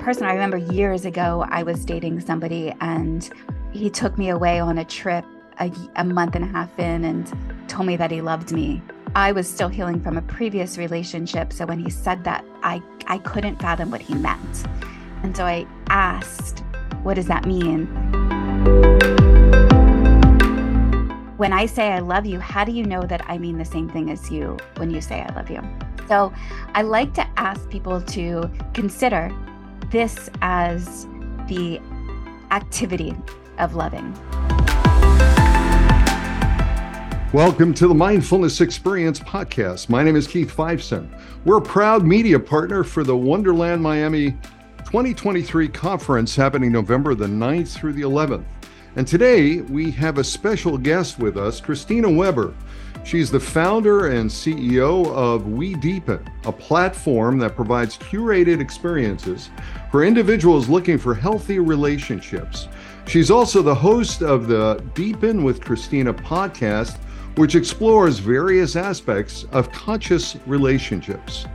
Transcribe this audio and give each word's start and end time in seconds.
person. 0.00 0.24
I 0.24 0.32
remember 0.32 0.56
years 0.56 1.04
ago, 1.04 1.46
I 1.50 1.62
was 1.62 1.84
dating 1.84 2.20
somebody 2.20 2.74
and 2.80 3.28
he 3.72 3.90
took 3.90 4.16
me 4.16 4.30
away 4.30 4.58
on 4.58 4.78
a 4.78 4.84
trip 4.84 5.24
a, 5.60 5.70
a 5.96 6.04
month 6.04 6.34
and 6.34 6.44
a 6.44 6.48
half 6.48 6.76
in 6.78 7.04
and 7.04 7.30
told 7.68 7.86
me 7.86 7.96
that 7.96 8.10
he 8.10 8.22
loved 8.22 8.50
me. 8.50 8.82
I 9.14 9.32
was 9.32 9.48
still 9.48 9.68
healing 9.68 10.00
from 10.00 10.16
a 10.16 10.22
previous 10.22 10.78
relationship. 10.78 11.52
So 11.52 11.66
when 11.66 11.78
he 11.78 11.90
said 11.90 12.24
that, 12.24 12.44
I, 12.62 12.82
I 13.08 13.18
couldn't 13.18 13.60
fathom 13.60 13.90
what 13.90 14.00
he 14.00 14.14
meant. 14.14 14.66
And 15.22 15.36
so 15.36 15.44
I 15.44 15.66
asked, 15.88 16.60
What 17.02 17.14
does 17.14 17.26
that 17.26 17.44
mean? 17.44 17.86
When 21.36 21.52
I 21.52 21.66
say 21.66 21.88
I 21.88 21.98
love 21.98 22.26
you, 22.26 22.38
how 22.38 22.64
do 22.64 22.72
you 22.72 22.84
know 22.84 23.02
that 23.02 23.22
I 23.28 23.38
mean 23.38 23.58
the 23.58 23.64
same 23.64 23.88
thing 23.88 24.10
as 24.10 24.30
you 24.30 24.56
when 24.76 24.90
you 24.90 25.00
say 25.00 25.20
I 25.20 25.34
love 25.34 25.50
you? 25.50 25.62
So 26.08 26.32
I 26.74 26.82
like 26.82 27.12
to 27.14 27.26
ask 27.36 27.68
people 27.68 28.00
to 28.00 28.50
consider 28.72 29.30
this 29.90 30.30
as 30.40 31.06
the 31.48 31.80
activity 32.52 33.14
of 33.58 33.74
loving. 33.74 34.12
Welcome 37.32 37.74
to 37.74 37.88
the 37.88 37.94
Mindfulness 37.94 38.60
Experience 38.60 39.20
podcast. 39.20 39.88
My 39.88 40.02
name 40.02 40.16
is 40.16 40.26
Keith 40.26 40.54
Fiveson. 40.54 41.08
We're 41.44 41.58
a 41.58 41.62
proud 41.62 42.04
media 42.04 42.38
partner 42.38 42.84
for 42.84 43.04
the 43.04 43.16
Wonderland 43.16 43.82
Miami 43.82 44.32
2023 44.84 45.68
conference 45.68 46.34
happening 46.34 46.72
November 46.72 47.14
the 47.14 47.26
9th 47.26 47.76
through 47.76 47.92
the 47.92 48.02
11th. 48.02 48.44
And 48.96 49.06
today 49.06 49.60
we 49.60 49.90
have 49.92 50.18
a 50.18 50.24
special 50.24 50.76
guest 50.76 51.18
with 51.18 51.36
us, 51.36 51.60
Christina 51.60 52.10
Weber. 52.10 52.54
She's 53.04 53.30
the 53.30 53.40
founder 53.40 54.08
and 54.08 54.30
CEO 54.30 55.06
of 55.06 55.42
WeDeepen, 55.42 56.26
a 56.44 56.52
platform 56.52 57.38
that 57.38 57.56
provides 57.56 57.96
curated 57.98 58.60
experiences 58.60 59.50
for 59.90 60.04
individuals 60.04 60.68
looking 60.68 60.98
for 60.98 61.14
healthy 61.14 61.58
relationships. 61.58 62.68
She's 63.06 63.30
also 63.30 63.62
the 63.62 63.74
host 63.74 64.22
of 64.22 64.46
the 64.46 64.84
Deepen 64.94 65.42
with 65.42 65.60
Christina 65.60 66.14
podcast 66.14 66.98
which 67.36 67.54
explores 67.54 68.18
various 68.18 68.76
aspects 68.76 69.44
of 69.52 69.70
conscious 69.72 70.36
relationships. 70.46 71.46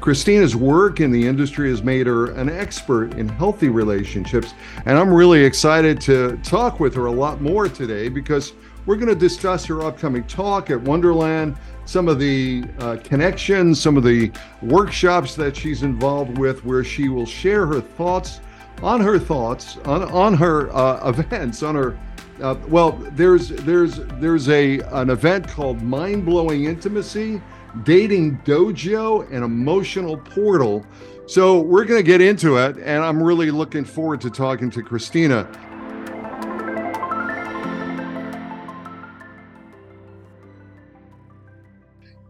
Christina's 0.00 0.56
work 0.56 1.00
in 1.00 1.10
the 1.10 1.26
industry 1.26 1.68
has 1.68 1.82
made 1.82 2.06
her 2.06 2.30
an 2.32 2.48
expert 2.48 3.14
in 3.14 3.28
healthy 3.28 3.68
relationships, 3.68 4.54
and 4.86 4.98
I'm 4.98 5.12
really 5.12 5.44
excited 5.44 6.00
to 6.02 6.38
talk 6.38 6.80
with 6.80 6.94
her 6.94 7.06
a 7.06 7.12
lot 7.12 7.42
more 7.42 7.68
today 7.68 8.08
because 8.08 8.54
we're 8.86 8.96
going 8.96 9.08
to 9.08 9.14
discuss 9.14 9.66
her 9.66 9.82
upcoming 9.82 10.24
talk 10.24 10.70
at 10.70 10.80
Wonderland, 10.80 11.54
some 11.84 12.08
of 12.08 12.18
the 12.18 12.64
uh, 12.78 12.96
connections, 13.04 13.78
some 13.78 13.98
of 13.98 14.02
the 14.02 14.32
workshops 14.62 15.34
that 15.34 15.54
she's 15.54 15.82
involved 15.82 16.38
with, 16.38 16.64
where 16.64 16.82
she 16.82 17.10
will 17.10 17.26
share 17.26 17.66
her 17.66 17.80
thoughts 17.80 18.40
on 18.82 19.00
her 19.00 19.18
thoughts 19.18 19.76
on 19.84 20.02
on 20.04 20.32
her 20.32 20.74
uh, 20.74 21.10
events, 21.10 21.62
on 21.62 21.74
her 21.74 21.98
uh, 22.40 22.56
well, 22.68 22.92
there's 23.12 23.50
there's 23.50 23.96
there's 24.18 24.48
a 24.48 24.80
an 24.92 25.10
event 25.10 25.46
called 25.46 25.82
Mind 25.82 26.24
Blowing 26.24 26.64
Intimacy, 26.64 27.42
Dating 27.84 28.38
Dojo, 28.38 29.30
and 29.30 29.44
Emotional 29.44 30.16
Portal. 30.16 30.84
So 31.26 31.60
we're 31.60 31.84
going 31.84 31.98
to 31.98 32.06
get 32.06 32.20
into 32.20 32.56
it, 32.56 32.76
and 32.78 33.04
I'm 33.04 33.22
really 33.22 33.50
looking 33.50 33.84
forward 33.84 34.20
to 34.22 34.30
talking 34.30 34.70
to 34.70 34.82
Christina. 34.82 35.48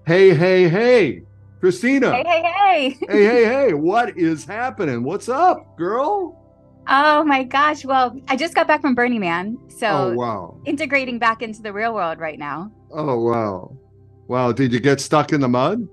Hey, 0.07 0.35
hey, 0.35 0.69
hey, 0.69 1.23
Christina. 1.61 2.13
Hey, 2.13 2.25
hey, 2.27 2.43
hey. 2.43 2.97
hey, 3.09 3.25
hey, 3.25 3.45
hey. 3.45 3.75
What 3.75 4.19
is 4.19 4.45
happening? 4.45 5.05
What's 5.05 5.29
up, 5.29 5.77
girl? 5.79 6.37
Oh 6.89 7.23
my 7.23 7.45
gosh. 7.45 7.85
Well, 7.85 8.21
I 8.27 8.37
just 8.37 8.55
got 8.55 8.67
back 8.67 8.81
from 8.81 8.97
Burning 8.97 9.21
Man. 9.21 9.57
So 9.69 9.87
oh, 9.87 10.15
wow. 10.15 10.61
integrating 10.65 11.21
back 11.21 11.43
into 11.43 11.63
the 11.63 11.73
real 11.73 11.95
world 11.95 12.19
right 12.19 12.39
now. 12.39 12.73
Oh 12.91 13.21
wow. 13.21 13.77
Wow. 14.31 14.53
Did 14.53 14.73
you 14.73 14.79
get 14.79 15.01
stuck 15.01 15.33
in 15.33 15.41
the 15.41 15.49
mud? 15.49 15.89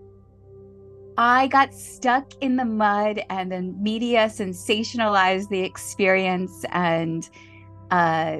I 1.18 1.48
got 1.48 1.74
stuck 1.74 2.32
in 2.40 2.56
the 2.56 2.66
mud 2.66 3.20
and 3.32 3.52
the 3.52 3.64
media 3.64 4.28
sensationalized 4.28 5.50
the 5.50 5.62
experience 5.62 6.64
and 6.72 7.28
uh 7.90 8.38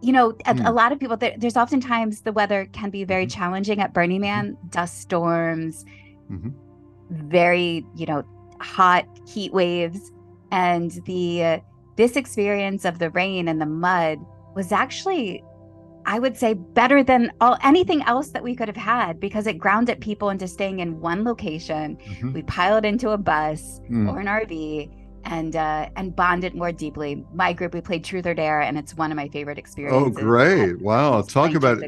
you 0.00 0.10
know, 0.10 0.30
a, 0.46 0.54
mm. 0.54 0.66
a 0.66 0.72
lot 0.72 0.90
of 0.90 0.98
people 0.98 1.18
there, 1.18 1.34
there's 1.36 1.58
oftentimes 1.58 2.22
the 2.22 2.32
weather 2.32 2.66
can 2.72 2.88
be 2.88 3.04
very 3.04 3.26
mm-hmm. 3.26 3.38
challenging 3.38 3.78
at 3.78 3.92
Burning 3.92 4.22
Man, 4.22 4.54
mm-hmm. 4.54 4.68
dust 4.68 5.02
storms, 5.02 5.84
mm-hmm. 6.30 6.48
very, 7.28 7.84
you 7.94 8.06
know, 8.06 8.24
hot 8.58 9.06
heat 9.28 9.52
waves 9.52 10.10
and 10.50 10.92
the 11.04 11.44
uh, 11.44 11.58
this 11.96 12.16
experience 12.16 12.86
of 12.86 13.00
the 13.00 13.10
rain 13.10 13.48
and 13.48 13.60
the 13.60 13.66
mud 13.66 14.18
was 14.54 14.72
actually 14.72 15.44
I 16.06 16.18
would 16.18 16.36
say 16.36 16.54
better 16.54 17.02
than 17.02 17.32
all 17.40 17.56
anything 17.62 18.02
else 18.02 18.30
that 18.30 18.42
we 18.42 18.54
could 18.54 18.68
have 18.68 18.76
had 18.76 19.20
because 19.20 19.46
it 19.46 19.54
grounded 19.58 20.00
people 20.00 20.30
into 20.30 20.48
staying 20.48 20.80
in 20.80 21.00
one 21.00 21.24
location. 21.24 21.96
Mm-hmm. 21.96 22.32
We 22.32 22.42
piled 22.42 22.84
into 22.84 23.10
a 23.10 23.18
bus 23.18 23.80
mm. 23.90 24.12
or 24.12 24.20
an 24.20 24.26
RV 24.26 24.90
and 25.24 25.56
uh, 25.56 25.88
and 25.96 26.14
bonded 26.14 26.54
more 26.54 26.72
deeply. 26.72 27.24
My 27.32 27.52
group 27.52 27.74
we 27.74 27.80
played 27.80 28.04
Truth 28.04 28.26
or 28.26 28.34
Dare, 28.34 28.62
and 28.62 28.76
it's 28.76 28.96
one 28.96 29.12
of 29.12 29.16
my 29.16 29.28
favorite 29.28 29.58
oh, 29.58 29.60
experiences. 29.60 30.02
Oh, 30.02 30.10
great! 30.10 30.80
Wow, 30.82 31.22
talk 31.22 31.54
about 31.54 31.82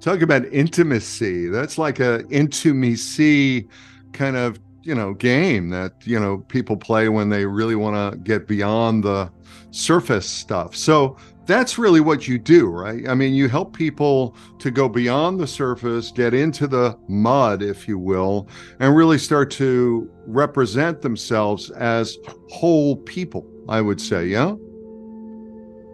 talk 0.00 0.20
about 0.20 0.44
intimacy. 0.46 1.48
That's 1.48 1.78
like 1.78 2.00
a 2.00 2.26
intimacy 2.28 3.68
kind 4.12 4.36
of 4.36 4.58
you 4.82 4.94
know 4.94 5.14
game 5.14 5.68
that 5.70 5.94
you 6.04 6.18
know 6.18 6.38
people 6.48 6.76
play 6.76 7.08
when 7.08 7.28
they 7.28 7.44
really 7.44 7.74
want 7.74 7.96
to 8.12 8.18
get 8.18 8.46
beyond 8.46 9.02
the 9.02 9.30
surface 9.72 10.26
stuff 10.26 10.74
so 10.74 11.16
that's 11.46 11.78
really 11.78 12.00
what 12.00 12.26
you 12.28 12.38
do 12.38 12.66
right 12.66 13.08
i 13.08 13.14
mean 13.14 13.34
you 13.34 13.48
help 13.48 13.76
people 13.76 14.34
to 14.58 14.70
go 14.70 14.88
beyond 14.88 15.38
the 15.38 15.46
surface 15.46 16.10
get 16.10 16.34
into 16.34 16.66
the 16.66 16.98
mud 17.08 17.62
if 17.62 17.86
you 17.88 17.98
will 17.98 18.48
and 18.80 18.94
really 18.96 19.18
start 19.18 19.50
to 19.50 20.10
represent 20.26 21.00
themselves 21.02 21.70
as 21.70 22.18
whole 22.50 22.96
people 22.96 23.46
i 23.68 23.80
would 23.80 24.00
say 24.00 24.26
yeah 24.26 24.54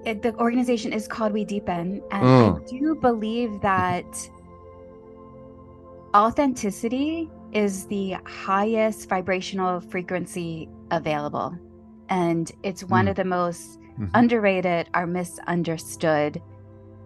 it, 0.04 0.20
the 0.20 0.34
organization 0.34 0.92
is 0.92 1.06
called 1.06 1.32
WeDeepen 1.32 2.02
and 2.10 2.56
i 2.56 2.58
do 2.68 2.94
believe 2.96 3.60
that 3.60 4.04
authenticity 6.14 7.30
is 7.52 7.86
the 7.86 8.16
highest 8.24 9.08
vibrational 9.08 9.80
frequency 9.80 10.68
available. 10.90 11.56
And 12.08 12.50
it's 12.62 12.84
one 12.84 13.06
mm. 13.06 13.10
of 13.10 13.16
the 13.16 13.24
most 13.24 13.78
mm-hmm. 13.94 14.06
underrated 14.14 14.88
or 14.94 15.06
misunderstood 15.06 16.40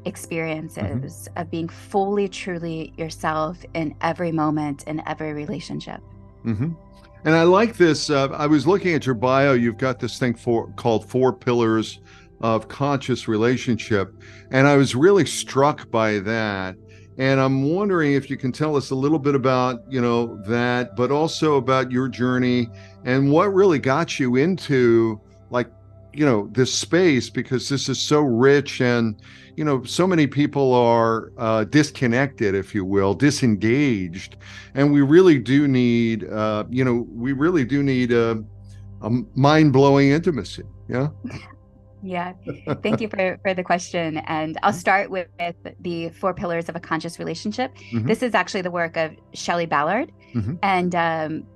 experiences 0.05 0.83
mm-hmm. 1.29 1.39
of 1.39 1.51
being 1.51 1.69
fully, 1.69 2.29
truly 2.29 2.93
yourself 2.97 3.59
in 3.75 3.95
every 4.01 4.33
moment, 4.33 4.85
in 4.85 5.03
every 5.07 5.33
relationship. 5.33 6.01
Mm-hmm. 6.45 6.73
And 7.25 7.35
I 7.35 7.43
like 7.43 7.77
this. 7.77 8.09
Uh, 8.09 8.29
I 8.29 8.47
was 8.47 8.67
looking 8.67 8.95
at 8.95 9.05
your 9.05 9.17
bio. 9.17 9.53
You've 9.55 9.79
got 9.79 9.99
this 9.99 10.19
thing 10.19 10.35
for, 10.35 10.71
called 10.77 11.09
Four 11.09 11.33
Pillars 11.33 12.01
of 12.41 12.69
Conscious 12.69 13.27
Relationship. 13.27 14.15
And 14.53 14.69
I 14.69 14.77
was 14.77 14.95
really 14.95 15.27
struck 15.27 15.91
by 15.91 16.21
that 16.21 16.77
and 17.19 17.41
I'm 17.41 17.71
wondering 17.71 18.13
if 18.13 18.29
you 18.29 18.37
can 18.37 18.53
tell 18.53 18.77
us 18.77 18.91
a 18.91 18.95
little 18.95 19.19
bit 19.19 19.35
about, 19.35 19.83
you 19.89 20.03
know, 20.03 20.37
that, 20.47 20.97
but 20.97 21.11
also 21.11 21.57
about 21.57 21.91
your 21.91 22.09
journey 22.09 22.69
and 23.05 23.31
what 23.31 23.55
really 23.55 23.79
got 23.79 24.21
you 24.21 24.37
into 24.37 25.21
like, 25.51 25.71
you 26.17 26.25
know, 26.25 26.49
this 26.53 26.73
space 26.73 27.31
because 27.31 27.69
this 27.69 27.89
is 27.89 28.01
so 28.01 28.21
rich 28.21 28.81
and, 28.81 29.21
you 29.57 29.65
know, 29.65 29.85
so 29.85 30.07
many 30.07 30.27
people 30.27 30.73
are 30.75 31.33
uh, 31.39 31.65
disconnected, 31.65 32.55
if 32.55 32.75
you 32.75 32.85
will, 32.85 33.15
disengaged. 33.15 34.37
And 34.75 34.93
we 34.93 35.03
really 35.03 35.39
do 35.39 35.69
need, 35.69 36.25
uh, 36.25 36.65
you 36.71 36.85
know, 36.85 37.07
we 37.11 37.33
really 37.33 37.65
do 37.65 37.83
need 37.83 38.13
a, 38.13 38.43
a 39.03 39.11
mind 39.35 39.73
blowing 39.73 40.11
intimacy. 40.11 40.63
Yeah. 40.89 41.09
Yeah, 42.03 42.35
thank 42.83 43.01
you 43.01 43.09
for, 43.09 43.39
for 43.43 43.53
the 43.53 43.65
question. 43.65 44.19
And 44.19 44.57
I'll 44.63 44.73
start 44.73 45.11
with, 45.11 45.27
with 45.41 45.57
the 45.81 46.11
four 46.11 46.35
pillars 46.35 46.69
of 46.69 46.77
a 46.77 46.81
conscious 46.81 47.19
relationship. 47.19 47.75
Mm-hmm. 47.75 48.07
This 48.07 48.23
is 48.23 48.33
actually 48.35 48.63
the 48.63 48.71
work 48.71 48.97
of 48.97 49.13
Shelly 49.33 49.67
Bullard. 49.67 50.13
Mm-hmm. 50.35 50.55
And 50.63 50.95
um, 50.95 51.47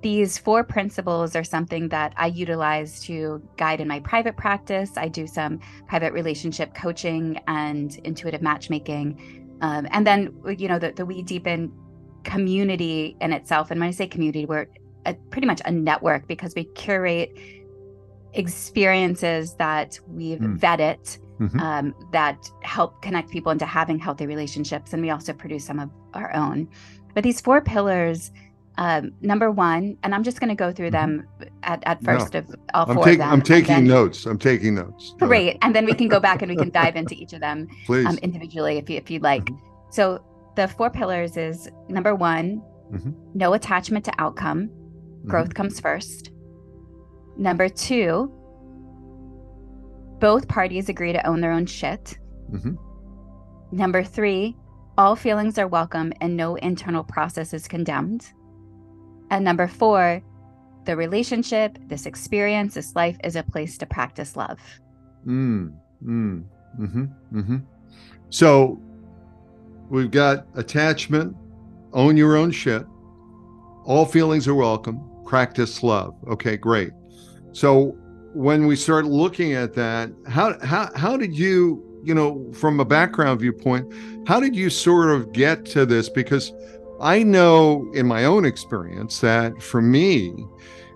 these 0.00 0.38
four 0.38 0.64
principles 0.64 1.36
are 1.36 1.44
something 1.44 1.88
that 1.90 2.14
I 2.16 2.26
utilize 2.26 3.00
to 3.04 3.42
guide 3.56 3.80
in 3.80 3.88
my 3.88 4.00
private 4.00 4.36
practice. 4.36 4.92
I 4.96 5.08
do 5.08 5.26
some 5.26 5.60
private 5.86 6.12
relationship 6.12 6.74
coaching 6.74 7.38
and 7.46 7.94
intuitive 8.04 8.42
matchmaking. 8.42 9.58
Um, 9.60 9.86
and 9.90 10.06
then, 10.06 10.34
you 10.58 10.68
know, 10.68 10.78
the, 10.78 10.92
the 10.92 11.04
WeDeepen 11.04 11.70
community 12.24 13.16
in 13.20 13.32
itself. 13.32 13.70
And 13.70 13.80
when 13.80 13.88
I 13.88 13.92
say 13.92 14.06
community, 14.06 14.46
we're 14.46 14.66
a, 15.06 15.14
pretty 15.30 15.46
much 15.46 15.60
a 15.64 15.70
network 15.70 16.26
because 16.26 16.54
we 16.54 16.64
curate 16.64 17.36
experiences 18.32 19.54
that 19.56 19.98
we've 20.08 20.38
mm. 20.38 20.58
vetted 20.58 21.18
mm-hmm. 21.38 21.60
um, 21.60 21.94
that 22.12 22.50
help 22.62 23.02
connect 23.02 23.30
people 23.30 23.52
into 23.52 23.66
having 23.66 23.98
healthy 23.98 24.26
relationships. 24.26 24.92
And 24.92 25.02
we 25.02 25.10
also 25.10 25.32
produce 25.32 25.64
some 25.64 25.78
of 25.78 25.90
our 26.14 26.34
own. 26.34 26.68
But 27.14 27.24
these 27.24 27.40
four 27.40 27.60
pillars 27.60 28.32
um, 28.78 29.12
number 29.20 29.50
one, 29.50 29.96
and 30.02 30.14
I'm 30.14 30.22
just 30.22 30.40
going 30.40 30.48
to 30.48 30.54
go 30.54 30.72
through 30.72 30.90
them 30.92 31.26
at, 31.62 31.82
at 31.84 32.02
first 32.02 32.32
Yeah. 32.34 32.40
of 32.40 32.54
all 32.74 32.86
I'm, 32.88 32.94
four 32.96 33.04
take, 33.04 33.14
of 33.14 33.18
them. 33.18 33.30
I'm 33.30 33.42
taking 33.42 33.74
then- 33.74 33.86
notes. 33.86 34.24
I'm 34.26 34.38
taking 34.38 34.74
notes. 34.76 35.14
Great, 35.18 35.58
and 35.62 35.74
then 35.74 35.84
we 35.84 35.94
can 35.94 36.08
go 36.08 36.18
back 36.20 36.42
and 36.42 36.50
we 36.50 36.56
can 36.56 36.70
dive 36.70 36.96
into 36.96 37.14
each 37.14 37.32
of 37.32 37.40
them 37.40 37.68
um, 37.88 38.18
individually 38.22 38.78
if 38.78 38.88
you 38.88 38.96
if 38.96 39.10
you'd 39.10 39.22
like. 39.22 39.44
Mhm. 39.44 39.58
So 39.90 40.24
the 40.56 40.68
four 40.68 40.90
pillars 40.90 41.36
is 41.36 41.68
number 41.88 42.14
one, 42.14 42.62
Mhm. 42.92 43.14
no 43.34 43.52
attachment 43.54 44.04
to 44.06 44.12
outcome. 44.18 44.68
Mm-hmm. 44.68 45.28
Growth 45.28 45.54
comes 45.54 45.78
first. 45.80 46.30
Number 47.36 47.68
two, 47.68 48.30
both 50.20 50.46
parties 50.48 50.88
agree 50.88 51.12
to 51.12 51.26
own 51.26 51.40
their 51.40 51.52
own 51.52 51.66
shit. 51.66 52.18
Mhm. 52.52 52.76
Number 53.72 54.02
three, 54.04 54.56
all 54.98 55.16
feelings 55.16 55.58
are 55.58 55.66
welcome 55.66 56.12
and 56.20 56.36
no 56.36 56.54
internal 56.56 57.02
process 57.02 57.54
is 57.54 57.66
condemned. 57.66 58.30
And 59.32 59.46
number 59.46 59.66
four, 59.66 60.22
the 60.84 60.94
relationship, 60.94 61.78
this 61.88 62.04
experience, 62.04 62.74
this 62.74 62.94
life 62.94 63.16
is 63.24 63.34
a 63.34 63.42
place 63.42 63.78
to 63.78 63.86
practice 63.86 64.36
love. 64.36 64.60
Mm, 65.26 65.72
mm, 66.04 66.44
hmm 66.76 67.04
hmm 67.04 67.56
So 68.28 68.78
we've 69.88 70.10
got 70.10 70.46
attachment, 70.54 71.34
own 71.94 72.18
your 72.18 72.36
own 72.36 72.50
shit, 72.50 72.84
all 73.84 74.04
feelings 74.04 74.46
are 74.46 74.54
welcome, 74.54 75.00
practice 75.24 75.82
love. 75.82 76.14
Okay, 76.28 76.58
great. 76.58 76.90
So 77.52 77.96
when 78.34 78.66
we 78.66 78.76
start 78.76 79.06
looking 79.06 79.54
at 79.54 79.72
that, 79.74 80.10
how 80.28 80.58
how 80.62 80.90
how 80.94 81.16
did 81.16 81.34
you, 81.34 81.82
you 82.04 82.14
know, 82.14 82.52
from 82.52 82.80
a 82.80 82.84
background 82.84 83.40
viewpoint, 83.40 83.90
how 84.28 84.40
did 84.40 84.54
you 84.54 84.68
sort 84.68 85.08
of 85.08 85.32
get 85.32 85.64
to 85.66 85.86
this? 85.86 86.10
Because 86.10 86.52
I 87.02 87.24
know 87.24 87.90
in 87.94 88.06
my 88.06 88.24
own 88.24 88.44
experience 88.44 89.20
that 89.20 89.60
for 89.60 89.82
me, 89.82 90.46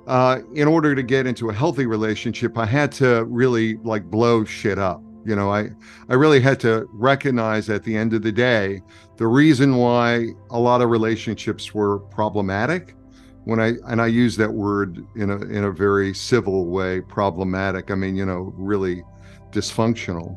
uh, 0.06 0.38
in 0.54 0.68
order 0.68 0.94
to 0.94 1.02
get 1.02 1.26
into 1.26 1.50
a 1.50 1.52
healthy 1.52 1.84
relationship, 1.84 2.56
I 2.56 2.64
had 2.64 2.92
to 2.92 3.24
really 3.24 3.76
like 3.78 4.04
blow 4.04 4.44
shit 4.44 4.78
up. 4.78 5.02
You 5.24 5.34
know, 5.34 5.50
I 5.52 5.70
I 6.08 6.14
really 6.14 6.40
had 6.40 6.60
to 6.60 6.86
recognize 6.92 7.68
at 7.68 7.82
the 7.82 7.96
end 7.96 8.14
of 8.14 8.22
the 8.22 8.30
day 8.30 8.82
the 9.16 9.26
reason 9.26 9.76
why 9.76 10.28
a 10.50 10.60
lot 10.60 10.80
of 10.80 10.90
relationships 10.90 11.74
were 11.74 11.98
problematic. 11.98 12.94
When 13.42 13.58
I 13.58 13.72
and 13.88 14.00
I 14.00 14.06
use 14.06 14.36
that 14.36 14.52
word 14.52 15.04
in 15.16 15.30
a 15.30 15.38
in 15.38 15.64
a 15.64 15.72
very 15.72 16.14
civil 16.14 16.66
way, 16.66 17.00
problematic. 17.00 17.90
I 17.90 17.96
mean, 17.96 18.14
you 18.14 18.24
know, 18.24 18.52
really 18.56 19.02
dysfunctional. 19.50 20.36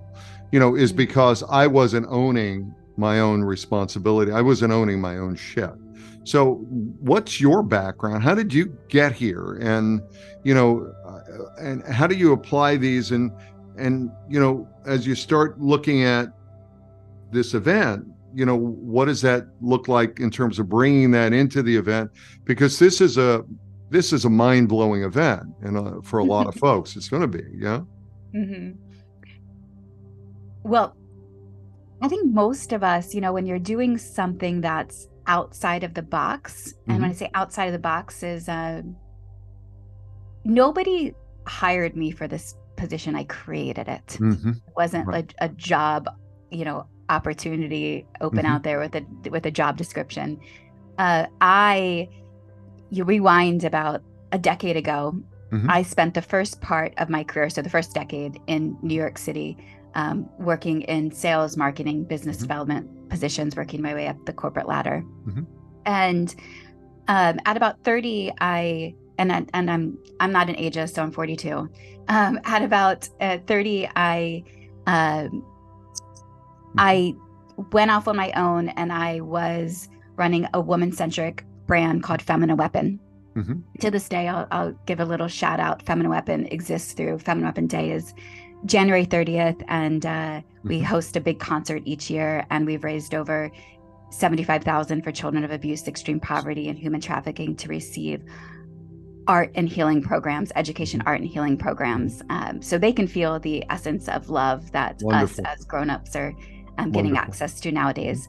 You 0.51 0.59
know, 0.59 0.75
is 0.75 0.91
Mhm. 0.91 0.97
because 0.97 1.43
I 1.47 1.67
wasn't 1.67 2.07
owning 2.09 2.73
my 2.99 3.19
own 3.19 3.43
responsibility. 3.43 4.31
I 4.31 4.41
wasn't 4.41 4.73
owning 4.73 5.01
my 5.01 5.17
own 5.17 5.35
shit. 5.35 5.71
So, 6.25 6.55
what's 6.99 7.41
your 7.41 7.63
background? 7.63 8.23
How 8.23 8.35
did 8.35 8.53
you 8.53 8.77
get 8.89 9.13
here? 9.13 9.57
And 9.61 10.01
you 10.43 10.53
know, 10.53 10.93
uh, 11.05 11.45
and 11.59 11.83
how 11.83 12.05
do 12.05 12.15
you 12.15 12.33
apply 12.33 12.77
these? 12.77 13.11
And 13.11 13.31
and 13.77 14.11
you 14.29 14.39
know, 14.39 14.67
as 14.85 15.07
you 15.07 15.15
start 15.15 15.59
looking 15.59 16.03
at 16.03 16.27
this 17.31 17.53
event, 17.53 18.05
you 18.33 18.45
know, 18.45 18.57
what 18.57 19.05
does 19.05 19.21
that 19.21 19.47
look 19.61 19.87
like 19.87 20.19
in 20.19 20.29
terms 20.29 20.59
of 20.59 20.69
bringing 20.69 21.11
that 21.11 21.33
into 21.33 21.63
the 21.63 21.75
event? 21.75 22.11
Because 22.43 22.77
this 22.77 23.01
is 23.01 23.17
a 23.17 23.43
this 23.89 24.13
is 24.13 24.25
a 24.25 24.29
mind 24.29 24.69
blowing 24.69 25.03
event, 25.03 25.47
and 25.61 25.77
uh, 25.77 26.01
for 26.03 26.19
a 26.19 26.23
lot 26.23 26.47
of 26.47 26.55
folks, 26.67 26.95
it's 26.95 27.09
going 27.09 27.21
to 27.21 27.27
be. 27.27 27.43
Yeah. 27.55 27.81
Mm-hmm. 28.35 28.71
Well, 30.63 30.95
I 32.01 32.07
think 32.07 32.33
most 32.33 32.71
of 32.73 32.83
us, 32.83 33.13
you 33.13 33.21
know, 33.21 33.33
when 33.33 33.45
you're 33.45 33.59
doing 33.59 33.97
something 33.97 34.61
that's 34.61 35.07
outside 35.27 35.83
of 35.83 35.93
the 35.93 36.01
box, 36.01 36.73
and 36.87 37.01
when 37.01 37.09
I 37.11 37.13
say 37.13 37.29
outside 37.33 37.65
of 37.65 37.73
the 37.73 37.79
box, 37.79 38.23
is 38.23 38.47
uh, 38.49 38.81
nobody 40.45 41.13
hired 41.45 41.95
me 41.95 42.11
for 42.11 42.27
this 42.27 42.55
position. 42.77 43.15
I 43.15 43.23
created 43.25 43.87
it. 43.87 44.13
hmm 44.17 44.49
It 44.49 44.73
wasn't 44.75 45.07
Right. 45.07 45.33
a, 45.41 45.45
a 45.45 45.49
job, 45.49 46.07
you 46.51 46.65
know, 46.65 46.85
opportunity 47.09 48.05
open 48.21 48.45
Mhm. 48.45 48.49
out 48.49 48.63
there 48.63 48.79
with 48.79 48.95
a 48.95 49.03
with 49.29 49.45
a 49.45 49.51
job 49.51 49.77
description. 49.77 50.39
Uh, 50.97 51.25
I, 51.41 52.07
you 52.89 53.03
rewind 53.03 53.63
about 53.63 54.01
a 54.31 54.37
decade 54.37 54.77
ago. 54.77 55.15
Mhm. 55.51 55.65
I 55.69 55.81
spent 55.81 56.13
the 56.13 56.21
first 56.21 56.61
part 56.61 56.93
of 56.97 57.09
my 57.09 57.23
career, 57.23 57.49
so 57.49 57.61
the 57.61 57.69
first 57.69 57.93
decade 57.95 58.39
in 58.47 58.77
New 58.83 58.93
York 58.95 59.17
City, 59.17 59.57
um, 59.95 60.29
working 60.39 60.81
in 60.83 61.11
sales, 61.11 61.57
marketing, 61.57 62.03
business 62.03 62.37
Mhm. 62.37 62.41
development 62.41 63.09
positions, 63.09 63.55
working 63.55 63.81
my 63.81 63.93
way 63.93 64.07
up 64.07 64.17
the 64.25 64.33
corporate 64.33 64.67
ladder. 64.67 65.03
Mhm. 65.27 65.45
And 65.85 66.35
um, 67.07 67.39
at 67.45 67.57
about 67.57 67.83
thirty, 67.83 68.31
I 68.39 68.93
and 69.17 69.31
I- 69.31 69.45
and 69.53 69.69
I'm 69.71 69.97
I'm 70.19 70.31
not 70.31 70.49
an 70.49 70.55
ageist, 70.55 70.93
so 70.95 71.01
I'm 71.03 71.11
42. 71.11 71.67
Um, 72.07 72.39
at 72.45 72.63
about 72.63 73.09
uh, 73.21 73.37
30, 73.47 73.87
I 73.95 74.43
um, 74.87 75.43
I 76.77 77.13
went 77.71 77.91
off 77.91 78.07
on 78.07 78.15
my 78.15 78.31
own 78.33 78.69
and 78.69 78.91
I 78.91 79.19
was 79.21 79.89
running 80.15 80.47
a 80.53 80.61
woman 80.61 80.91
centric 80.91 81.43
brand 81.67 82.03
called 82.03 82.21
Feminine 82.21 82.57
Weapon. 82.57 82.99
Mhm. 83.35 83.61
To 83.81 83.91
this 83.91 84.07
day, 84.09 84.27
I'll, 84.27 84.47
I'll 84.51 84.71
give 84.85 84.99
a 84.99 85.05
little 85.05 85.27
shout 85.27 85.59
out. 85.59 85.83
Feminine 85.83 86.09
Weapon 86.11 86.45
exists 86.47 86.93
through 86.93 87.19
Feminine 87.19 87.47
Weapon 87.47 87.67
Day 87.67 87.91
is 87.91 88.13
January 88.65 89.05
30th, 89.05 89.61
and 89.67 90.05
uh, 90.05 90.41
we 90.63 90.79
Mhm. 90.79 90.83
host 90.83 91.15
a 91.15 91.21
big 91.21 91.39
concert 91.39 91.81
each 91.85 92.09
year, 92.09 92.45
and 92.49 92.65
we've 92.65 92.83
raised 92.83 93.15
over 93.15 93.51
75,000 94.11 95.03
for 95.03 95.11
children 95.11 95.43
of 95.43 95.51
abuse, 95.51 95.87
extreme 95.87 96.19
poverty, 96.19 96.67
and 96.69 96.77
human 96.77 96.99
trafficking 97.01 97.55
to 97.55 97.67
receive 97.67 98.21
art 99.27 99.51
and 99.53 99.69
healing 99.69 100.01
programs, 100.01 100.51
education, 100.55 101.01
art 101.05 101.19
and 101.21 101.29
healing 101.29 101.55
programs, 101.55 102.23
um, 102.31 102.61
so 102.61 102.77
they 102.79 102.91
can 102.91 103.05
feel 103.07 103.39
the 103.39 103.63
essence 103.69 104.09
of 104.09 104.29
love 104.29 104.71
that 104.71 104.97
Wonderful. 105.03 105.45
us 105.45 105.59
as 105.59 105.65
grown-ups 105.65 106.15
are 106.15 106.33
um, 106.79 106.91
getting 106.91 107.15
access 107.17 107.59
to 107.59 107.71
nowadays. 107.71 108.27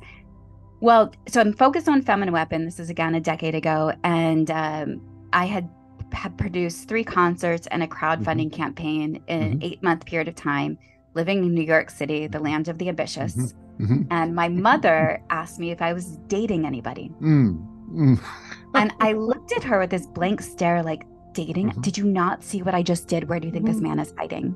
Well, 0.81 1.13
so 1.27 1.41
I'm 1.41 1.53
focused 1.55 1.89
on 1.89 2.03
Feminine 2.03 2.33
Weapon. 2.35 2.65
This 2.67 2.79
is 2.79 2.91
again 2.91 3.15
a 3.15 3.21
decade 3.21 3.55
ago, 3.55 3.93
and 4.05 4.51
um, 4.51 5.01
I 5.33 5.47
had 5.47 5.71
had 6.13 6.37
produced 6.37 6.89
three 6.89 7.05
concerts 7.05 7.67
and 7.69 7.83
a 7.83 7.87
crowdfunding 7.87 8.53
campaign 8.53 9.23
in 9.27 9.43
an 9.43 9.59
Mhm. 9.59 9.65
eight-month 9.65 10.07
period 10.07 10.29
of 10.29 10.35
time, 10.35 10.79
living 11.15 11.45
in 11.45 11.55
New 11.55 11.63
York 11.63 11.91
City, 11.91 12.27
the 12.27 12.41
land 12.41 12.69
of 12.69 12.79
the 12.79 12.89
ambitious. 12.89 13.55
Mhm. 13.79 14.07
And 14.11 14.35
my 14.35 14.49
mother 14.49 15.23
asked 15.31 15.59
me 15.59 15.71
if 15.71 15.81
I 15.83 15.93
was 15.93 16.17
dating 16.29 16.67
anybody. 16.67 17.13
Mm. 17.21 17.67
Mm. 17.93 18.21
And 18.75 18.93
I 19.01 19.13
looked 19.15 19.53
at 19.53 19.65
her 19.65 19.79
with 19.81 19.91
this 19.91 20.07
blank 20.07 20.43
stare, 20.43 20.83
like, 20.83 21.05
dating? 21.33 21.71
Mhm. 21.71 21.83
Did 21.83 21.99
you 21.99 22.05
not 22.05 22.43
see 22.43 22.63
what 22.63 22.75
I 22.75 22.83
just 22.83 23.09
did? 23.09 23.29
Where 23.29 23.41
do 23.41 23.47
you 23.47 23.53
think 23.53 23.67
this 23.67 23.81
man 23.81 23.99
is 23.99 24.13
hiding? 24.19 24.55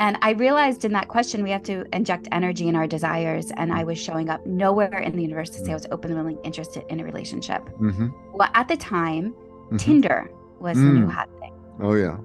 And 0.00 0.18
I 0.20 0.32
realized 0.32 0.84
in 0.84 0.92
that 0.92 1.06
question, 1.06 1.44
we 1.44 1.50
have 1.50 1.62
to 1.64 1.84
inject 1.92 2.26
energy 2.32 2.66
in 2.66 2.74
our 2.74 2.88
desires. 2.88 3.52
And 3.56 3.72
I 3.72 3.84
was 3.84 3.98
showing 3.98 4.28
up 4.28 4.44
nowhere 4.46 4.98
in 4.98 5.14
the 5.14 5.22
universe 5.22 5.50
to 5.50 5.64
say 5.64 5.70
I 5.70 5.74
was 5.74 5.86
open, 5.92 6.14
willing, 6.14 6.38
interested 6.42 6.82
in 6.88 6.98
a 6.98 7.04
relationship. 7.04 7.68
Mhm. 7.78 8.12
Well, 8.34 8.48
at 8.54 8.66
the 8.66 8.76
time, 8.76 9.34
Mhm. 9.72 9.78
Tinder 9.78 10.30
was 10.60 10.76
the 10.78 10.84
new 10.84 11.06
Mm. 11.06 11.10
hot 11.10 11.28
thing. 11.40 11.52
Oh 11.80 11.94
yeah. 11.94 12.16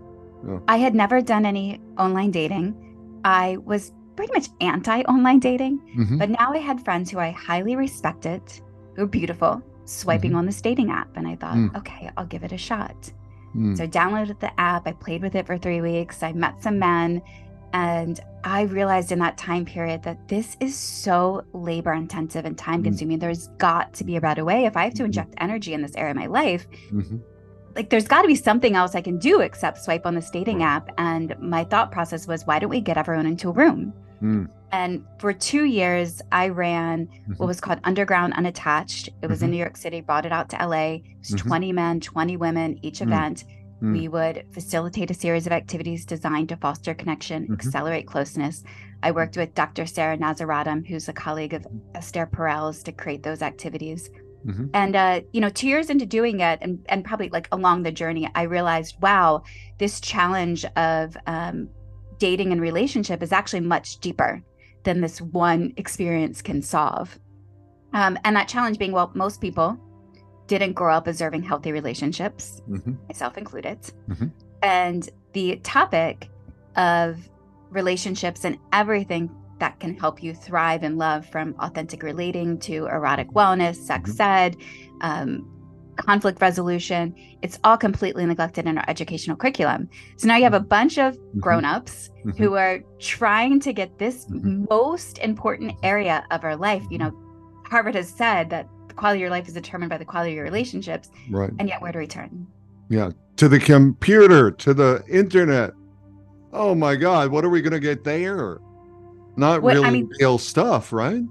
I 0.67 0.77
had 0.77 0.93
never 0.95 1.21
done 1.21 1.45
any 1.45 1.79
online 1.97 2.31
dating. 2.31 2.75
I 3.25 3.57
was 3.65 3.91
pretty 4.15 4.31
much 4.33 4.47
anti 4.61 5.01
online 5.03 5.39
dating. 5.39 5.79
Mhm. 5.97 6.19
But 6.19 6.29
now 6.29 6.51
I 6.53 6.57
had 6.59 6.79
friends 6.83 7.09
who 7.11 7.19
I 7.19 7.31
highly 7.31 7.75
respected, 7.75 8.41
who 8.95 9.01
were 9.03 9.07
beautiful, 9.07 9.61
swiping 9.85 10.35
on 10.35 10.45
this 10.45 10.61
dating 10.61 10.89
app. 10.91 11.09
And 11.17 11.27
I 11.27 11.35
thought, 11.35 11.55
Mm. 11.55 11.75
okay, 11.77 12.09
I'll 12.17 12.25
give 12.25 12.43
it 12.43 12.51
a 12.51 12.57
shot. 12.57 13.11
Mm. 13.55 13.75
So 13.77 13.83
I 13.83 13.87
downloaded 13.87 14.39
the 14.39 14.51
app. 14.59 14.87
I 14.87 14.91
played 14.93 15.21
with 15.21 15.35
it 15.35 15.45
for 15.47 15.57
three 15.57 15.81
weeks. 15.81 16.21
I 16.23 16.31
met 16.33 16.61
some 16.61 16.77
men. 16.79 17.21
And 17.73 18.19
I 18.45 18.61
realized 18.63 19.11
in 19.11 19.19
that 19.19 19.37
time 19.37 19.65
period 19.65 20.01
that 20.03 20.27
this 20.29 20.55
is 20.61 20.73
so 20.75 21.43
labor 21.53 21.91
intensive 21.93 22.45
and 22.45 22.57
time 22.57 22.81
Mm. 22.81 22.85
consuming. 22.85 23.19
There's 23.19 23.49
got 23.57 23.93
to 23.95 24.03
be 24.05 24.15
a 24.15 24.21
better 24.21 24.45
way. 24.45 24.65
If 24.65 24.77
I 24.77 24.83
have 24.85 24.93
to 24.95 25.03
Mhm. 25.03 25.07
inject 25.07 25.33
energy 25.39 25.73
in 25.73 25.81
this 25.81 25.95
area 25.95 26.11
of 26.11 26.17
my 26.17 26.27
life, 26.27 26.65
Mhm. 26.91 27.19
Like 27.77 27.91
there's 27.91 28.07
got 28.07 28.23
to 28.23 28.27
be 28.27 28.33
something 28.35 28.75
else 28.75 28.95
I 28.95 29.01
can 29.01 29.19
do 29.19 29.41
except 29.41 29.77
swipe 29.83 30.07
on 30.07 30.15
this 30.15 30.31
dating 30.31 30.63
app. 30.63 30.89
And 30.97 31.35
my 31.39 31.63
thought 31.63 31.91
process 31.91 32.27
was, 32.27 32.43
why 32.47 32.57
don't 32.57 32.71
we 32.71 32.81
get 32.81 32.97
everyone 32.97 33.27
into 33.27 33.49
a 33.49 33.51
room? 33.53 33.93
Mm. 34.19 34.49
And 34.71 35.05
for 35.19 35.31
two 35.31 35.65
years, 35.65 36.19
I 36.31 36.49
ran 36.49 37.07
Mhm. 37.07 37.37
what 37.37 37.45
was 37.45 37.61
called 37.61 37.79
Underground 37.83 38.33
Unattached. 38.33 39.09
It 39.21 39.27
was 39.29 39.43
in 39.43 39.49
Mhm. 39.49 39.51
New 39.51 39.57
York 39.59 39.77
City, 39.77 40.01
brought 40.01 40.25
it 40.25 40.31
out 40.31 40.49
to 40.49 40.61
LA. 40.61 40.95
It 40.95 41.19
was 41.19 41.29
Mhm. 41.33 41.37
20 41.37 41.71
men, 41.71 41.99
20 41.99 42.35
women, 42.35 42.79
each 42.81 42.99
Mm. 42.99 43.03
event. 43.03 43.45
Mm. 43.83 43.93
We 43.93 44.07
would 44.07 44.43
facilitate 44.51 45.11
a 45.11 45.13
series 45.13 45.45
of 45.45 45.53
activities 45.53 46.03
designed 46.03 46.49
to 46.49 46.55
foster 46.55 46.95
connection, 46.95 47.45
Mhm. 47.45 47.53
accelerate 47.53 48.07
closeness. 48.07 48.63
I 49.03 49.11
worked 49.11 49.37
with 49.37 49.53
Dr. 49.53 49.85
Sara 49.85 50.17
Nasserzadeh, 50.17 50.87
who's 50.87 51.07
a 51.07 51.13
colleague 51.13 51.53
of 51.53 51.67
Esther 51.93 52.25
Perel's, 52.25 52.81
to 52.83 52.91
create 52.91 53.21
those 53.21 53.43
activities. 53.43 54.09
Mhm. 54.47 54.69
And 54.73 54.95
uh, 54.95 55.21
you 55.33 55.41
know, 55.41 55.49
two 55.49 55.67
years 55.67 55.89
into 55.89 56.05
doing 56.05 56.39
it, 56.39 56.59
and 56.61 56.85
and 56.87 57.03
probably 57.03 57.29
like 57.29 57.47
along 57.51 57.83
the 57.83 57.91
journey, 57.91 58.29
I 58.33 58.43
realized, 58.43 58.95
wow, 59.01 59.43
this 59.77 59.99
challenge 59.99 60.65
of 60.75 61.17
um, 61.27 61.69
dating 62.17 62.51
and 62.51 62.61
relationship 62.61 63.21
is 63.21 63.31
actually 63.31 63.59
much 63.61 63.97
deeper 63.99 64.41
than 64.83 65.01
this 65.01 65.21
one 65.21 65.73
experience 65.77 66.41
can 66.41 66.61
solve. 66.61 67.19
Um, 67.93 68.17
and 68.23 68.35
that 68.35 68.47
challenge 68.47 68.79
being, 68.79 68.91
well, 68.91 69.11
most 69.15 69.41
people 69.41 69.77
didn't 70.47 70.73
grow 70.73 70.95
up 70.95 71.07
observing 71.07 71.43
healthy 71.43 71.71
relationships, 71.71 72.61
mm-hmm. 72.69 72.93
myself 73.07 73.37
included. 73.37 73.79
Mm-hmm. 74.09 74.27
And 74.63 75.09
the 75.33 75.57
topic 75.57 76.29
of 76.77 77.29
relationships 77.69 78.45
and 78.45 78.57
everything 78.71 79.29
that 79.59 79.79
can 79.79 79.97
help 79.97 80.21
you 80.21 80.33
thrive 80.33 80.83
in 80.83 80.97
love 80.97 81.25
from 81.25 81.55
authentic 81.59 82.03
relating 82.03 82.59
to 82.59 82.85
erotic 82.87 83.29
wellness, 83.31 83.75
sex 83.75 84.11
mm-hmm. 84.11 84.21
ed, 84.21 84.57
um, 85.01 85.53
conflict 85.97 86.39
resolution. 86.41 87.15
It's 87.41 87.59
all 87.63 87.77
completely 87.77 88.25
neglected 88.25 88.65
in 88.67 88.77
our 88.77 88.85
educational 88.87 89.35
curriculum. 89.35 89.89
So 90.17 90.27
now 90.27 90.37
you 90.37 90.43
have 90.43 90.53
a 90.53 90.59
bunch 90.59 90.97
of 90.97 91.17
mm-hmm. 91.17 91.39
grown-ups 91.39 92.09
mm-hmm. 92.19 92.31
who 92.31 92.53
are 92.53 92.81
trying 92.99 93.59
to 93.61 93.73
get 93.73 93.97
this 93.97 94.25
mm-hmm. 94.25 94.65
most 94.69 95.17
important 95.19 95.73
area 95.83 96.25
of 96.31 96.43
our 96.43 96.55
life. 96.55 96.83
You 96.89 96.99
know, 96.99 97.11
Harvard 97.65 97.95
has 97.95 98.09
said 98.09 98.49
that 98.51 98.67
the 98.87 98.93
quality 98.93 99.19
of 99.19 99.21
your 99.21 99.29
life 99.31 99.47
is 99.47 99.53
determined 99.53 99.89
by 99.89 99.97
the 99.97 100.05
quality 100.05 100.31
of 100.31 100.35
your 100.35 100.45
relationships. 100.45 101.09
Right. 101.29 101.51
And 101.59 101.67
yet 101.67 101.81
where 101.81 101.91
do 101.91 101.99
we 101.99 102.07
turn? 102.07 102.47
Yeah. 102.89 103.11
To 103.37 103.49
the 103.49 103.59
computer, 103.59 104.51
to 104.51 104.73
the 104.73 105.03
internet. 105.09 105.71
Oh 106.53 106.73
my 106.73 106.95
God, 106.95 107.29
what 107.29 107.43
are 107.43 107.49
we 107.49 107.61
gonna 107.61 107.79
get 107.79 108.03
there? 108.03 108.59
Not 109.37 109.61
what, 109.61 109.75
really 109.75 109.87
I 109.87 109.91
mean, 109.91 110.09
real 110.19 110.37
stuff, 110.37 110.91
right? 110.91 111.23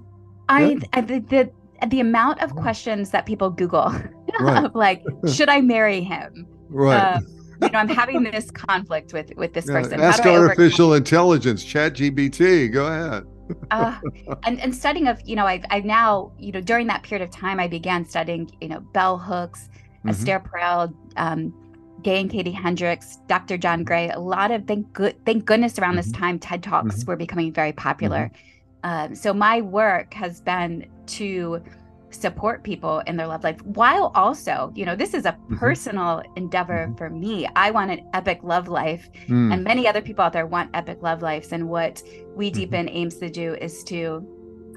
I, 0.49 0.79
I 0.93 1.01
the, 1.01 1.19
the 1.19 1.51
the 1.87 1.99
amount 1.99 2.41
of 2.41 2.55
questions 2.55 3.11
that 3.11 3.25
people 3.25 3.49
Google 3.49 3.93
right. 4.39 4.65
of 4.65 4.73
like, 4.73 5.03
should 5.31 5.49
I 5.49 5.61
marry 5.61 6.01
him? 6.01 6.47
Right. 6.69 6.97
Uh, 6.97 7.19
you 7.61 7.69
know, 7.69 7.79
I'm 7.79 7.89
having 7.89 8.23
this 8.23 8.49
conflict 8.51 9.13
with 9.13 9.31
with 9.35 9.53
this 9.53 9.67
yeah, 9.67 9.73
person. 9.73 9.99
Ask 10.01 10.25
artificial 10.25 10.93
intelligence, 10.93 11.63
ChatGPT. 11.63 12.71
Go 12.71 12.87
ahead. 12.87 13.25
uh, 13.71 13.99
and 14.43 14.59
and 14.59 14.75
studying 14.75 15.07
of 15.07 15.19
you 15.25 15.35
know 15.35 15.45
I've 15.45 15.63
I've 15.69 15.85
now 15.85 16.31
you 16.37 16.51
know 16.51 16.61
during 16.61 16.87
that 16.87 17.03
period 17.03 17.23
of 17.23 17.33
time 17.33 17.59
I 17.59 17.67
began 17.67 18.05
studying 18.05 18.49
you 18.61 18.69
know 18.69 18.79
bell 18.79 19.17
hooks, 19.17 19.69
mm-hmm. 19.99 20.09
Esther 20.09 20.39
Perel, 20.39 20.93
um, 21.17 21.53
Gay 22.03 22.21
and 22.21 22.29
Katie 22.29 22.51
Hendricks, 22.51 23.17
Dr. 23.27 23.57
John 23.57 23.83
Gray. 23.83 24.09
A 24.09 24.19
lot 24.19 24.51
of 24.51 24.65
thank 24.65 24.91
good 24.93 25.15
thank 25.25 25.45
goodness 25.45 25.79
around 25.79 25.91
mm-hmm. 25.91 26.09
this 26.09 26.11
time 26.11 26.39
TED 26.39 26.63
talks 26.63 26.97
mm-hmm. 26.97 27.07
were 27.07 27.15
becoming 27.15 27.51
very 27.51 27.73
popular. 27.73 28.31
Mm-hmm. 28.83 29.11
Um, 29.11 29.15
so 29.15 29.33
my 29.33 29.61
work 29.61 30.13
has 30.13 30.39
been 30.39 30.87
to 31.07 31.61
support 32.09 32.63
people 32.63 32.99
in 33.01 33.17
their 33.17 33.27
love 33.27 33.43
life 33.43 33.61
while 33.63 34.11
also 34.15 34.71
you 34.75 34.85
know 34.85 34.95
this 34.95 35.13
is 35.13 35.25
a 35.25 35.33
mm-hmm. 35.33 35.57
personal 35.57 36.23
endeavor 36.37 36.85
mm-hmm. 36.87 36.95
for 36.95 37.09
me 37.09 37.45
i 37.57 37.69
want 37.69 37.91
an 37.91 37.99
epic 38.13 38.39
love 38.43 38.69
life 38.69 39.09
mm. 39.27 39.53
and 39.53 39.61
many 39.61 39.87
other 39.87 40.01
people 40.01 40.23
out 40.23 40.31
there 40.31 40.45
want 40.45 40.69
epic 40.73 40.99
love 41.01 41.21
lives 41.21 41.51
and 41.51 41.67
what 41.67 42.01
we 42.33 42.47
mm-hmm. 42.47 42.59
deepen 42.59 42.89
aims 42.89 43.15
to 43.15 43.29
do 43.29 43.55
is 43.55 43.83
to 43.83 44.25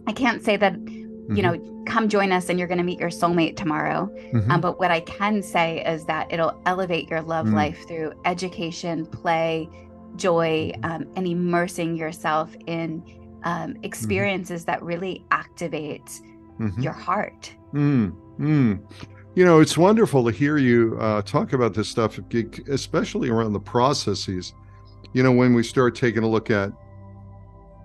i 0.09 0.13
can't 0.13 0.43
say 0.43 0.57
that 0.57 0.75
you 0.89 1.43
know 1.43 1.53
mm-hmm. 1.53 1.80
Come 1.91 2.09
join 2.09 2.33
us 2.33 2.49
and 2.49 2.59
you're 2.59 2.69
going 2.69 2.79
to 2.79 2.85
meet 2.85 3.01
your 3.01 3.11
soulmate 3.11 3.57
tomorrow 3.57 4.07
mm-hmm. 4.33 4.51
um, 4.51 4.61
but 4.61 4.79
what 4.79 4.91
i 4.91 5.01
can 5.01 5.43
say 5.43 5.85
is 5.85 6.05
that 6.05 6.31
it'll 6.33 6.61
elevate 6.67 7.09
your 7.09 7.21
love 7.21 7.47
mm. 7.47 7.55
life 7.55 7.87
through 7.89 8.13
education 8.25 9.05
play 9.07 9.69
joy 10.17 10.73
um, 10.83 11.07
and 11.17 11.27
immersing 11.27 11.97
yourself 11.97 12.55
in 12.67 13.03
um, 13.45 13.77
experiences 13.83 14.65
that 14.67 14.83
really 14.83 15.25
activate 15.31 16.21
mm-hmm. 16.59 16.81
your 16.81 16.93
heart. 16.93 17.53
Mm, 17.73 18.15
mm. 18.39 18.81
You 19.35 19.45
know, 19.45 19.61
it's 19.61 19.79
wonderful 19.79 20.25
to 20.25 20.31
hear 20.31 20.59
you 20.59 20.97
uh, 21.01 21.23
talk 21.23 21.53
about 21.53 21.75
this 21.75 21.89
stuff, 21.89 22.19
especially 22.69 23.31
around 23.31 23.53
the 23.53 23.61
processes. 23.61 24.55
You 25.13 25.23
know, 25.23 25.33
when 25.33 25.55
we 25.55 25.63
start 25.63 25.95
taking 25.95 26.23
a 26.23 26.29
look 26.29 26.51
at 26.51 26.73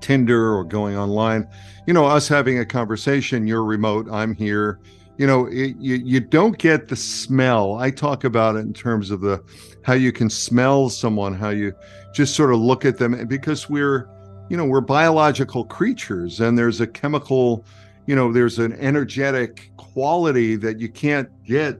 Tinder 0.02 0.54
or 0.54 0.64
going 0.64 0.98
online, 0.98 1.48
you 1.86 1.94
know, 1.94 2.06
us 2.06 2.28
having 2.28 2.60
a 2.60 2.66
conversation, 2.66 3.48
you're 3.48 3.64
remote, 3.64 4.08
I'm 4.12 4.34
here. 4.34 4.80
You 5.18 5.28
know, 5.28 5.46
it, 5.46 5.78
you 5.80 5.96
you 5.96 6.20
don't 6.20 6.58
get 6.58 6.90
the 6.90 6.96
smell. 6.96 7.76
I 7.76 7.90
talk 7.90 8.26
about 8.26 8.58
it 8.58 8.60
in 8.60 8.74
terms 8.74 9.12
of 9.12 9.22
the 9.22 9.42
how 9.84 9.94
you 9.94 10.12
can 10.12 10.30
smell 10.30 10.90
someone, 10.90 11.34
how 11.34 11.50
you 11.50 11.74
just 12.14 12.36
sort 12.36 12.54
of 12.54 12.60
look 12.60 12.84
at 12.84 12.98
them 12.98 13.26
because 13.28 13.70
we're, 13.70 14.10
you 14.50 14.58
know, 14.58 14.66
we're 14.66 14.82
biological 14.82 15.64
creatures 15.64 16.42
and 16.42 16.58
there's 16.58 16.82
a 16.82 16.88
chemical 16.88 17.66
you 18.06 18.16
know 18.16 18.32
there's 18.32 18.60
an 18.60 18.74
energetic 18.74 19.72
quality 19.78 20.56
that 20.56 20.80
you 20.80 20.90
can't 20.90 21.30
get 21.44 21.80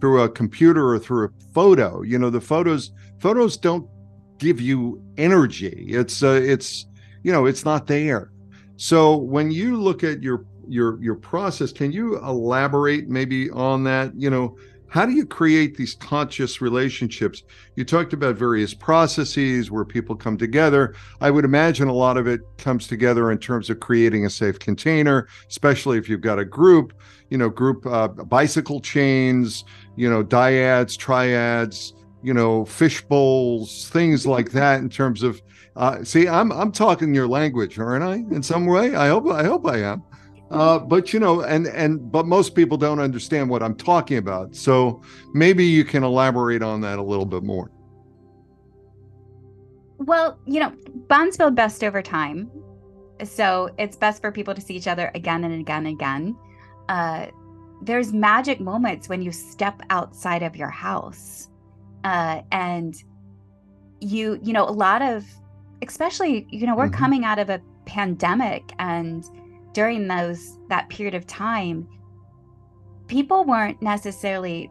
through 0.00 0.22
a 0.22 0.28
computer 0.28 0.92
or 0.92 0.98
through 0.98 1.26
a 1.26 1.52
photo 1.52 2.02
you 2.02 2.18
know 2.18 2.30
the 2.30 2.40
photos 2.40 2.92
photos 3.18 3.56
don't 3.56 3.88
give 4.38 4.60
you 4.60 5.02
energy 5.16 5.86
it's 5.88 6.22
uh, 6.22 6.40
it's 6.42 6.86
you 7.22 7.32
know 7.32 7.46
it's 7.46 7.64
not 7.64 7.86
there 7.86 8.30
so 8.76 9.16
when 9.16 9.50
you 9.50 9.80
look 9.80 10.04
at 10.04 10.22
your 10.22 10.44
your 10.68 11.02
your 11.02 11.14
process 11.14 11.72
can 11.72 11.92
you 11.92 12.18
elaborate 12.18 13.08
maybe 13.08 13.50
on 13.50 13.84
that 13.84 14.12
you 14.14 14.30
know 14.30 14.56
how 14.92 15.06
do 15.06 15.12
you 15.12 15.24
create 15.24 15.74
these 15.74 15.94
conscious 15.94 16.60
relationships? 16.60 17.44
You 17.76 17.84
talked 17.86 18.12
about 18.12 18.36
various 18.36 18.74
processes 18.74 19.70
where 19.70 19.86
people 19.86 20.14
come 20.14 20.36
together. 20.36 20.94
I 21.22 21.30
would 21.30 21.46
imagine 21.46 21.88
a 21.88 21.94
lot 21.94 22.18
of 22.18 22.26
it 22.26 22.42
comes 22.58 22.86
together 22.86 23.32
in 23.32 23.38
terms 23.38 23.70
of 23.70 23.80
creating 23.80 24.26
a 24.26 24.30
safe 24.30 24.58
container, 24.58 25.28
especially 25.48 25.96
if 25.96 26.10
you've 26.10 26.20
got 26.20 26.38
a 26.38 26.44
group, 26.44 26.92
you 27.30 27.38
know, 27.38 27.48
group 27.48 27.86
uh, 27.86 28.08
bicycle 28.08 28.80
chains, 28.80 29.64
you 29.96 30.10
know, 30.10 30.22
dyads, 30.22 30.94
triads, 30.94 31.94
you 32.22 32.34
know, 32.34 32.64
fish 32.64 33.02
bowls, 33.02 33.88
things 33.90 34.26
like 34.26 34.52
that 34.52 34.80
in 34.80 34.88
terms 34.88 35.22
of 35.22 35.40
uh, 35.76 36.04
see, 36.04 36.28
I'm 36.28 36.52
I'm 36.52 36.70
talking 36.70 37.14
your 37.14 37.26
language, 37.26 37.78
aren't 37.78 38.04
I? 38.04 38.16
In 38.34 38.42
some 38.42 38.66
way, 38.66 38.94
I 38.94 39.08
hope 39.08 39.26
I 39.28 39.44
hope 39.44 39.66
I 39.66 39.78
am. 39.78 40.02
Uh, 40.50 40.78
but 40.78 41.14
you 41.14 41.20
know, 41.20 41.40
and 41.40 41.66
and 41.66 42.12
but 42.12 42.26
most 42.26 42.54
people 42.54 42.76
don't 42.76 42.98
understand 42.98 43.48
what 43.48 43.62
I'm 43.62 43.74
talking 43.74 44.18
about. 44.18 44.54
So 44.54 45.00
maybe 45.32 45.64
you 45.64 45.84
can 45.84 46.04
elaborate 46.04 46.62
on 46.62 46.82
that 46.82 46.98
a 46.98 47.02
little 47.02 47.24
bit 47.24 47.42
more. 47.42 47.70
Well, 49.96 50.38
you 50.44 50.60
know, 50.60 50.72
bonds 51.08 51.36
build 51.38 51.54
best 51.54 51.82
over 51.82 52.02
time. 52.02 52.50
So 53.24 53.70
it's 53.78 53.96
best 53.96 54.20
for 54.20 54.30
people 54.30 54.54
to 54.54 54.60
see 54.60 54.74
each 54.74 54.88
other 54.88 55.10
again 55.14 55.44
and 55.44 55.58
again 55.58 55.86
and 55.86 55.94
again. 55.94 56.36
Uh, 56.88 57.26
there's 57.80 58.12
magic 58.12 58.60
moments 58.60 59.08
when 59.08 59.22
you 59.22 59.32
step 59.32 59.80
outside 59.90 60.42
of 60.42 60.54
your 60.54 60.68
house, 60.68 61.48
uh, 62.04 62.42
and 62.50 62.94
you, 64.00 64.38
you 64.42 64.52
know, 64.52 64.68
a 64.68 64.70
lot 64.70 65.02
of, 65.02 65.24
especially, 65.82 66.46
you 66.50 66.66
know, 66.66 66.76
we're 66.76 66.86
mm-hmm. 66.86 66.94
coming 66.94 67.24
out 67.24 67.38
of 67.38 67.50
a 67.50 67.60
pandemic 67.86 68.72
and 68.78 69.24
during 69.72 70.08
those 70.08 70.58
that 70.68 70.88
period 70.88 71.14
of 71.14 71.26
time 71.26 71.86
people 73.06 73.44
weren't 73.44 73.80
necessarily 73.82 74.70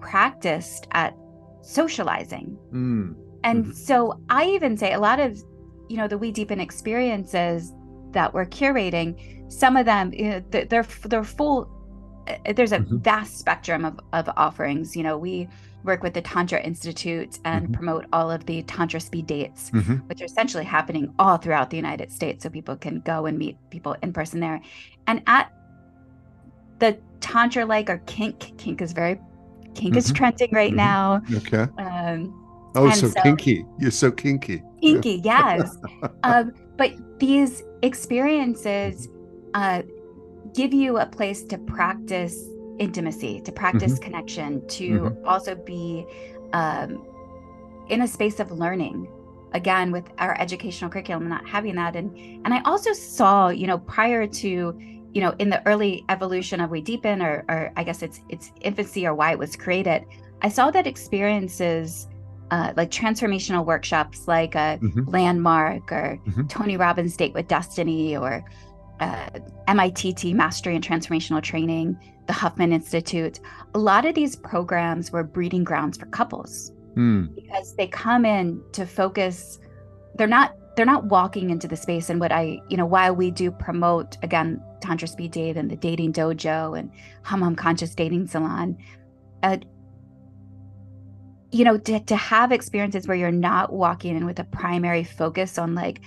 practiced 0.00 0.86
at 0.92 1.16
socializing 1.62 2.58
mm. 2.72 3.14
and 3.44 3.64
mm-hmm. 3.64 3.72
so 3.72 4.18
i 4.28 4.46
even 4.46 4.76
say 4.76 4.92
a 4.92 4.98
lot 4.98 5.20
of 5.20 5.38
you 5.88 5.96
know 5.96 6.08
the 6.08 6.16
WeDeepen 6.16 6.60
experiences 6.60 7.72
that 8.12 8.32
we're 8.32 8.46
curating 8.46 9.50
some 9.52 9.76
of 9.76 9.84
them 9.84 10.12
you 10.12 10.30
know, 10.30 10.44
they're 10.50 10.86
they're 11.04 11.24
full 11.24 11.68
uh, 12.28 12.52
there's 12.54 12.72
a 12.72 12.78
mm-hmm. 12.78 12.98
vast 12.98 13.38
spectrum 13.38 13.84
of, 13.84 14.00
of 14.12 14.28
offerings 14.36 14.96
you 14.96 15.02
know 15.02 15.18
we 15.18 15.48
work 15.84 16.02
with 16.02 16.14
the 16.14 16.22
Tantra 16.22 16.60
Institute 16.60 17.38
and 17.44 17.64
mm-hmm. 17.64 17.74
promote 17.74 18.06
all 18.12 18.30
of 18.30 18.46
the 18.46 18.62
Tantra 18.62 19.00
speed 19.00 19.26
dates, 19.26 19.70
mm-hmm. 19.70 19.96
which 20.08 20.20
are 20.20 20.26
essentially 20.26 20.64
happening 20.64 21.12
all 21.18 21.36
throughout 21.36 21.70
the 21.70 21.76
United 21.76 22.12
States. 22.12 22.42
So 22.42 22.50
people 22.50 22.76
can 22.76 23.00
go 23.00 23.26
and 23.26 23.38
meet 23.38 23.56
people 23.70 23.96
in 24.02 24.12
person 24.12 24.40
there. 24.40 24.60
And 25.06 25.22
at 25.26 25.52
the 26.78 26.98
Tantra 27.20 27.64
like 27.64 27.90
or 27.90 27.98
kink, 28.06 28.56
kink 28.58 28.82
is 28.82 28.92
very, 28.92 29.20
kink 29.74 29.92
mm-hmm. 29.92 29.98
is 29.98 30.12
trending 30.12 30.50
right 30.52 30.72
mm-hmm. 30.72 30.76
now. 30.76 31.22
Okay. 31.36 31.66
Um, 31.78 32.72
oh, 32.74 32.90
so, 32.90 33.08
so, 33.08 33.22
kinky. 33.22 33.64
You're 33.78 33.90
so 33.90 34.10
kinky. 34.10 34.62
Kinky, 34.80 35.20
yes. 35.24 35.76
um, 36.22 36.52
but 36.76 36.92
these 37.18 37.62
experiences 37.82 39.08
uh, 39.54 39.82
give 40.54 40.72
you 40.72 40.98
a 40.98 41.06
place 41.06 41.42
to 41.44 41.58
practice 41.58 42.48
intimacy, 42.80 43.40
to 43.42 43.52
practice 43.52 43.92
mm-hmm. 43.92 44.02
connection, 44.02 44.66
to 44.66 45.00
mm-hmm. 45.00 45.28
also 45.28 45.54
be 45.54 46.04
um, 46.52 47.06
in 47.88 48.02
a 48.02 48.08
space 48.08 48.40
of 48.40 48.50
learning. 48.50 49.08
Again, 49.52 49.90
with 49.90 50.04
our 50.18 50.40
educational 50.40 50.90
curriculum, 50.90 51.28
not 51.28 51.46
having 51.46 51.74
that, 51.74 51.96
and 51.96 52.16
and 52.44 52.54
I 52.54 52.62
also 52.62 52.92
saw, 52.92 53.48
you 53.48 53.66
know, 53.66 53.78
prior 53.78 54.24
to, 54.26 54.48
you 55.12 55.20
know, 55.20 55.34
in 55.40 55.50
the 55.50 55.60
early 55.66 56.04
evolution 56.08 56.60
of 56.60 56.70
WeDeepen, 56.70 57.20
or 57.20 57.44
or 57.48 57.72
I 57.76 57.82
guess 57.82 58.02
it's 58.02 58.20
it's 58.28 58.52
infancy 58.60 59.06
or 59.06 59.14
why 59.14 59.32
it 59.32 59.38
was 59.40 59.56
created, 59.56 60.04
I 60.40 60.48
saw 60.48 60.70
that 60.70 60.86
experiences 60.86 62.06
uh, 62.50 62.72
like 62.76 62.90
transformational 62.90 63.64
workshops 63.64 64.28
like 64.28 64.54
a 64.54 64.78
mm-hmm. 64.80 65.08
landmark 65.08 65.90
or 65.92 66.20
mm-hmm. 66.26 66.46
Tony 66.46 66.76
Robbins 66.76 67.16
Date 67.16 67.34
with 67.34 67.48
Destiny 67.48 68.16
or 68.16 68.44
uh, 69.00 69.30
MITT 69.68 70.34
Mastery 70.34 70.74
and 70.74 70.84
Transformational 70.84 71.42
Training 71.42 71.98
the 72.30 72.34
Hoffman 72.34 72.72
Institute, 72.72 73.40
a 73.74 73.78
lot 73.80 74.06
of 74.06 74.14
these 74.14 74.36
programs 74.36 75.10
were 75.10 75.24
breeding 75.24 75.64
grounds 75.64 75.98
for 75.98 76.06
couples 76.06 76.70
mm. 76.94 77.34
because 77.34 77.74
they 77.74 77.88
come 77.88 78.24
in 78.24 78.62
to 78.70 78.86
focus. 78.86 79.58
They're 80.14 80.28
not 80.28 80.54
they're 80.76 80.86
not 80.86 81.06
walking 81.06 81.50
into 81.50 81.66
the 81.66 81.76
space 81.76 82.08
and 82.08 82.20
what 82.20 82.30
i 82.30 82.60
you 82.68 82.76
know 82.76 82.86
while 82.86 83.14
we 83.14 83.30
do 83.32 83.50
promote 83.50 84.16
again 84.22 84.62
tantra 84.80 85.08
speed 85.08 85.32
date 85.32 85.56
and 85.56 85.68
the 85.68 85.76
dating 85.76 86.12
dojo 86.12 86.78
and 86.78 86.90
hum 87.22 87.42
hum 87.42 87.56
conscious 87.56 87.94
dating 87.94 88.28
salon 88.28 88.78
uh, 89.42 89.58
you 91.50 91.64
know 91.64 91.76
to, 91.76 91.98
to 92.00 92.16
have 92.16 92.52
experiences 92.52 93.08
where 93.08 93.16
you're 93.16 93.32
not 93.32 93.72
walking 93.72 94.16
in 94.16 94.24
with 94.24 94.38
a 94.38 94.44
primary 94.44 95.02
focus 95.02 95.58
on 95.58 95.74
like 95.74 96.00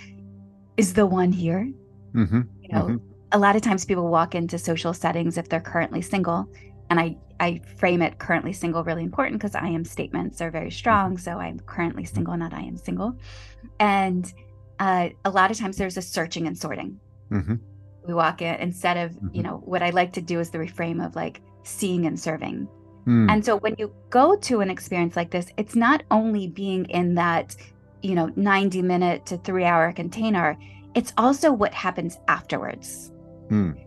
is 0.77 0.93
the 0.93 1.05
one 1.05 1.33
here 1.33 1.69
mm-hmm. 2.15 2.41
you 2.61 2.69
know 2.69 2.85
mm-hmm. 2.85 3.12
A 3.33 3.39
lot 3.39 3.55
of 3.55 3.61
times 3.61 3.85
people 3.85 4.07
walk 4.07 4.35
into 4.35 4.57
social 4.57 4.93
settings 4.93 5.37
if 5.37 5.49
they're 5.49 5.61
currently 5.61 6.01
single 6.01 6.47
and 6.89 6.99
i 6.99 7.15
i 7.39 7.59
frame 7.77 8.01
it 8.01 8.19
currently 8.19 8.53
single 8.53 8.83
really 8.83 9.03
important 9.03 9.39
because 9.39 9.55
i 9.55 9.67
am 9.67 9.83
statements 9.83 10.41
are 10.41 10.51
very 10.51 10.71
strong 10.71 11.17
so 11.17 11.33
i'm 11.33 11.59
currently 11.61 12.03
mm-hmm. 12.03 12.15
single 12.15 12.37
not 12.37 12.53
i 12.53 12.61
am 12.61 12.77
single 12.77 13.15
and 13.79 14.33
uh, 14.79 15.07
a 15.23 15.29
lot 15.29 15.51
of 15.51 15.57
times 15.57 15.77
there's 15.77 15.97
a 15.97 16.01
searching 16.01 16.47
and 16.47 16.57
sorting 16.57 16.99
mm-hmm. 17.31 17.55
we 18.07 18.13
walk 18.13 18.41
in 18.41 18.55
instead 18.55 18.97
of 18.97 19.13
you 19.13 19.19
mm-hmm. 19.19 19.41
know 19.41 19.57
what 19.65 19.83
i 19.83 19.89
like 19.89 20.13
to 20.13 20.21
do 20.21 20.39
is 20.39 20.49
the 20.49 20.57
reframe 20.57 21.05
of 21.05 21.15
like 21.15 21.41
seeing 21.63 22.05
and 22.05 22.19
serving 22.19 22.67
Mm. 23.07 23.29
And 23.29 23.45
so 23.45 23.57
when 23.57 23.75
you 23.77 23.93
go 24.09 24.35
to 24.35 24.61
an 24.61 24.69
experience 24.69 25.15
like 25.15 25.31
this, 25.31 25.47
it's 25.57 25.75
not 25.75 26.03
only 26.11 26.47
being 26.47 26.85
in 26.85 27.15
that, 27.15 27.55
you 28.01 28.15
know, 28.15 28.31
90 28.35 28.81
minute 28.81 29.25
to 29.27 29.37
three 29.37 29.65
hour 29.65 29.91
container, 29.91 30.57
it's 30.95 31.13
also 31.17 31.51
what 31.51 31.73
happens 31.73 32.17
afterwards. 32.27 33.11
Mm. 33.49 33.79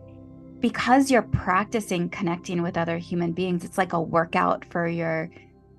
Because 0.60 1.10
you're 1.10 1.22
practicing 1.22 2.08
connecting 2.08 2.62
with 2.62 2.76
other 2.76 2.98
human 2.98 3.32
beings, 3.32 3.64
it's 3.64 3.78
like 3.78 3.92
a 3.92 4.00
workout 4.00 4.64
for 4.70 4.88
your 4.88 5.30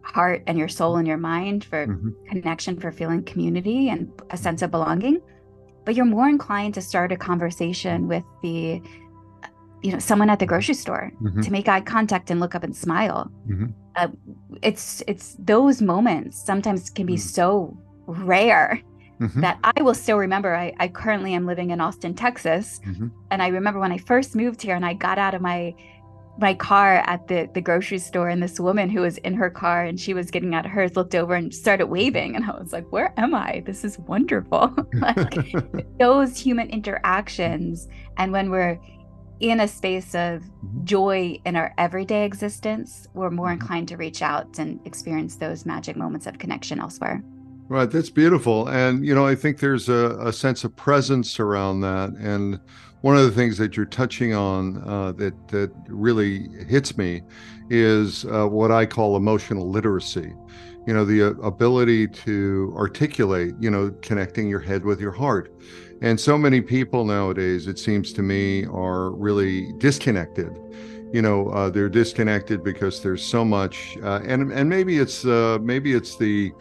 heart 0.01 0.43
and 0.47 0.57
your 0.57 0.67
soul 0.67 0.97
and 0.97 1.07
your 1.07 1.17
mind 1.17 1.65
for 1.65 1.87
mm-hmm. 1.87 2.09
connection, 2.29 2.79
for 2.79 2.91
feeling 2.91 3.23
community 3.23 3.89
and 3.89 4.09
a 4.29 4.37
sense 4.37 4.61
of 4.61 4.71
belonging. 4.71 5.19
But 5.83 5.95
you're 5.95 6.05
more 6.05 6.29
inclined 6.29 6.73
to 6.75 6.81
start 6.81 7.11
a 7.11 7.17
conversation 7.17 8.07
with 8.07 8.23
the 8.41 8.81
you 9.83 9.91
know 9.91 9.99
someone 9.99 10.29
at 10.29 10.39
the 10.39 10.45
grocery 10.45 10.73
store 10.73 11.11
mm-hmm. 11.21 11.41
to 11.41 11.51
make 11.51 11.67
eye 11.67 11.81
contact 11.81 12.31
and 12.31 12.39
look 12.39 12.55
up 12.55 12.63
and 12.63 12.75
smile 12.75 13.31
mm-hmm. 13.47 13.67
uh, 13.95 14.07
it's 14.61 15.03
it's 15.07 15.35
those 15.39 15.81
moments 15.81 16.43
sometimes 16.43 16.89
can 16.89 17.05
be 17.05 17.13
mm-hmm. 17.13 17.21
so 17.21 17.77
rare 18.07 18.81
mm-hmm. 19.19 19.41
that 19.41 19.59
i 19.63 19.81
will 19.81 19.93
still 19.93 20.17
remember 20.17 20.55
I, 20.55 20.73
I 20.79 20.87
currently 20.87 21.33
am 21.33 21.45
living 21.45 21.71
in 21.71 21.81
austin 21.81 22.13
texas 22.13 22.79
mm-hmm. 22.85 23.07
and 23.31 23.41
i 23.41 23.47
remember 23.47 23.79
when 23.79 23.91
i 23.91 23.97
first 23.97 24.35
moved 24.35 24.61
here 24.61 24.75
and 24.75 24.85
i 24.85 24.93
got 24.93 25.17
out 25.17 25.33
of 25.33 25.41
my 25.41 25.73
my 26.39 26.53
car 26.53 26.97
at 27.07 27.27
the 27.27 27.49
the 27.53 27.61
grocery 27.61 27.97
store 27.97 28.29
and 28.29 28.41
this 28.41 28.59
woman 28.59 28.89
who 28.89 29.01
was 29.01 29.17
in 29.19 29.33
her 29.33 29.49
car 29.49 29.83
and 29.83 29.99
she 29.99 30.13
was 30.13 30.29
getting 30.29 30.53
out 30.53 30.65
of 30.65 30.71
hers 30.71 30.95
looked 30.95 31.15
over 31.15 31.33
and 31.33 31.53
started 31.53 31.87
waving 31.87 32.35
and 32.35 32.45
i 32.45 32.51
was 32.51 32.71
like 32.73 32.89
where 32.91 33.13
am 33.17 33.33
i 33.33 33.63
this 33.65 33.83
is 33.83 33.97
wonderful 33.99 34.73
like 34.93 35.35
those 35.99 36.37
human 36.37 36.69
interactions 36.69 37.87
and 38.17 38.31
when 38.31 38.51
we're 38.51 38.79
in 39.39 39.59
a 39.59 39.67
space 39.67 40.15
of 40.15 40.41
mm-hmm. 40.41 40.83
joy 40.83 41.39
in 41.45 41.55
our 41.55 41.73
everyday 41.77 42.25
existence, 42.25 43.07
we're 43.13 43.29
more 43.29 43.47
mm-hmm. 43.47 43.61
inclined 43.61 43.87
to 43.87 43.97
reach 43.97 44.21
out 44.21 44.59
and 44.59 44.79
experience 44.85 45.35
those 45.35 45.65
magic 45.65 45.95
moments 45.95 46.25
of 46.25 46.37
connection 46.39 46.79
elsewhere. 46.79 47.21
Right, 47.69 47.89
that's 47.91 48.09
beautiful. 48.09 48.69
And, 48.69 49.05
you 49.05 49.13
know, 49.13 49.27
I 49.27 49.35
think 49.35 49.59
there's 49.59 49.89
a, 49.89 50.17
a 50.21 50.31
sense 50.31 50.63
of 50.63 50.75
presence 50.75 51.39
around 51.39 51.81
that. 51.81 52.11
And 52.11 52.61
one 53.01 53.17
of 53.17 53.23
the 53.23 53.31
things 53.31 53.57
that 53.57 53.75
you're 53.75 53.85
touching 53.85 54.33
on 54.33 54.81
uh, 54.87 55.11
that, 55.13 55.47
that 55.49 55.71
really 55.87 56.47
hits 56.65 56.97
me 56.97 57.23
is 57.69 58.25
uh, 58.25 58.47
what 58.47 58.71
I 58.71 58.85
call 58.85 59.17
emotional 59.17 59.69
literacy. 59.69 60.33
You 60.85 60.93
know, 60.93 61.03
the 61.03 61.23
uh, 61.23 61.29
ability 61.41 62.07
to 62.07 62.73
articulate, 62.77 63.53
you 63.59 63.69
know, 63.69 63.93
connecting 64.01 64.47
your 64.47 64.61
head 64.61 64.85
with 64.85 65.01
your 65.01 65.11
heart 65.11 65.53
and 66.01 66.19
so 66.19 66.37
many 66.37 66.61
people 66.61 67.05
nowadays, 67.05 67.67
it 67.67 67.79
seems 67.79 68.13
to 68.13 68.21
me, 68.21 68.65
are 68.65 69.11
really 69.11 69.73
disconnected. 69.73 70.55
You 71.11 71.21
know, 71.21 71.49
uh, 71.49 71.69
they're 71.69 71.89
disconnected 71.89 72.63
because 72.63 73.01
there's 73.01 73.23
so 73.23 73.43
much, 73.43 73.97
uh, 74.03 74.19
and 74.25 74.51
and 74.51 74.69
maybe 74.69 74.99
it's 74.99 75.25
uh, 75.25 75.57
maybe 75.61 75.93
it's 75.93 76.17
the 76.17 76.51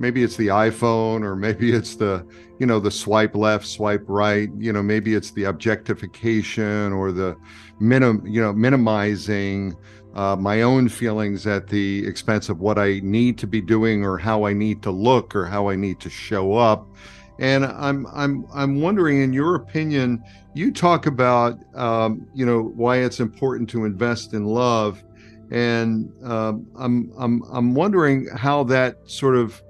maybe 0.00 0.24
it's 0.24 0.36
the 0.36 0.48
iPhone 0.48 1.22
or 1.22 1.36
maybe 1.36 1.72
it's 1.76 1.94
the 1.94 2.26
you 2.58 2.66
know 2.66 2.80
the 2.80 2.90
swipe 2.90 3.36
left, 3.36 3.66
swipe 3.66 4.04
right. 4.08 4.50
You 4.58 4.72
know, 4.72 4.82
maybe 4.82 5.14
it's 5.14 5.30
the 5.30 5.44
objectification 5.44 6.92
or 6.92 7.12
the 7.12 7.36
minim 7.78 8.26
you 8.26 8.40
know 8.40 8.52
minimizing 8.52 9.76
uh, 10.14 10.34
my 10.34 10.62
own 10.62 10.88
feelings 10.88 11.46
at 11.46 11.68
the 11.68 12.04
expense 12.06 12.48
of 12.48 12.58
what 12.58 12.78
I 12.78 13.00
need 13.04 13.38
to 13.38 13.46
be 13.46 13.60
doing 13.60 14.04
or 14.04 14.18
how 14.18 14.44
I 14.44 14.52
need 14.52 14.82
to 14.82 14.90
look 14.90 15.36
or 15.36 15.46
how 15.46 15.68
I 15.68 15.76
need 15.76 16.00
to 16.00 16.10
show 16.10 16.54
up 16.54 16.88
and 17.40 17.64
I'm 17.64 18.06
I'm 18.12 18.46
I'm 18.52 18.80
wondering, 18.82 19.22
in 19.22 19.32
your 19.32 19.54
opinion, 19.54 20.22
you 20.54 20.70
talk 20.70 21.06
about 21.06 21.58
um, 21.74 22.28
you 22.34 22.44
know 22.44 22.60
why 22.62 22.98
it's 22.98 23.18
important 23.18 23.68
to 23.70 23.86
invest 23.86 24.34
in 24.34 24.44
love, 24.44 25.02
and 25.50 26.12
um, 26.22 26.66
I'm 26.78 27.10
I'm 27.18 27.42
I'm 27.50 27.74
wondering 27.74 28.28
how 28.36 28.62
that 28.64 29.10
sort 29.10 29.36
of 29.36 29.60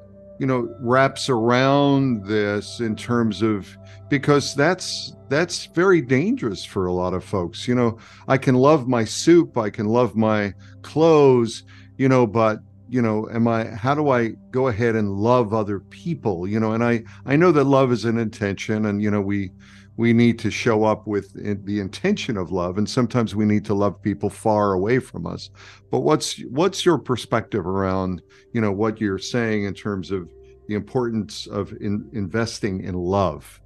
you 0.40 0.46
know 0.46 0.74
wraps 0.80 1.28
around 1.28 2.24
this 2.24 2.80
in 2.80 2.96
terms 2.96 3.42
of 3.42 3.76
because 4.08 4.54
that's 4.54 5.14
that's 5.28 5.66
very 5.66 6.00
dangerous 6.00 6.64
for 6.64 6.86
a 6.86 6.92
lot 6.92 7.14
of 7.14 7.22
folks. 7.22 7.68
You 7.68 7.74
know, 7.74 7.98
I 8.26 8.38
can 8.38 8.56
love 8.56 8.88
my 8.88 9.04
soup, 9.04 9.56
I 9.58 9.70
can 9.70 9.86
love 9.86 10.16
my 10.16 10.54
clothes, 10.82 11.62
you 11.98 12.08
know, 12.08 12.26
but 12.26 12.60
you 12.88 13.00
know 13.00 13.28
am 13.30 13.46
i 13.46 13.64
how 13.66 13.94
do 13.94 14.10
i 14.10 14.30
go 14.50 14.66
ahead 14.66 14.96
and 14.96 15.12
love 15.12 15.54
other 15.54 15.78
people 15.78 16.48
you 16.48 16.58
know 16.58 16.72
and 16.72 16.82
i 16.82 17.00
i 17.24 17.36
know 17.36 17.52
that 17.52 17.62
love 17.62 17.92
is 17.92 18.04
an 18.04 18.18
intention 18.18 18.84
and 18.86 19.00
you 19.00 19.08
know 19.08 19.20
we 19.20 19.52
we 20.00 20.14
need 20.14 20.38
to 20.38 20.50
show 20.50 20.84
up 20.84 21.06
with 21.06 21.26
the 21.66 21.78
intention 21.78 22.38
of 22.38 22.50
love 22.50 22.78
and 22.78 22.88
sometimes 22.88 23.34
we 23.34 23.44
need 23.44 23.66
to 23.66 23.74
love 23.74 24.00
people 24.00 24.30
far 24.30 24.72
away 24.72 24.98
from 24.98 25.26
us 25.26 25.50
but 25.90 26.00
what's 26.00 26.40
what's 26.44 26.86
your 26.86 26.96
perspective 26.96 27.66
around 27.66 28.22
you 28.54 28.62
know 28.62 28.72
what 28.72 28.98
you're 28.98 29.18
saying 29.18 29.64
in 29.64 29.74
terms 29.74 30.10
of 30.10 30.26
the 30.68 30.74
importance 30.74 31.46
of 31.48 31.72
in, 31.82 32.08
investing 32.14 32.82
in 32.82 32.94
love 32.94 33.60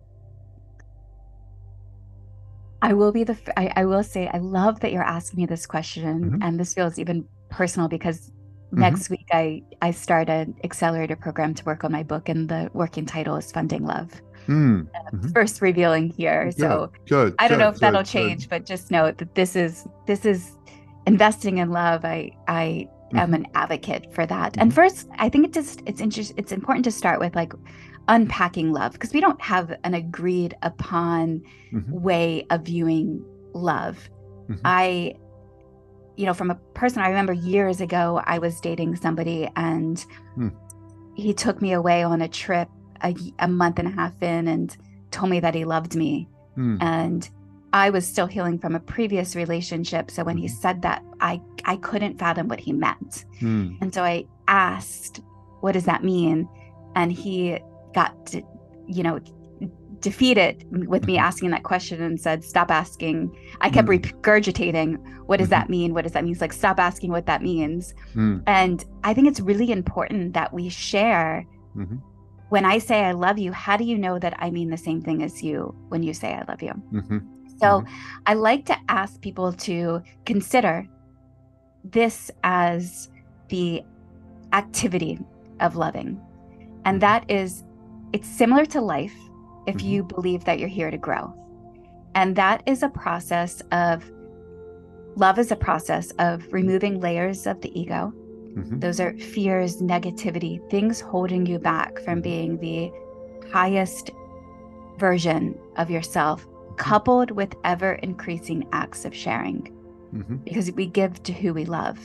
I 2.82 2.92
will 2.92 3.12
be 3.12 3.24
the. 3.24 3.38
I, 3.56 3.72
I, 3.76 3.84
will 3.86 4.02
say 4.02 4.28
I 4.28 4.36
love 4.36 4.80
that 4.80 4.92
you're 4.92 5.10
asking 5.18 5.38
me 5.38 5.46
this 5.46 5.64
question, 5.64 6.20
mm-hmm. 6.20 6.42
and 6.42 6.60
this 6.60 6.74
feels 6.74 6.98
even 6.98 7.26
personal 7.48 7.88
because 7.88 8.30
Mm-hmm. 8.74 8.80
Next 8.80 9.08
week, 9.08 9.28
I 9.30 9.62
I 9.82 9.92
start 9.92 10.28
an 10.28 10.56
accelerator 10.64 11.14
program 11.14 11.54
to 11.54 11.64
work 11.64 11.84
on 11.84 11.92
my 11.92 12.02
book, 12.02 12.28
and 12.28 12.48
the 12.48 12.68
working 12.72 13.06
title 13.06 13.36
is 13.36 13.52
Funding 13.52 13.84
Love. 13.84 14.10
Mm. 14.46 14.86
Uh, 14.86 15.10
mm-hmm. 15.10 15.28
First 15.28 15.60
revealing 15.60 16.10
here, 16.10 16.44
good, 16.46 16.58
so 16.58 16.92
good, 17.06 17.34
I 17.38 17.48
don't 17.48 17.58
good, 17.58 17.64
know 17.64 17.70
if 17.70 17.78
that'll 17.78 18.02
change, 18.02 18.48
but 18.48 18.66
just 18.66 18.90
note 18.90 19.18
that 19.18 19.34
this 19.34 19.56
is 19.56 19.86
this 20.06 20.24
is 20.24 20.56
investing 21.06 21.58
in 21.58 21.70
love. 21.70 22.04
I 22.04 22.36
I 22.48 22.88
mm-hmm. 23.08 23.18
am 23.18 23.34
an 23.34 23.46
advocate 23.54 24.12
for 24.14 24.26
that. 24.26 24.56
And 24.58 24.70
mm-hmm. 24.70 24.76
first, 24.76 25.08
I 25.18 25.28
think 25.28 25.46
it 25.46 25.52
just 25.52 25.82
it's 25.86 26.00
interesting. 26.00 26.36
It's 26.38 26.52
important 26.52 26.84
to 26.84 26.90
start 26.90 27.20
with 27.20 27.34
like 27.34 27.52
unpacking 28.08 28.72
love 28.72 28.92
because 28.92 29.12
we 29.12 29.20
don't 29.20 29.40
have 29.40 29.74
an 29.84 29.94
agreed 29.94 30.54
upon 30.62 31.42
mm-hmm. 31.72 32.00
way 32.00 32.46
of 32.50 32.62
viewing 32.62 33.24
love. 33.54 34.08
Mm-hmm. 34.48 34.60
I 34.64 35.14
you 36.16 36.26
know, 36.26 36.34
from 36.34 36.50
a 36.50 36.54
person 36.74 37.02
I 37.02 37.08
remember 37.08 37.32
years 37.32 37.80
ago, 37.80 38.22
I 38.24 38.38
was 38.38 38.60
dating 38.60 38.96
somebody 38.96 39.50
and 39.56 39.98
hmm. 40.34 40.48
he 41.16 41.34
took 41.34 41.60
me 41.60 41.72
away 41.72 42.02
on 42.02 42.22
a 42.22 42.28
trip 42.28 42.68
a, 43.02 43.14
a, 43.38 43.48
month 43.48 43.78
and 43.78 43.88
a 43.88 43.90
half 43.90 44.22
in 44.22 44.48
and 44.48 44.76
told 45.10 45.30
me 45.30 45.40
that 45.40 45.54
he 45.54 45.64
loved 45.64 45.94
me. 45.94 46.28
Hmm. 46.54 46.76
And 46.80 47.28
I 47.72 47.90
was 47.90 48.06
still 48.06 48.26
healing 48.26 48.58
from 48.58 48.74
a 48.74 48.80
previous 48.80 49.34
relationship. 49.34 50.10
So 50.10 50.22
when 50.24 50.36
he 50.36 50.48
said 50.48 50.82
that, 50.82 51.02
I, 51.20 51.40
I 51.64 51.76
couldn't 51.76 52.18
fathom 52.18 52.48
what 52.48 52.60
he 52.60 52.72
meant. 52.72 53.24
Hmm. 53.40 53.74
And 53.80 53.92
so 53.92 54.02
I 54.02 54.26
asked, 54.48 55.20
what 55.60 55.72
does 55.72 55.84
that 55.84 56.04
mean? 56.04 56.48
And 56.94 57.12
he 57.12 57.58
got, 57.94 58.26
to, 58.26 58.42
you 58.86 59.02
know, 59.02 59.18
defeated 60.04 60.66
with 60.86 61.06
me 61.06 61.14
mm-hmm. 61.14 61.24
asking 61.24 61.50
that 61.50 61.62
question 61.62 62.00
and 62.02 62.20
said, 62.20 62.44
Stop 62.44 62.70
asking. 62.70 63.34
I 63.62 63.70
kept 63.70 63.88
mm. 63.88 63.98
regurgitating, 63.98 64.98
What 65.26 65.38
does 65.38 65.46
mm-hmm. 65.46 65.50
that 65.52 65.70
mean? 65.70 65.94
What 65.94 66.02
does 66.02 66.12
that 66.12 66.22
mean? 66.22 66.32
It's 66.32 66.42
like, 66.42 66.52
Stop 66.52 66.78
asking 66.78 67.10
what 67.10 67.24
that 67.26 67.42
means. 67.42 67.94
Mm. 68.14 68.42
And 68.46 68.84
I 69.02 69.14
think 69.14 69.28
it's 69.28 69.40
really 69.40 69.72
important 69.72 70.34
that 70.34 70.52
we 70.52 70.68
share. 70.68 71.46
Mm-hmm. 71.74 71.96
When 72.48 72.64
I 72.64 72.78
say 72.78 73.04
I 73.04 73.12
love 73.12 73.38
you, 73.38 73.52
how 73.52 73.76
do 73.76 73.84
you 73.84 73.98
know 73.98 74.18
that 74.18 74.34
I 74.38 74.50
mean 74.50 74.70
the 74.70 74.76
same 74.76 75.00
thing 75.00 75.22
as 75.22 75.42
you 75.42 75.74
when 75.88 76.02
you 76.02 76.14
say 76.14 76.34
I 76.34 76.44
love 76.46 76.62
you? 76.62 76.72
Mm-hmm. 76.92 77.18
So 77.58 77.66
mm-hmm. 77.80 77.94
I 78.26 78.34
like 78.34 78.66
to 78.66 78.76
ask 78.88 79.20
people 79.20 79.52
to 79.52 80.02
consider 80.24 80.86
this 81.84 82.30
as 82.42 83.08
the 83.48 83.82
activity 84.52 85.18
of 85.60 85.76
loving. 85.76 86.20
And 86.84 86.96
mm-hmm. 86.96 86.98
that 87.00 87.30
is, 87.30 87.64
it's 88.12 88.28
similar 88.28 88.64
to 88.66 88.80
life 88.80 89.14
if 89.66 89.76
mm-hmm. 89.76 89.86
you 89.86 90.02
believe 90.04 90.44
that 90.44 90.58
you're 90.58 90.68
here 90.68 90.90
to 90.90 90.98
grow. 90.98 91.32
And 92.14 92.36
that 92.36 92.62
is 92.66 92.82
a 92.82 92.88
process 92.88 93.60
of 93.72 94.10
love 95.16 95.38
is 95.38 95.50
a 95.52 95.56
process 95.56 96.10
of 96.18 96.44
removing 96.52 97.00
layers 97.00 97.46
of 97.46 97.60
the 97.60 97.78
ego. 97.78 98.12
Mm-hmm. 98.56 98.78
Those 98.78 99.00
are 99.00 99.16
fears, 99.18 99.82
negativity, 99.82 100.68
things 100.70 101.00
holding 101.00 101.46
you 101.46 101.58
back 101.58 101.98
from 102.00 102.20
being 102.20 102.58
the 102.58 102.92
highest 103.52 104.10
version 104.98 105.58
of 105.76 105.90
yourself 105.90 106.46
coupled 106.76 107.30
with 107.30 107.54
ever 107.64 107.94
increasing 107.94 108.66
acts 108.72 109.04
of 109.04 109.14
sharing 109.14 109.72
mm-hmm. 110.14 110.36
because 110.36 110.70
we 110.72 110.86
give 110.86 111.22
to 111.22 111.32
who 111.32 111.52
we 111.52 111.64
love. 111.64 111.98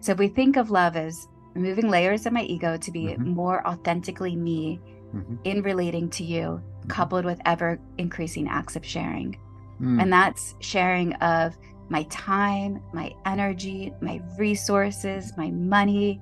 So 0.00 0.12
if 0.12 0.18
we 0.18 0.28
think 0.28 0.56
of 0.56 0.70
love 0.70 0.96
as 0.96 1.28
removing 1.54 1.88
layers 1.88 2.26
of 2.26 2.32
my 2.32 2.42
ego 2.42 2.76
to 2.76 2.90
be 2.90 3.06
mm-hmm. 3.06 3.30
more 3.30 3.66
authentically 3.66 4.36
me 4.36 4.80
mm-hmm. 5.14 5.36
in 5.44 5.62
relating 5.62 6.08
to 6.10 6.24
you, 6.24 6.40
mm-hmm. 6.42 6.88
coupled 6.88 7.24
with 7.24 7.40
ever 7.44 7.80
increasing 7.98 8.48
acts 8.48 8.76
of 8.76 8.84
sharing. 8.84 9.38
Mm. 9.80 10.00
And 10.00 10.12
that's 10.12 10.54
sharing 10.60 11.14
of 11.14 11.56
my 11.88 12.04
time, 12.04 12.82
my 12.92 13.12
energy, 13.26 13.92
my 14.00 14.20
resources, 14.38 15.32
my 15.36 15.50
money. 15.50 16.20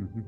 Mm-hmm. 0.00 0.20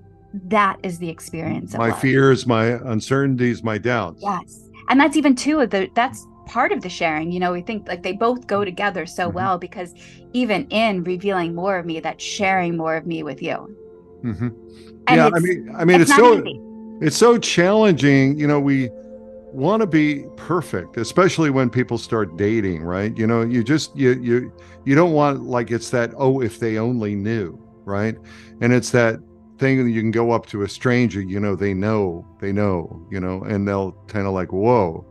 That 0.48 0.78
is 0.82 0.98
the 0.98 1.08
experience 1.08 1.74
my 1.74 1.90
fears, 1.90 2.46
my 2.46 2.66
uncertainties, 2.90 3.62
my 3.62 3.78
doubts. 3.78 4.22
Yes. 4.22 4.68
And 4.90 5.00
that's 5.00 5.16
even 5.16 5.34
two 5.34 5.60
of 5.60 5.70
the 5.70 5.90
that's 5.94 6.26
part 6.48 6.72
of 6.72 6.80
the 6.80 6.88
sharing 6.88 7.30
you 7.30 7.38
know 7.38 7.52
we 7.52 7.60
think 7.60 7.86
like 7.86 8.02
they 8.02 8.12
both 8.12 8.46
go 8.46 8.64
together 8.64 9.04
so 9.04 9.26
mm-hmm. 9.26 9.36
well 9.36 9.58
because 9.58 9.94
even 10.32 10.66
in 10.68 11.04
revealing 11.04 11.54
more 11.54 11.78
of 11.78 11.84
me 11.84 12.00
that's 12.00 12.24
sharing 12.24 12.74
more 12.76 12.96
of 12.96 13.06
me 13.06 13.22
with 13.22 13.42
you 13.42 13.76
mm-hmm. 14.24 14.48
yeah 15.10 15.28
i 15.34 15.38
mean 15.40 15.70
i 15.76 15.84
mean 15.84 16.00
it's, 16.00 16.10
it's 16.10 16.18
so 16.18 16.42
easy. 16.42 16.60
it's 17.02 17.16
so 17.16 17.36
challenging 17.36 18.38
you 18.38 18.46
know 18.46 18.58
we 18.58 18.88
want 19.52 19.80
to 19.80 19.86
be 19.86 20.24
perfect 20.36 20.96
especially 20.96 21.50
when 21.50 21.70
people 21.70 21.98
start 21.98 22.36
dating 22.36 22.82
right? 22.82 23.16
You 23.16 23.26
know 23.26 23.42
you 23.42 23.64
just 23.64 23.96
you 23.96 24.12
you 24.20 24.52
you 24.84 24.94
don't 24.94 25.12
want 25.12 25.42
like 25.42 25.70
it's 25.70 25.90
that 25.90 26.12
oh 26.16 26.40
if 26.40 26.58
they 26.60 26.78
only 26.78 27.14
knew 27.14 27.58
right? 27.84 28.16
And 28.60 28.72
it's 28.72 28.90
that 28.90 29.20
thing 29.58 29.84
that 29.84 29.90
you 29.90 30.00
can 30.00 30.10
go 30.10 30.30
up 30.30 30.46
to 30.46 30.62
a 30.62 30.68
stranger 30.68 31.20
you 31.20 31.40
know 31.40 31.56
they 31.56 31.74
know 31.74 32.24
they 32.40 32.52
know 32.52 33.04
you 33.10 33.18
know 33.18 33.42
and 33.42 33.66
they'll 33.66 33.92
kind 34.06 34.26
of 34.26 34.32
like 34.32 34.52
whoa 34.52 35.04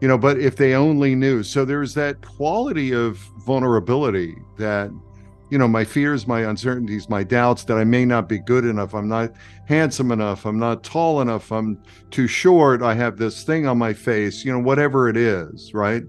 you 0.00 0.06
know 0.06 0.16
but 0.16 0.38
if 0.38 0.56
they 0.56 0.74
only 0.74 1.14
knew. 1.14 1.42
So 1.42 1.64
there's 1.64 1.94
that 1.94 2.20
quality 2.22 2.92
of 2.92 3.16
vulnerability 3.44 4.36
that 4.56 4.90
you 5.50 5.58
know 5.58 5.68
my 5.68 5.84
fears 5.84 6.26
my 6.26 6.40
uncertainties 6.40 7.08
my 7.08 7.22
doubts 7.24 7.64
that 7.64 7.76
i 7.76 7.84
may 7.84 8.04
not 8.04 8.28
be 8.28 8.38
good 8.38 8.64
enough. 8.64 8.94
I'm 8.94 9.08
not 9.08 9.32
handsome 9.66 10.12
enough. 10.12 10.46
I'm 10.46 10.58
not 10.58 10.82
tall 10.82 11.20
enough. 11.20 11.52
I'm 11.52 11.82
too 12.10 12.26
short. 12.26 12.82
I 12.82 12.94
have 12.94 13.16
this 13.16 13.44
thing 13.44 13.66
on 13.66 13.78
my 13.78 13.92
face 13.92 14.44
you 14.44 14.52
know 14.52 14.58
whatever 14.58 15.08
it 15.08 15.16
is 15.16 15.72
right? 15.74 16.02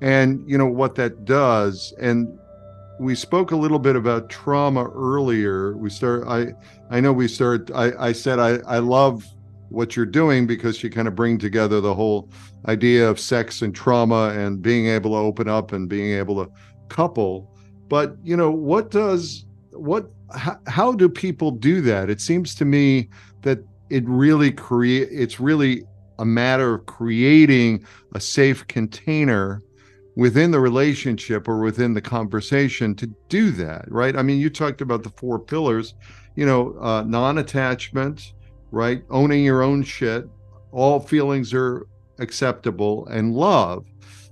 And 0.00 0.48
you 0.48 0.58
know 0.58 0.66
what 0.66 0.94
that 0.96 1.24
does 1.24 1.94
and 2.00 2.38
we 2.98 3.14
spoke 3.14 3.50
a 3.50 3.56
little 3.56 3.78
bit 3.78 3.94
about 3.94 4.30
trauma 4.30 4.84
earlier. 4.84 5.76
We 5.76 5.90
start 5.90 6.26
i 6.26 6.52
i 6.90 7.00
know 7.00 7.12
we 7.12 7.28
start 7.28 7.70
i 7.74 7.92
i 7.98 8.12
said 8.12 8.38
i 8.38 8.56
i 8.66 8.78
love 8.78 9.24
what 9.68 9.96
you're 9.96 10.06
doing 10.06 10.46
because 10.46 10.82
you 10.82 10.90
kind 10.90 11.08
of 11.08 11.14
bring 11.14 11.38
together 11.38 11.80
the 11.80 11.94
whole 11.94 12.30
idea 12.68 13.08
of 13.08 13.18
sex 13.18 13.62
and 13.62 13.74
trauma 13.74 14.30
and 14.30 14.62
being 14.62 14.86
able 14.86 15.10
to 15.10 15.16
open 15.16 15.48
up 15.48 15.72
and 15.72 15.88
being 15.88 16.16
able 16.16 16.44
to 16.44 16.50
couple 16.88 17.55
but 17.88 18.16
you 18.22 18.36
know 18.36 18.50
what 18.50 18.90
does 18.90 19.44
what 19.72 20.10
how, 20.34 20.58
how 20.66 20.92
do 20.92 21.08
people 21.08 21.50
do 21.50 21.80
that 21.80 22.10
it 22.10 22.20
seems 22.20 22.54
to 22.54 22.64
me 22.64 23.08
that 23.42 23.58
it 23.90 24.04
really 24.06 24.50
create 24.50 25.08
it's 25.10 25.38
really 25.38 25.84
a 26.18 26.24
matter 26.24 26.74
of 26.74 26.86
creating 26.86 27.84
a 28.14 28.20
safe 28.20 28.66
container 28.66 29.62
within 30.16 30.50
the 30.50 30.58
relationship 30.58 31.46
or 31.46 31.60
within 31.60 31.92
the 31.92 32.00
conversation 32.00 32.94
to 32.94 33.06
do 33.28 33.50
that 33.50 33.84
right 33.90 34.16
i 34.16 34.22
mean 34.22 34.40
you 34.40 34.50
talked 34.50 34.80
about 34.80 35.02
the 35.02 35.10
four 35.10 35.38
pillars 35.38 35.94
you 36.34 36.46
know 36.46 36.76
uh, 36.80 37.02
non-attachment 37.06 38.32
right? 38.70 39.02
Owning 39.10 39.44
your 39.44 39.62
own 39.62 39.82
shit. 39.82 40.28
All 40.72 41.00
feelings 41.00 41.54
are 41.54 41.86
acceptable 42.18 43.06
and 43.06 43.34
love. 43.34 43.86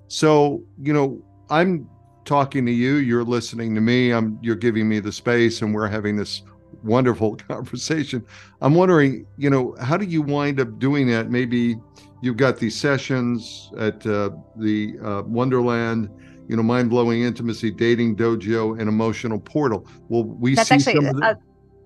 So, 0.09 0.63
you 0.81 0.93
know, 0.93 1.23
I'm 1.51 1.89
talking 2.25 2.67
to 2.67 2.73
you, 2.73 2.97
you're 2.97 3.25
listening 3.25 3.75
to 3.75 3.81
me, 3.81 4.11
I'm 4.11 4.39
you're 4.43 4.57
giving 4.57 4.89
me 4.89 5.01
the 5.01 5.13
space 5.13 5.63
and 5.63 5.75
we're 5.75 5.89
having 5.89 6.17
this 6.17 6.43
wonderful 6.83 7.37
conversation. 7.49 8.25
I'm 8.61 8.75
wondering, 8.75 9.27
you 9.37 9.51
know, 9.51 9.77
how 9.81 9.97
do 9.97 10.07
you 10.07 10.23
wind 10.23 10.61
up 10.61 10.79
doing 10.79 11.07
that? 11.09 11.31
Maybe 11.31 11.77
you've 12.23 12.37
got 12.37 12.59
these 12.59 12.79
sessions 12.79 13.71
at 13.79 14.07
uh, 14.07 14.31
the 14.57 14.99
uh, 15.03 15.23
Wonderland, 15.27 16.09
you 16.49 16.57
know, 16.57 16.63
mind 16.63 16.91
blowing 16.91 17.23
intimacy, 17.23 17.71
dating 17.71 18.17
dojo, 18.17 18.79
and 18.79 18.89
emotional 18.89 19.39
portal. 19.39 19.87
Well, 20.09 20.25
we 20.25 20.55
That's 20.55 20.69
see 20.69 20.75
actually, 20.77 21.07
some 21.07 21.23
uh, 21.23 21.35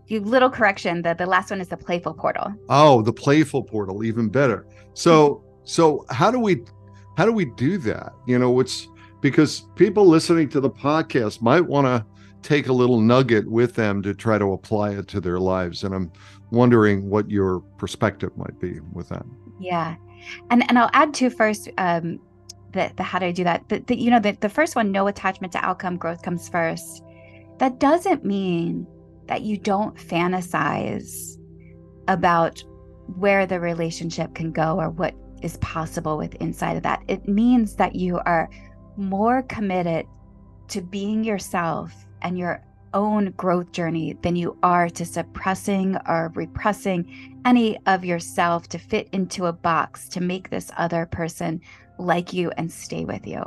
you 0.07 0.21
little 0.21 0.51
correction. 0.51 1.03
The 1.03 1.15
the 1.15 1.27
last 1.27 1.51
one 1.51 1.61
is 1.61 1.69
the 1.69 1.77
playful 1.77 2.15
portal. 2.15 2.55
Oh, 2.69 3.03
the 3.03 3.13
playful 3.13 3.63
portal, 3.63 4.05
even 4.05 4.29
better. 4.29 4.67
So 4.95 5.45
so 5.65 6.05
how 6.11 6.31
do 6.31 6.41
we 6.41 6.65
how 7.17 7.25
do 7.25 7.33
we 7.33 7.45
do 7.45 7.79
that? 7.79 8.13
You 8.27 8.39
know, 8.39 8.59
it's 8.61 8.89
because 9.21 9.67
people 9.75 10.07
listening 10.07 10.49
to 10.51 10.61
the 10.61 10.71
podcast 10.71 11.43
might 11.43 11.67
want 11.67 11.87
to 11.87 12.05
take 12.43 12.69
a 12.69 12.73
little 12.73 13.01
nugget 13.01 13.51
with 13.51 13.75
them 13.75 14.03
to 14.03 14.15
try 14.15 14.39
to 14.39 14.53
apply 14.53 14.91
it 14.91 15.09
to 15.09 15.21
their 15.21 15.41
lives. 15.41 15.85
And 15.85 15.95
I'm 15.95 16.13
wondering 16.51 17.09
what 17.09 17.31
your 17.31 17.61
perspective 17.79 18.37
might 18.37 18.59
be 18.61 18.81
with 18.93 19.09
that. 19.09 19.25
Yeah. 19.61 19.97
And 20.51 20.65
and 20.69 20.79
I'll 20.79 20.91
add 20.93 21.15
to 21.15 21.31
first 21.31 21.69
um 21.79 22.21
the, 22.73 22.93
the 22.97 23.03
how 23.03 23.19
do 23.19 23.27
I 23.27 23.33
do 23.33 23.45
that? 23.45 23.69
The, 23.69 23.81
the 23.81 23.97
you 23.97 24.11
know 24.11 24.21
the, 24.21 24.33
the 24.33 24.49
first 24.49 24.77
one, 24.77 24.93
no 24.93 25.07
attachment 25.07 25.53
to 25.55 25.65
outcome, 25.65 25.97
growth 25.97 26.23
comes 26.23 26.49
first. 26.49 27.03
That 27.59 27.81
doesn't 27.81 28.25
mean 28.25 28.87
that 29.27 29.43
you 29.43 29.57
don't 29.57 29.97
fantasize 29.97 31.39
about 32.07 32.63
where 33.17 33.47
the 33.47 33.61
relationship 33.61 34.35
can 34.35 34.53
go 34.53 34.79
or 34.79 34.91
what 34.91 35.15
is 35.43 35.57
possible 35.59 36.17
with 36.17 36.35
inside 36.37 36.77
of 36.77 36.83
that. 36.83 37.03
It 37.09 37.29
means 37.29 37.77
that 37.77 37.95
you 37.95 38.19
are 38.27 38.49
more 38.99 39.43
committed 39.43 40.07
to 40.69 40.83
being 40.83 41.25
yourself 41.25 41.95
and 42.23 42.37
your 42.37 42.63
own 42.95 43.31
growth 43.33 43.71
journey 43.73 44.17
than 44.23 44.37
you 44.37 44.57
are 44.63 44.89
to 44.89 45.05
suppressing 45.05 45.97
or 46.07 46.33
repressing 46.35 47.41
any 47.45 47.79
of 47.87 48.05
yourself 48.05 48.69
to 48.69 48.79
fit 48.79 49.09
into 49.13 49.47
a 49.47 49.53
box 49.53 50.09
to 50.09 50.21
make 50.21 50.51
this 50.51 50.71
other 50.77 51.07
person 51.07 51.61
like 51.99 52.33
you 52.33 52.51
and 52.57 52.71
stay 52.71 53.05
with 53.05 53.27
you. 53.27 53.43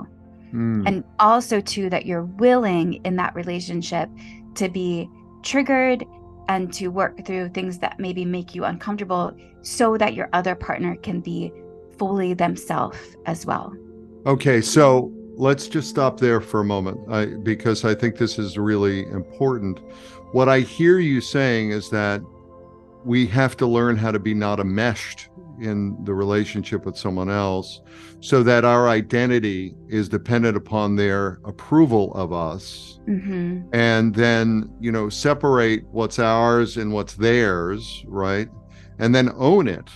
Mm. 0.53 0.87
And 0.87 1.03
also, 1.19 1.61
too, 1.61 1.89
that 1.89 2.05
you're 2.05 2.25
willing 2.25 2.93
in 3.05 3.15
that 3.15 3.33
relationship 3.35 4.09
to 4.55 4.69
be 4.69 5.09
triggered 5.43 6.05
and 6.49 6.73
to 6.73 6.89
work 6.89 7.25
through 7.25 7.49
things 7.49 7.79
that 7.79 7.99
maybe 7.99 8.25
make 8.25 8.53
you 8.53 8.65
uncomfortable 8.65 9.35
so 9.61 9.97
that 9.97 10.13
your 10.13 10.29
other 10.33 10.55
partner 10.55 10.95
can 10.97 11.21
be 11.21 11.51
fully 11.97 12.33
themselves 12.33 12.97
as 13.25 13.45
well. 13.45 13.73
Okay, 14.25 14.61
so 14.61 15.11
let's 15.41 15.67
just 15.67 15.89
stop 15.89 16.19
there 16.19 16.39
for 16.39 16.59
a 16.59 16.63
moment 16.63 16.99
I, 17.11 17.25
because 17.25 17.83
I 17.83 17.95
think 17.95 18.17
this 18.17 18.37
is 18.37 18.59
really 18.59 19.07
important. 19.07 19.79
What 20.33 20.47
I 20.47 20.59
hear 20.59 20.99
you 20.99 21.19
saying 21.19 21.71
is 21.71 21.89
that 21.89 22.21
we 23.03 23.25
have 23.25 23.57
to 23.57 23.65
learn 23.65 23.97
how 23.97 24.11
to 24.11 24.19
be 24.19 24.35
not 24.35 24.59
enmeshed 24.59 25.29
in 25.59 25.97
the 26.05 26.13
relationship 26.13 26.85
with 26.85 26.95
someone 26.95 27.27
else 27.27 27.81
so 28.19 28.43
that 28.43 28.65
our 28.65 28.87
identity 28.87 29.73
is 29.89 30.07
dependent 30.07 30.55
upon 30.55 30.95
their 30.95 31.39
approval 31.43 32.13
of 32.13 32.31
us 32.31 32.99
mm-hmm. 33.07 33.61
and 33.73 34.13
then 34.13 34.71
you 34.79 34.91
know 34.91 35.09
separate 35.09 35.83
what's 35.87 36.19
ours 36.19 36.77
and 36.77 36.93
what's 36.93 37.15
theirs 37.15 38.03
right 38.07 38.47
and 38.99 39.13
then 39.13 39.31
own 39.37 39.67
it 39.67 39.89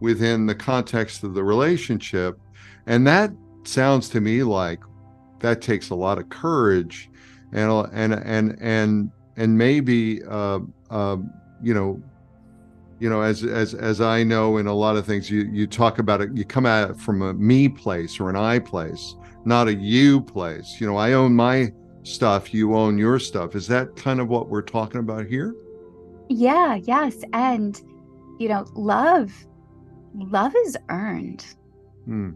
within 0.00 0.46
the 0.46 0.54
context 0.54 1.24
of 1.24 1.34
the 1.34 1.42
relationship 1.42 2.38
and 2.86 3.04
that 3.04 3.32
sounds 3.64 4.08
to 4.08 4.20
me 4.20 4.42
like 4.42 4.80
that 5.42 5.60
takes 5.60 5.90
a 5.90 5.94
lot 5.94 6.18
of 6.18 6.28
courage 6.28 7.10
and 7.52 7.70
and 7.92 8.14
and 8.14 8.56
and 8.60 9.10
and 9.36 9.58
maybe 9.58 10.22
uh, 10.24 10.60
uh, 10.90 11.16
you 11.62 11.74
know 11.74 12.02
you 12.98 13.10
know 13.10 13.20
as 13.20 13.42
as 13.42 13.74
as 13.74 14.00
i 14.00 14.22
know 14.22 14.58
in 14.58 14.66
a 14.66 14.72
lot 14.74 14.96
of 14.96 15.04
things 15.04 15.28
you 15.28 15.42
you 15.52 15.66
talk 15.66 15.98
about 15.98 16.20
it 16.20 16.30
you 16.34 16.44
come 16.44 16.66
at 16.66 16.90
it 16.90 16.96
from 16.96 17.20
a 17.22 17.34
me 17.34 17.68
place 17.68 18.20
or 18.20 18.30
an 18.30 18.36
i 18.36 18.58
place 18.58 19.16
not 19.44 19.68
a 19.68 19.74
you 19.74 20.20
place. 20.20 20.80
You 20.80 20.86
know 20.86 20.96
i 20.96 21.12
own 21.12 21.34
my 21.34 21.72
stuff 22.04 22.52
you 22.52 22.74
own 22.74 22.98
your 22.98 23.18
stuff. 23.18 23.54
Is 23.54 23.68
that 23.68 23.94
kind 23.94 24.20
of 24.20 24.28
what 24.28 24.48
we're 24.48 24.62
talking 24.62 25.00
about 25.00 25.26
here? 25.26 25.54
Yeah 26.28 26.76
yes 26.76 27.16
and 27.32 27.80
you 28.38 28.48
know 28.48 28.66
love 28.74 29.32
love 30.14 30.54
is 30.66 30.76
earned. 30.88 31.44
Hmm. 32.04 32.30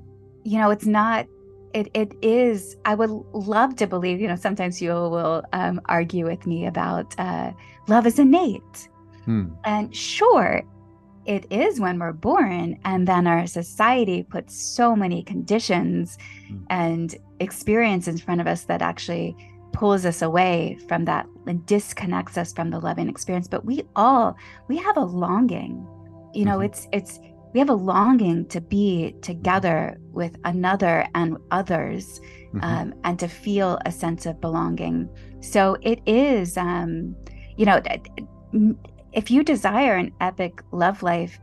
you 0.44 0.58
know 0.58 0.70
it's 0.70 0.86
not 0.86 1.26
it 1.76 1.86
it 1.94 2.10
is 2.22 2.76
i 2.84 2.94
would 2.94 3.10
love 3.54 3.76
to 3.76 3.86
believe 3.86 4.20
you 4.20 4.28
know 4.28 4.40
sometimes 4.46 4.80
you 4.80 4.90
will 4.90 5.42
um, 5.52 5.80
argue 5.86 6.24
with 6.24 6.46
me 6.46 6.66
about 6.66 7.14
uh, 7.18 7.50
love 7.86 8.06
is 8.06 8.18
innate 8.18 8.88
Hmm. 9.26 9.48
And 9.64 9.94
sure, 9.94 10.62
it 11.26 11.46
is 11.50 11.80
when 11.80 11.98
we're 11.98 12.12
born, 12.12 12.78
and 12.84 13.06
then 13.06 13.26
our 13.26 13.46
society 13.46 14.22
puts 14.22 14.56
so 14.56 14.96
many 14.96 15.22
conditions 15.22 16.16
hmm. 16.48 16.58
and 16.70 17.14
experience 17.40 18.08
in 18.08 18.16
front 18.16 18.40
of 18.40 18.46
us 18.46 18.64
that 18.64 18.80
actually 18.80 19.36
pulls 19.72 20.06
us 20.06 20.22
away 20.22 20.78
from 20.88 21.04
that 21.04 21.26
and 21.46 21.66
disconnects 21.66 22.38
us 22.38 22.52
from 22.52 22.70
the 22.70 22.78
loving 22.78 23.10
experience. 23.10 23.48
But 23.48 23.66
we 23.66 23.82
all 23.96 24.36
we 24.68 24.76
have 24.78 24.96
a 24.96 25.04
longing. 25.04 25.86
You 26.32 26.44
know, 26.44 26.58
mm-hmm. 26.58 26.66
it's 26.66 26.88
it's 26.92 27.18
we 27.56 27.60
have 27.60 27.70
a 27.70 27.74
longing 27.74 28.44
to 28.48 28.60
be 28.60 29.16
together 29.22 29.98
with 30.12 30.36
another 30.44 31.08
and 31.14 31.38
others 31.50 32.20
mm-hmm. 32.48 32.60
um, 32.62 32.94
and 33.04 33.18
to 33.18 33.28
feel 33.28 33.78
a 33.86 33.90
sense 33.90 34.26
of 34.26 34.38
belonging 34.42 35.08
so 35.40 35.74
it 35.80 36.02
is 36.04 36.58
um, 36.58 37.16
you 37.56 37.64
know 37.64 37.80
if 39.14 39.30
you 39.30 39.42
desire 39.42 39.94
an 39.94 40.12
epic 40.20 40.60
love 40.70 41.02
life 41.02 41.40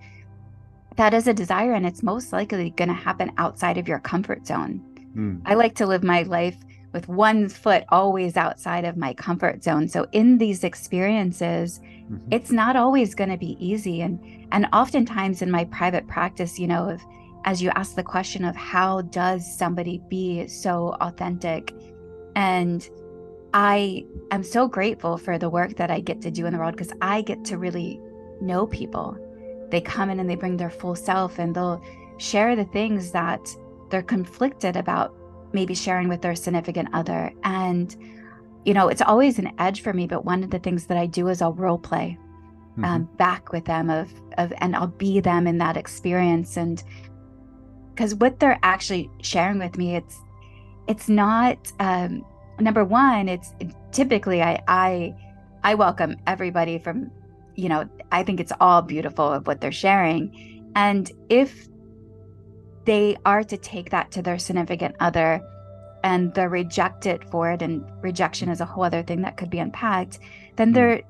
that 0.98 1.16
is 1.16 1.26
a 1.26 1.34
desire 1.34 1.74
and 1.74 1.84
it's 1.84 2.04
most 2.04 2.32
likely 2.32 2.70
going 2.70 2.90
to 2.90 2.94
happen 2.94 3.32
outside 3.40 3.80
of 3.80 3.88
your 3.88 3.98
comfort 3.98 4.46
zone 4.46 4.80
mm. 5.18 5.42
i 5.48 5.56
like 5.56 5.74
to 5.74 5.88
live 5.88 6.04
my 6.04 6.22
life 6.22 6.58
with 6.94 7.08
one 7.08 7.50
foot 7.50 7.84
always 7.90 8.38
outside 8.38 8.86
of 8.86 8.96
my 8.96 9.14
comfort 9.14 9.64
zone. 9.64 9.88
So 9.90 10.08
in 10.12 10.38
these 10.38 10.64
experiences, 10.64 11.80
mm-hmm. 11.80 12.18
it's 12.32 12.52
not 12.52 12.76
always 12.76 13.16
going 13.16 13.32
to 13.32 13.38
be 13.38 13.58
easy. 13.60 14.02
And 14.02 14.20
and 14.52 14.68
oftentimes 14.72 15.42
in 15.42 15.50
my 15.50 15.66
private 15.66 16.08
practice, 16.08 16.60
you 16.60 16.68
know, 16.68 16.90
if, 16.90 17.04
as 17.46 17.62
you 17.62 17.72
ask 17.72 17.96
the 17.96 18.04
question 18.04 18.46
of 18.46 18.56
how 18.56 19.02
does 19.02 19.58
somebody 19.58 20.02
be 20.08 20.48
so 20.48 20.96
authentic, 21.02 21.74
and 22.36 22.88
I 23.54 24.06
am 24.32 24.44
so 24.44 24.68
grateful 24.68 25.18
for 25.18 25.38
the 25.38 25.50
work 25.50 25.76
that 25.76 25.92
I 25.92 26.00
get 26.00 26.22
to 26.22 26.32
do 26.32 26.46
in 26.46 26.54
the 26.54 26.60
world 26.60 26.76
because 26.76 26.94
I 27.02 27.22
get 27.22 27.44
to 27.46 27.58
really 27.58 28.00
know 28.42 28.68
people. 28.68 29.18
They 29.70 29.82
come 29.82 30.10
in 30.10 30.20
and 30.20 30.30
they 30.30 30.36
bring 30.36 30.58
their 30.58 30.70
full 30.70 30.96
self 30.96 31.40
and 31.40 31.56
they'll 31.56 31.84
share 32.18 32.56
the 32.56 32.66
things 32.66 33.12
that 33.12 33.42
they're 33.90 34.04
conflicted 34.04 34.76
about 34.76 35.16
maybe 35.54 35.74
sharing 35.74 36.10
with 36.10 36.22
their 36.22 36.36
significant 36.36 36.90
other. 36.94 37.32
And, 37.44 37.96
you 38.66 38.74
know, 38.74 38.90
it's 38.90 39.02
always 39.02 39.40
an 39.40 39.52
edge 39.60 39.82
for 39.82 39.94
me. 39.94 40.08
But 40.08 40.26
one 40.26 40.44
of 40.44 40.50
the 40.50 40.60
things 40.60 40.88
that 40.88 40.98
I 40.98 41.06
do 41.06 41.28
is 41.30 41.42
I'll 41.42 41.54
role 41.54 41.78
play 41.78 42.18
um, 42.78 42.84
mm-hmm. 42.84 43.16
back 43.18 43.52
with 43.52 43.66
them 43.66 43.90
of, 43.90 44.12
of, 44.38 44.52
and 44.58 44.76
I'll 44.76 44.88
be 44.88 45.20
them 45.20 45.48
in 45.48 45.58
that 45.60 45.78
experience. 45.78 46.58
And 46.58 46.84
because 47.94 48.16
what 48.16 48.40
they're 48.40 48.60
actually 48.64 49.10
sharing 49.22 49.60
with 49.60 49.78
me, 49.78 49.96
it's, 49.96 50.20
it's 50.88 51.08
not, 51.08 51.72
um, 51.80 52.26
number 52.60 52.84
one, 52.84 53.30
it's 53.30 53.54
typically 53.92 54.42
I, 54.42 54.62
I, 54.68 55.16
I 55.64 55.76
welcome 55.76 56.18
everybody 56.28 56.80
from, 56.80 57.12
you 57.56 57.70
know, 57.70 57.88
I 58.12 58.24
think 58.24 58.40
it's 58.40 58.52
all 58.60 58.82
beautiful 58.82 59.32
of 59.32 59.46
what 59.48 59.62
they're 59.62 59.72
sharing. 59.72 60.72
And 60.76 61.12
if 61.30 61.68
they 62.86 63.18
are 63.26 63.44
to 63.44 63.58
take 63.58 63.90
that 63.90 64.12
to 64.12 64.22
their 64.22 64.38
significant 64.38 64.96
other 65.00 65.42
and 66.04 66.34
they're 66.34 66.50
rejected 66.50 67.24
for 67.32 67.52
it 67.52 67.62
and 67.62 67.86
rejection 68.02 68.50
is 68.50 68.62
a 68.62 68.66
whole 68.66 68.84
other 68.84 69.04
thing 69.04 69.22
that 69.22 69.38
could 69.38 69.50
be 69.50 69.60
unpacked 69.60 70.20
then 70.56 70.72
mm. 70.72 70.76
there 70.76 71.02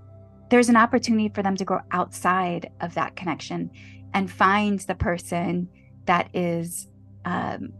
there's 0.49 0.69
an 0.69 0.75
opportunity 0.75 1.29
for 1.29 1.41
them 1.41 1.55
to 1.55 1.65
go 1.65 1.79
outside 1.91 2.69
of 2.81 2.93
that 2.93 3.15
connection 3.15 3.71
and 4.13 4.29
find 4.29 4.79
the 4.81 4.95
person 4.95 5.67
that 6.05 6.29
is 6.35 6.87
um, 7.25 7.73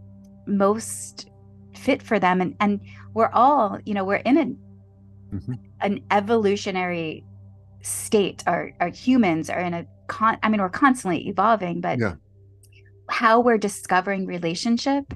most 0.47 1.29
fit 1.75 2.01
for 2.01 2.19
them 2.19 2.41
and 2.41 2.55
and 2.59 2.79
we're 3.13 3.31
all 3.33 3.79
you 3.85 3.93
know 3.93 4.03
we're 4.03 4.15
in 4.15 4.37
an 4.37 4.57
mm-hmm. 5.33 5.53
an 5.81 5.99
evolutionary 6.11 7.25
state 7.81 8.43
our 8.47 8.71
our 8.79 8.89
humans 8.89 9.49
are 9.49 9.59
in 9.59 9.73
a 9.73 9.85
con 10.07 10.37
i 10.43 10.49
mean 10.49 10.61
we're 10.61 10.69
constantly 10.69 11.27
evolving 11.27 11.81
but 11.81 11.99
yeah 11.99 12.13
how 13.09 13.39
we're 13.39 13.57
discovering 13.57 14.25
relationship 14.25 15.13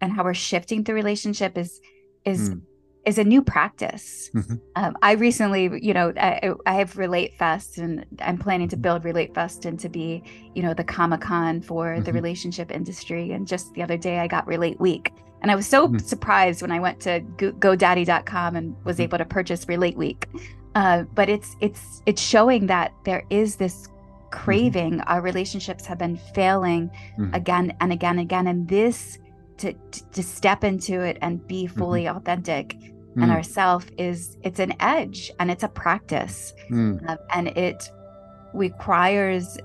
and 0.00 0.12
how 0.12 0.24
we're 0.24 0.34
shifting 0.34 0.82
the 0.82 0.94
relationship 0.94 1.56
is 1.56 1.80
is 2.24 2.50
mm. 2.50 2.60
is 3.04 3.18
a 3.18 3.24
new 3.24 3.42
practice. 3.42 4.30
Mm-hmm. 4.34 4.54
Um, 4.76 4.96
I 5.02 5.12
recently, 5.12 5.70
you 5.82 5.94
know, 5.94 6.12
I, 6.16 6.52
I, 6.66 6.74
have 6.74 6.96
Relate 6.96 7.36
Fest, 7.38 7.78
and 7.78 8.04
I'm 8.20 8.38
planning 8.38 8.68
to 8.68 8.76
mm-hmm. 8.76 8.82
build 8.82 9.04
Relate 9.04 9.34
Fest 9.34 9.64
and 9.64 9.78
to 9.80 9.88
be, 9.88 10.22
you 10.54 10.62
know, 10.62 10.74
the 10.74 10.84
Comic 10.84 11.20
Con 11.20 11.60
for 11.60 11.88
mm-hmm. 11.88 12.04
the 12.04 12.12
relationship 12.12 12.70
industry. 12.70 13.32
And 13.32 13.46
just 13.46 13.72
the 13.74 13.82
other 13.82 13.96
day, 13.96 14.18
I 14.20 14.26
got 14.26 14.46
Relate 14.46 14.80
Week, 14.80 15.12
and 15.42 15.50
I 15.50 15.54
was 15.54 15.66
so 15.66 15.88
mm-hmm. 15.88 15.98
surprised 15.98 16.62
when 16.62 16.72
I 16.72 16.80
went 16.80 17.00
to 17.00 17.20
GoDaddy.com 17.38 18.56
and 18.56 18.76
was 18.84 18.96
mm-hmm. 18.96 19.02
able 19.02 19.18
to 19.18 19.24
purchase 19.24 19.68
Relate 19.68 19.96
Week. 19.96 20.28
Uh, 20.74 21.02
but 21.14 21.28
it's 21.28 21.56
it's 21.60 22.02
it's 22.06 22.20
showing 22.20 22.66
that 22.66 22.92
there 23.04 23.24
is 23.30 23.56
this. 23.56 23.88
Craving 24.34 24.94
mm-hmm. 24.94 25.12
our 25.12 25.20
relationships 25.20 25.86
have 25.86 25.98
been 25.98 26.16
failing 26.16 26.90
mm-hmm. 27.18 27.32
again 27.34 27.72
and 27.80 27.92
again 27.92 28.18
and 28.18 28.20
again 28.20 28.46
and 28.48 28.68
this 28.68 29.18
to, 29.58 29.72
to, 29.92 30.10
to 30.10 30.22
step 30.24 30.64
into 30.64 31.00
it 31.00 31.16
and 31.22 31.46
be 31.46 31.68
fully 31.68 32.04
mm-hmm. 32.04 32.16
authentic 32.16 32.76
and 33.16 33.30
mm. 33.30 33.32
ourself 33.32 33.86
is 33.96 34.36
it's 34.42 34.58
an 34.58 34.74
edge 34.80 35.30
and 35.38 35.48
it's 35.52 35.62
a 35.62 35.68
practice 35.68 36.52
mm. 36.68 36.98
uh, 37.08 37.16
and 37.32 37.46
it 37.56 37.88
requires 38.52 39.56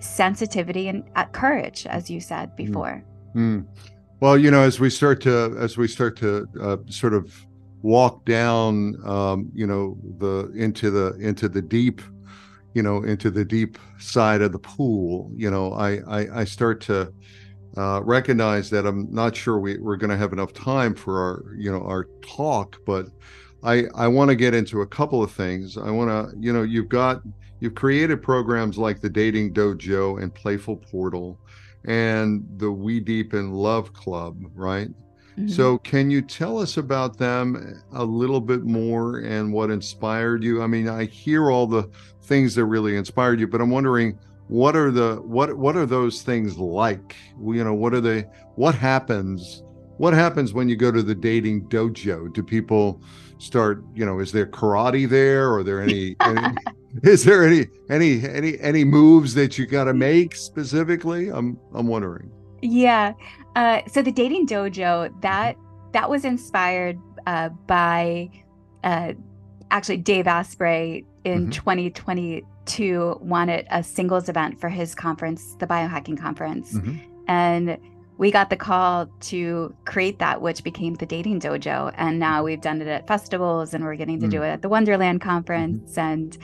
sensitivity 0.00 0.88
and 0.88 1.02
uh, 1.16 1.24
courage 1.32 1.86
as 1.86 2.10
you 2.10 2.20
said 2.20 2.50
mm. 2.50 2.56
before 2.56 3.02
well 4.20 4.36
you 4.36 4.50
know 4.50 4.60
as 4.60 4.78
we 4.78 4.90
start 4.90 5.22
to 5.22 5.56
as 5.58 5.78
we 5.78 5.88
start 5.88 6.14
to 6.14 6.46
uh, 6.60 6.76
sort 6.90 7.14
of 7.14 7.46
walk 7.80 8.22
down 8.26 8.94
um, 9.08 9.50
you 9.54 9.66
know 9.66 9.96
the 10.18 10.52
into 10.54 10.90
the 10.90 11.14
into 11.14 11.48
the 11.48 11.62
deep 11.62 12.02
you 12.74 12.82
know 12.82 13.02
into 13.02 13.30
the 13.30 13.44
deep 13.44 13.78
side 13.98 14.42
of 14.42 14.52
the 14.52 14.58
pool 14.58 15.30
you 15.34 15.50
know 15.50 15.72
i 15.74 15.98
i, 16.08 16.40
I 16.40 16.44
start 16.44 16.80
to 16.82 17.12
uh, 17.76 18.02
recognize 18.02 18.68
that 18.70 18.86
i'm 18.86 19.12
not 19.12 19.34
sure 19.34 19.58
we, 19.58 19.78
we're 19.78 19.96
going 19.96 20.10
to 20.10 20.16
have 20.16 20.32
enough 20.32 20.52
time 20.52 20.94
for 20.94 21.20
our 21.20 21.54
you 21.56 21.70
know 21.70 21.82
our 21.82 22.08
talk 22.22 22.78
but 22.84 23.06
i 23.64 23.84
i 23.94 24.06
want 24.06 24.28
to 24.28 24.36
get 24.36 24.54
into 24.54 24.82
a 24.82 24.86
couple 24.86 25.22
of 25.22 25.30
things. 25.30 25.76
I 25.76 25.90
want 25.90 26.10
to 26.10 26.36
you 26.38 26.52
know 26.52 26.62
you've 26.62 26.88
got 26.88 27.22
you've 27.60 27.74
created 27.74 28.22
programs 28.22 28.76
like 28.76 29.00
the 29.00 29.08
dating 29.08 29.54
dojo 29.54 30.20
and 30.22 30.34
playful 30.34 30.76
portal 30.76 31.38
and 31.84 32.44
the 32.58 32.66
WeDeepen 32.66 33.52
love 33.52 33.92
club 33.92 34.36
right 34.54 34.88
Mm-hmm. 35.32 35.48
So, 35.48 35.78
can 35.78 36.10
you 36.10 36.20
tell 36.20 36.58
us 36.58 36.76
about 36.76 37.16
them 37.16 37.82
a 37.92 38.04
little 38.04 38.40
bit 38.40 38.64
more 38.64 39.18
and 39.20 39.52
what 39.52 39.70
inspired 39.70 40.44
you? 40.44 40.62
I 40.62 40.66
mean, 40.66 40.88
I 40.88 41.06
hear 41.06 41.50
all 41.50 41.66
the 41.66 41.88
things 42.22 42.54
that 42.54 42.66
really 42.66 42.96
inspired 42.96 43.40
you, 43.40 43.46
but 43.46 43.60
I'm 43.60 43.70
wondering 43.70 44.18
what 44.48 44.76
are 44.76 44.90
the 44.90 45.16
what 45.22 45.56
what 45.56 45.76
are 45.76 45.86
those 45.86 46.20
things 46.20 46.58
like? 46.58 47.16
You 47.40 47.64
know, 47.64 47.72
what 47.72 47.94
are 47.94 48.00
they? 48.00 48.22
What 48.56 48.74
happens? 48.74 49.62
What 49.96 50.12
happens 50.12 50.52
when 50.52 50.68
you 50.68 50.76
go 50.76 50.90
to 50.90 51.02
the 51.02 51.14
dating 51.14 51.68
dojo? 51.68 52.32
Do 52.32 52.42
people 52.42 53.00
start? 53.38 53.82
You 53.94 54.04
know, 54.04 54.18
is 54.18 54.32
there 54.32 54.46
karate 54.46 55.08
there? 55.08 55.48
Or 55.48 55.58
are 55.58 55.62
there 55.62 55.80
any? 55.80 56.16
any 56.20 56.54
is 57.02 57.24
there 57.24 57.44
any 57.44 57.66
any 57.88 58.22
any 58.28 58.58
any 58.60 58.84
moves 58.84 59.32
that 59.34 59.56
you 59.56 59.66
got 59.66 59.84
to 59.84 59.94
make 59.94 60.36
specifically? 60.36 61.30
I'm 61.30 61.58
I'm 61.72 61.86
wondering. 61.86 62.30
Yeah. 62.62 63.14
Uh, 63.56 63.80
so 63.86 64.00
the 64.00 64.12
dating 64.12 64.46
dojo 64.46 65.20
that 65.20 65.56
that 65.92 66.08
was 66.08 66.24
inspired 66.24 66.98
uh, 67.26 67.50
by 67.66 68.30
uh, 68.82 69.12
actually 69.70 69.98
Dave 69.98 70.26
Asprey 70.26 71.04
in 71.24 71.42
mm-hmm. 71.42 71.50
2022 71.50 73.18
wanted 73.20 73.66
a 73.70 73.82
singles 73.82 74.28
event 74.28 74.60
for 74.60 74.68
his 74.68 74.94
conference, 74.94 75.54
the 75.58 75.66
biohacking 75.66 76.18
conference, 76.18 76.72
mm-hmm. 76.72 76.96
and 77.28 77.76
we 78.16 78.30
got 78.30 78.50
the 78.50 78.56
call 78.56 79.06
to 79.20 79.74
create 79.84 80.18
that, 80.20 80.40
which 80.40 80.62
became 80.62 80.94
the 80.94 81.06
dating 81.06 81.40
dojo, 81.40 81.92
and 81.96 82.18
now 82.18 82.42
we've 82.42 82.60
done 82.60 82.80
it 82.80 82.88
at 82.88 83.06
festivals, 83.06 83.74
and 83.74 83.84
we're 83.84 83.96
getting 83.96 84.18
to 84.20 84.26
mm-hmm. 84.26 84.30
do 84.30 84.40
mm. 84.40 84.48
it 84.48 84.50
at 84.50 84.62
the 84.62 84.68
Wonderland 84.68 85.20
conference, 85.20 85.92
mm-hmm. 85.92 86.00
and 86.00 86.38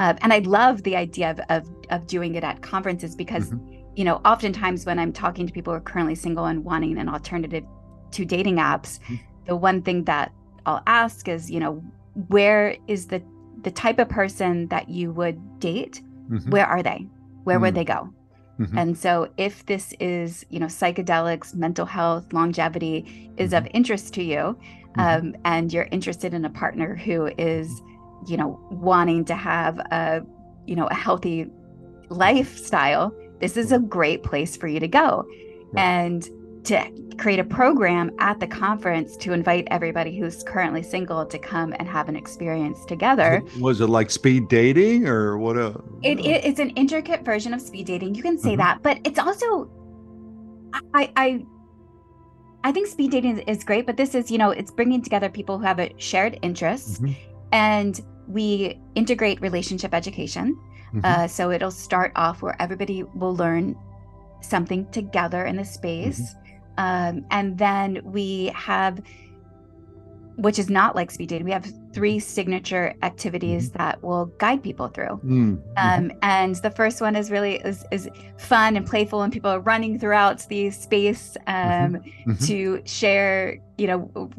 uh, 0.00 0.14
and 0.22 0.32
I 0.32 0.38
love 0.38 0.82
the 0.84 0.96
idea 0.96 1.32
of, 1.32 1.40
of 1.50 1.68
of 1.90 2.06
doing 2.06 2.36
it 2.36 2.44
at 2.44 2.62
conferences 2.62 3.14
because 3.14 3.50
mm-hmm 3.50 3.73
you 3.96 4.04
know, 4.04 4.20
oftentimes 4.24 4.86
when 4.86 4.98
I'm 4.98 5.12
talking 5.12 5.46
to 5.46 5.52
people 5.52 5.72
who 5.72 5.78
are 5.78 5.80
currently 5.80 6.14
single 6.14 6.46
and 6.46 6.64
wanting 6.64 6.98
an 6.98 7.08
alternative 7.08 7.64
to 8.12 8.24
dating 8.24 8.56
apps, 8.56 8.98
mm-hmm. 9.00 9.16
the 9.46 9.56
one 9.56 9.82
thing 9.82 10.04
that 10.04 10.32
I'll 10.66 10.82
ask 10.86 11.28
is, 11.28 11.50
you 11.50 11.60
know, 11.60 11.82
where 12.28 12.76
is 12.86 13.06
the 13.06 13.22
the 13.62 13.70
type 13.70 13.98
of 13.98 14.08
person 14.08 14.68
that 14.68 14.88
you 14.88 15.12
would 15.12 15.60
date? 15.60 16.02
Mm-hmm. 16.28 16.50
Where 16.50 16.66
are 16.66 16.82
they? 16.82 17.06
Where 17.44 17.56
mm-hmm. 17.56 17.62
would 17.62 17.74
they 17.74 17.84
go? 17.84 18.12
Mm-hmm. 18.60 18.78
And 18.78 18.98
so 18.98 19.28
if 19.36 19.66
this 19.66 19.94
is, 19.98 20.46
you 20.50 20.60
know, 20.60 20.66
psychedelics, 20.66 21.54
mental 21.54 21.86
health, 21.86 22.32
longevity 22.32 23.32
is 23.36 23.52
of 23.52 23.64
mm-hmm. 23.64 23.76
interest 23.76 24.14
to 24.14 24.22
you, 24.22 24.56
mm-hmm. 24.96 25.00
um, 25.00 25.36
and 25.44 25.72
you're 25.72 25.88
interested 25.90 26.34
in 26.34 26.44
a 26.44 26.50
partner 26.50 26.94
who 26.94 27.30
is, 27.38 27.82
you 28.26 28.36
know, 28.36 28.60
wanting 28.70 29.24
to 29.26 29.34
have 29.34 29.78
a, 29.78 30.22
you 30.66 30.76
know, 30.76 30.86
a 30.86 30.94
healthy 30.94 31.50
lifestyle, 32.10 33.12
this 33.44 33.58
is 33.58 33.72
a 33.72 33.78
great 33.78 34.22
place 34.22 34.56
for 34.56 34.68
you 34.68 34.80
to 34.80 34.88
go. 34.88 35.26
And 35.76 36.26
to 36.64 36.82
create 37.18 37.38
a 37.38 37.44
program 37.44 38.10
at 38.20 38.40
the 38.40 38.46
conference 38.46 39.18
to 39.18 39.34
invite 39.34 39.68
everybody 39.70 40.18
who's 40.18 40.42
currently 40.42 40.82
single 40.82 41.26
to 41.26 41.38
come 41.38 41.74
and 41.78 41.86
have 41.86 42.08
an 42.08 42.16
experience 42.16 42.86
together. 42.86 43.42
Was 43.60 43.82
it 43.82 43.88
like 43.88 44.10
speed 44.10 44.48
dating 44.48 45.06
or 45.06 45.36
what? 45.36 45.58
A, 45.58 45.78
it, 46.02 46.18
it, 46.20 46.44
it's 46.44 46.58
an 46.58 46.70
intricate 46.70 47.22
version 47.22 47.52
of 47.52 47.60
speed 47.60 47.86
dating. 47.86 48.14
You 48.14 48.22
can 48.22 48.38
say 48.38 48.50
mm-hmm. 48.50 48.58
that, 48.58 48.82
but 48.82 48.98
it's 49.04 49.18
also, 49.18 49.70
I, 50.94 51.12
I, 51.16 51.44
I 52.64 52.72
think 52.72 52.86
speed 52.86 53.10
dating 53.10 53.40
is 53.40 53.62
great, 53.62 53.84
but 53.84 53.98
this 53.98 54.14
is, 54.14 54.30
you 54.30 54.38
know, 54.38 54.50
it's 54.50 54.70
bringing 54.70 55.02
together 55.02 55.28
people 55.28 55.58
who 55.58 55.64
have 55.64 55.80
a 55.80 55.92
shared 55.98 56.38
interest, 56.40 57.02
mm-hmm. 57.02 57.12
and 57.52 58.00
we 58.26 58.80
integrate 58.94 59.38
relationship 59.42 59.92
education. 59.92 60.58
Mm-hmm. 60.94 61.04
Uh, 61.04 61.26
so 61.26 61.50
it'll 61.50 61.70
start 61.70 62.12
off 62.14 62.40
where 62.42 62.56
everybody 62.62 63.02
will 63.02 63.34
learn 63.34 63.76
something 64.40 64.86
together 64.90 65.44
in 65.44 65.56
the 65.56 65.64
space. 65.64 66.20
Mm-hmm. 66.20 67.18
Um, 67.18 67.24
and 67.30 67.58
then 67.58 68.00
we 68.04 68.52
have, 68.54 69.00
which 70.36 70.58
is 70.58 70.68
not 70.68 70.96
like 70.96 71.10
speed 71.10 71.28
dating, 71.28 71.44
we 71.46 71.52
have 71.52 71.66
three 71.92 72.18
signature 72.18 72.92
activities 73.02 73.68
Mm-hmm. 73.70 73.78
that 73.78 74.02
will 74.02 74.26
guide 74.38 74.62
people 74.62 74.88
through. 74.88 75.20
Mm, 75.24 75.62
Um, 75.76 76.12
and 76.22 76.56
the 76.56 76.70
first 76.70 77.00
one 77.00 77.14
is 77.16 77.30
really 77.30 77.56
is, 77.56 77.84
is 77.92 78.08
fun 78.38 78.76
and 78.76 78.84
playful, 78.86 79.22
and 79.22 79.32
people 79.32 79.50
are 79.50 79.60
running 79.60 79.98
throughout 79.98 80.46
the 80.48 80.70
space 80.70 81.36
um, 81.46 82.00
mhm. 82.26 82.46
to 82.46 82.82
share. 82.84 83.58
You 83.78 83.86
know, 83.86 84.30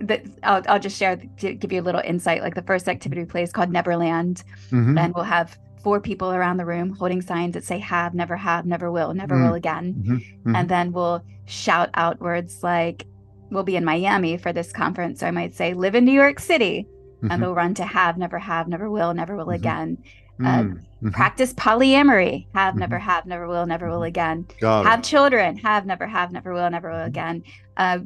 that 0.00 0.22
I'll, 0.42 0.62
I'll 0.68 0.78
just 0.78 0.96
share 0.98 1.16
to 1.16 1.54
give 1.54 1.72
you 1.72 1.80
a 1.80 1.86
little 1.88 2.02
insight. 2.04 2.42
Like 2.42 2.54
the 2.54 2.62
first 2.62 2.86
activity 2.88 3.22
we 3.22 3.26
play 3.26 3.42
is 3.42 3.52
called 3.52 3.70
Neverland, 3.70 4.44
Mhm. 4.70 4.98
and 5.00 5.14
we'll 5.14 5.24
have 5.24 5.58
four 5.82 6.00
people 6.00 6.32
around 6.32 6.56
the 6.56 6.64
room 6.66 6.90
holding 6.98 7.22
signs 7.22 7.54
that 7.54 7.64
say 7.64 7.78
"Have," 7.78 8.14
"Never 8.14 8.36
have," 8.36 8.66
"Never 8.66 8.90
will," 8.90 9.14
"Never 9.14 9.36
Mm. 9.36 9.46
will 9.46 9.54
again," 9.54 9.94
Mhm. 10.06 10.22
Mhm. 10.44 10.56
and 10.56 10.68
then 10.68 10.92
we'll 10.92 11.22
shout 11.46 11.90
out 11.94 12.20
words 12.20 12.62
like. 12.62 13.06
We'll 13.50 13.62
be 13.64 13.76
in 13.76 13.84
Miami 13.84 14.36
for 14.36 14.52
this 14.52 14.72
conference, 14.72 15.20
so 15.20 15.26
I 15.26 15.30
might 15.30 15.54
say, 15.54 15.72
"Live 15.72 15.94
in 15.94 16.04
New 16.04 16.12
York 16.12 16.38
City," 16.38 16.86
and 17.30 17.42
they'll 17.42 17.54
run 17.54 17.74
to 17.74 17.84
"Have," 17.84 18.18
"Never 18.18 18.38
have," 18.38 18.68
"Never 18.68 18.90
will," 18.90 19.14
"Never 19.14 19.36
will 19.36 19.46
Mhm. 19.46 19.54
again." 19.54 19.98
Uh, 20.44 20.62
Mm, 20.62 20.80
mhm. 21.02 21.12
practice 21.12 21.52
polyamory 21.54 22.46
have 22.54 22.74
Mhm. 22.74 22.78
never 22.80 22.98
have 22.98 23.26
never 23.26 23.46
will 23.48 23.66
never 23.66 23.88
will 23.88 24.00
Mhm. 24.00 24.06
again 24.08 24.46
Got 24.60 24.82
it. 24.82 24.88
have 24.88 25.02
children 25.02 25.56
have 25.56 25.84
never 25.86 26.06
have 26.06 26.30
never 26.32 26.52
will 26.52 26.70
never 26.70 26.90
will 26.90 26.98
Mhm. 26.98 27.06
again 27.06 27.42
uh 27.76 27.98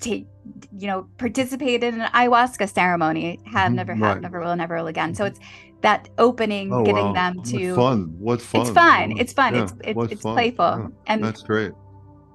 take 0.00 0.26
you 0.78 0.86
know 0.86 1.06
participate 1.18 1.82
in 1.84 2.00
an 2.00 2.08
ayahuasca 2.12 2.68
ceremony 2.68 3.38
have 3.46 3.72
never 3.72 3.94
have 3.94 4.16
Right. 4.16 4.22
never 4.22 4.40
will 4.40 4.56
never 4.56 4.76
will 4.76 4.86
again 4.88 5.14
so 5.14 5.24
it's 5.24 5.40
that 5.82 6.08
opening 6.18 6.70
Oh, 6.72 6.84
getting 6.84 7.06
wow. 7.06 7.12
them 7.14 7.42
to 7.44 7.74
fun. 7.74 8.14
What 8.18 8.40
fun. 8.42 8.60
it's 8.60 8.70
fun 8.70 9.12
it's 9.22 9.32
fun 9.32 9.54
Yeah, 9.54 9.62
it's 9.62 9.72
it's, 9.84 10.12
it's 10.12 10.22
fun. 10.22 10.34
playful 10.34 10.74
Yeah, 10.78 10.88
and 11.06 11.24
That's 11.24 11.42
great. 11.42 11.72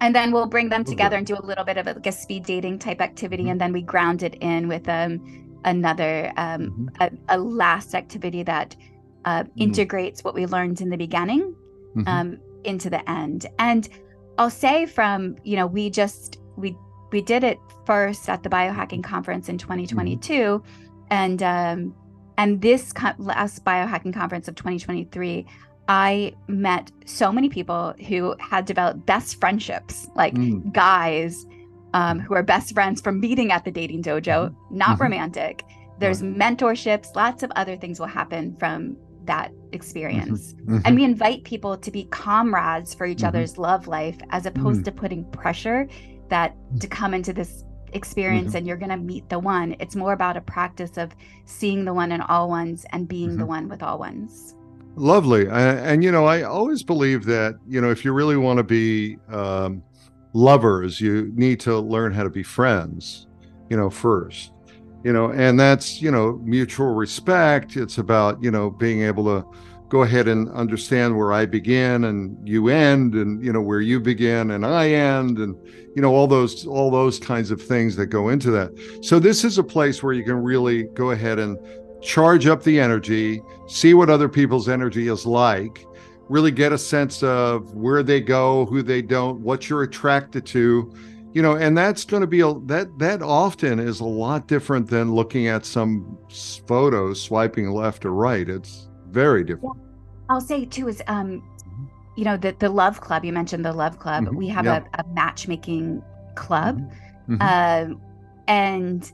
and 0.01 0.13
then 0.15 0.31
we'll 0.31 0.47
bring 0.55 0.69
them 0.69 0.81
Okay. 0.81 0.91
together 0.91 1.17
and 1.17 1.25
do 1.27 1.35
a 1.35 1.45
little 1.45 1.63
bit 1.63 1.77
of 1.77 1.85
a, 1.87 1.93
like 1.93 2.07
a 2.07 2.11
speed 2.11 2.43
dating 2.45 2.79
type 2.79 3.01
activity 3.01 3.43
Mhm. 3.45 3.51
and 3.51 3.61
then 3.61 3.71
we 3.73 3.81
ground 3.83 4.23
it 4.23 4.35
in 4.41 4.67
with 4.67 4.87
um 4.89 5.19
another 5.65 6.31
um 6.37 6.61
Mhm. 6.61 6.89
a, 7.29 7.35
a 7.35 7.37
last 7.37 7.95
activity 7.95 8.43
that 8.43 8.75
uh, 9.25 9.43
Mm. 9.43 9.49
integrates 9.57 10.23
what 10.23 10.33
we 10.35 10.45
learned 10.45 10.81
in 10.81 10.89
the 10.89 10.97
beginning 10.97 11.53
Mhm. 11.95 12.07
um, 12.07 12.37
into 12.63 12.89
the 12.89 13.07
end. 13.09 13.45
And 13.59 13.87
I'll 14.37 14.49
say 14.49 14.85
from 14.85 15.35
you 15.43 15.55
know 15.55 15.67
we 15.67 15.89
just 15.89 16.39
we 16.57 16.75
we 17.11 17.21
did 17.21 17.43
it 17.43 17.57
first 17.85 18.29
at 18.29 18.43
the 18.43 18.49
biohacking 18.49 19.03
conference 19.03 19.47
in 19.49 19.57
2022, 19.57 20.61
and 21.11 21.41
um, 21.43 21.93
and 22.37 22.61
this 22.61 22.91
co- 22.93 23.13
last 23.17 23.63
biohacking 23.65 24.13
conference 24.13 24.47
of 24.47 24.55
2023. 24.55 25.45
I 25.87 26.33
met 26.47 26.91
so 27.05 27.31
many 27.31 27.47
people 27.47 27.93
who 28.07 28.35
had 28.39 28.65
developed 28.65 29.05
best 29.05 29.39
friendships, 29.39 30.09
like 30.15 30.33
Mm. 30.33 30.73
guys 30.73 31.45
um, 31.93 32.19
who 32.19 32.33
are 32.33 32.43
best 32.43 32.73
friends 32.73 32.99
from 32.99 33.19
meeting 33.21 33.51
at 33.53 33.63
the 33.63 33.71
dating 33.71 34.01
dojo, 34.03 34.53
not 34.69 34.97
Mhm. 34.97 35.01
romantic. 35.01 35.63
There's 35.99 36.21
mentorships, 36.21 37.15
lots 37.15 37.41
of 37.43 37.51
other 37.55 37.77
things 37.77 37.99
will 38.01 38.07
happen 38.07 38.55
from 38.59 38.97
that 39.25 39.51
experience. 39.71 40.55
Mhm. 40.65 40.81
And 40.85 40.95
we 40.95 41.03
invite 41.03 41.43
people 41.43 41.77
to 41.77 41.91
be 41.91 42.05
comrades 42.05 42.93
for 42.93 43.05
each 43.05 43.19
Mhm. 43.19 43.27
other's 43.27 43.57
love 43.57 43.87
life 43.87 44.17
as 44.29 44.45
opposed 44.45 44.81
Mm. 44.81 44.85
to 44.85 44.91
putting 44.91 45.23
pressure 45.31 45.87
that 46.29 46.55
to 46.79 46.87
come 46.87 47.13
into 47.13 47.33
this 47.33 47.63
experience 47.93 48.49
Mm-hmm. 48.49 48.57
and 48.57 48.67
you're 48.67 48.77
going 48.77 48.89
to 48.89 48.97
meet 48.97 49.29
the 49.29 49.39
one. 49.39 49.75
It's 49.79 49.95
more 49.95 50.13
about 50.13 50.35
a 50.37 50.41
practice 50.41 50.97
of 50.97 51.15
seeing 51.45 51.85
the 51.85 51.93
one 51.93 52.11
in 52.11 52.19
all 52.21 52.49
ones 52.49 52.85
and 52.91 53.07
being 53.07 53.37
the 53.37 53.45
one 53.45 53.69
with 53.69 53.81
all 53.83 53.99
ones. 53.99 54.55
Lovely. 54.97 55.43
And, 55.47 55.79
and, 55.79 56.03
you 56.03 56.11
know, 56.11 56.25
I 56.25 56.43
always 56.43 56.83
believe 56.83 57.25
that, 57.25 57.55
you 57.67 57.79
know, 57.81 57.91
if 57.91 58.03
you 58.05 58.11
really 58.13 58.37
want 58.37 58.57
to 58.57 58.63
be 58.63 59.17
um, 59.31 59.81
lovers, 60.33 60.99
you 60.99 61.31
need 61.35 61.59
to 61.61 61.79
learn 61.79 62.11
how 62.13 62.23
to 62.23 62.29
be 62.29 62.43
friends, 62.43 63.27
you 63.69 63.77
know, 63.77 63.89
first, 63.89 64.51
you 65.05 65.13
know, 65.13 65.31
and 65.31 65.59
that's, 65.59 66.01
you 66.01 66.09
know, 66.09 66.41
mutual 66.43 66.95
respect. 66.95 67.77
It's 67.77 67.99
about, 67.99 68.41
you 68.41 68.49
know, 68.49 68.71
being 68.71 69.03
able 69.03 69.23
to 69.25 69.47
go 69.87 70.01
ahead 70.01 70.27
and 70.27 70.49
understand 70.49 71.15
where 71.15 71.31
I 71.31 71.45
begin 71.45 72.05
and 72.05 72.35
you 72.43 72.69
end 72.69 73.13
and, 73.13 73.45
you 73.45 73.53
know, 73.53 73.61
where 73.61 73.81
you 73.81 73.99
begin 73.99 74.49
and 74.49 74.65
I 74.65 74.89
end 74.89 75.37
and, 75.37 75.55
you 75.95 76.01
know, 76.01 76.11
all 76.11 76.25
those, 76.25 76.65
all 76.65 76.89
those 76.89 77.19
kinds 77.19 77.51
of 77.51 77.61
things 77.61 77.95
that 77.97 78.07
go 78.07 78.29
into 78.29 78.49
that. 78.49 78.71
So 79.03 79.19
this 79.19 79.43
is 79.43 79.59
a 79.59 79.63
place 79.63 80.01
where 80.01 80.13
you 80.13 80.23
can 80.23 80.41
really 80.41 80.85
go 80.95 81.11
ahead 81.11 81.37
and 81.37 81.55
charge 82.01 82.47
up 82.47 82.63
the 82.63 82.79
energy, 82.79 83.43
see 83.67 83.93
what 83.93 84.09
other 84.09 84.27
people's 84.27 84.67
energy 84.67 85.07
is 85.07 85.23
like, 85.23 85.85
really 86.29 86.49
get 86.49 86.73
a 86.73 86.79
sense 86.79 87.21
of 87.21 87.75
where 87.75 88.01
they 88.01 88.21
go, 88.21 88.65
who 88.65 88.81
they 88.81 89.03
don't, 89.03 89.39
what 89.41 89.69
you're 89.69 89.83
attracted 89.83 90.47
to, 90.47 90.91
you 91.35 91.41
know, 91.41 91.57
and 91.57 91.77
that's 91.77 92.05
going 92.05 92.21
to 92.21 92.27
be 92.27 92.39
a 92.39 92.53
that 92.61 92.97
that 92.97 93.21
often 93.21 93.77
is 93.77 93.99
a 93.99 94.05
lot 94.05 94.47
different 94.47 94.89
than 94.89 95.13
looking 95.13 95.47
at 95.47 95.65
some 95.65 96.17
photos 96.65 97.21
swiping 97.21 97.69
left 97.71 98.05
or 98.05 98.13
right. 98.13 98.47
It's 98.47 98.87
very 99.09 99.43
different. 99.43 99.75
I'll 100.29 100.39
say 100.39 100.63
too 100.63 100.87
is 100.87 101.03
um 101.07 101.43
you 102.15 102.23
know 102.23 102.37
the 102.37 102.55
the 102.57 102.69
love 102.69 103.01
club 103.01 103.25
you 103.25 103.33
mentioned 103.33 103.65
the 103.65 103.73
love 103.73 103.99
club 103.99 104.23
Mhm. 104.25 104.35
we 104.35 104.47
have 104.47 104.63
Yeah. 104.63 104.83
a, 104.97 105.01
a 105.01 105.03
matchmaking 105.13 106.01
club 106.35 106.79
Mhm. 107.27 107.41
um 107.41 108.01
and 108.47 109.11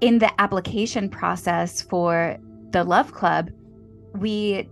in 0.00 0.20
the 0.20 0.30
application 0.40 1.08
process 1.10 1.82
for 1.82 2.36
the 2.70 2.84
love 2.84 3.12
club 3.12 3.50
we 4.14 4.70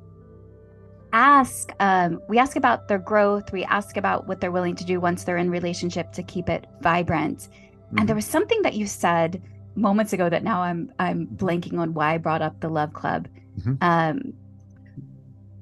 ask 1.12 1.72
um 1.80 2.20
we 2.28 2.38
ask 2.38 2.56
about 2.56 2.88
their 2.88 2.98
growth 2.98 3.50
we 3.52 3.64
ask 3.64 3.96
about 3.96 4.26
what 4.26 4.40
they're 4.40 4.52
willing 4.52 4.76
to 4.76 4.84
do 4.84 5.00
once 5.00 5.24
they're 5.24 5.38
in 5.38 5.50
relationship 5.50 6.12
to 6.12 6.22
keep 6.22 6.48
it 6.48 6.66
vibrant 6.82 7.48
Mhm. 7.92 8.00
and 8.00 8.08
there 8.08 8.16
was 8.16 8.26
something 8.26 8.60
that 8.62 8.74
you 8.74 8.86
said 8.86 9.40
moments 9.74 10.12
ago 10.12 10.28
that 10.28 10.42
now 10.42 10.60
i'm 10.62 10.92
i'm 10.98 11.26
blanking 11.28 11.78
on 11.78 11.94
why 11.94 12.14
i 12.14 12.18
brought 12.18 12.42
up 12.42 12.60
the 12.60 12.68
love 12.68 12.92
club 12.92 13.26
Mhm. 13.60 13.78
um 13.80 14.32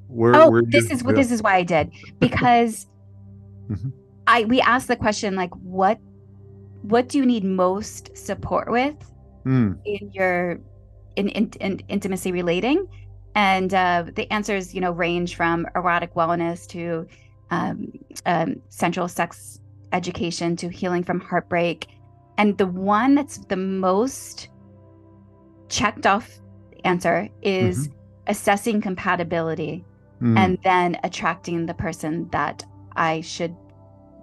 Where, 0.09 0.35
oh 0.35 0.51
where 0.51 0.63
this 0.67 0.91
is 0.91 1.05
what 1.05 1.15
this 1.15 1.31
is 1.31 1.43
why 1.43 1.55
i 1.57 1.63
did 1.63 1.91
because 2.21 2.87
Mhm. 3.71 3.93
i 4.27 4.45
we 4.45 4.61
asked 4.61 4.89
the 4.89 4.97
question 4.97 5.37
like 5.37 5.55
what 5.55 5.99
what 6.83 7.09
do 7.09 7.19
you 7.19 7.27
need 7.27 7.45
most 7.45 8.17
support 8.17 8.71
with 8.71 8.97
Mm, 9.45 9.79
in 9.85 10.11
your 10.13 10.59
in, 11.15 11.29
in, 11.29 11.51
in 11.61 11.81
intimacy 11.89 12.33
relating 12.33 12.89
and 13.37 13.73
uh, 13.73 14.05
the 14.15 14.31
answers 14.33 14.75
you 14.75 14.81
know 14.81 14.91
range 14.91 15.37
from 15.37 15.67
erotic 15.77 16.15
wellness 16.15 16.67
to 16.67 17.07
um, 17.51 17.93
um, 18.25 18.61
sensual 18.71 19.07
sex 19.07 19.61
education 19.93 20.57
to 20.57 20.69
healing 20.69 21.05
from 21.05 21.21
heartbreak 21.21 21.87
and 22.39 22.59
the 22.59 22.67
one 22.67 23.15
that's 23.15 23.39
the 23.39 23.57
most 23.57 24.49
checked 25.69 26.07
off 26.07 26.41
answer 26.85 27.29
is 27.43 27.89
assessing 28.27 28.81
compatibility 28.81 29.85
mm, 30.21 30.37
and 30.37 30.59
then 30.65 30.99
attracting 31.05 31.67
the 31.67 31.75
person 31.75 32.29
that 32.31 32.65
I 32.97 33.21
should 33.21 33.55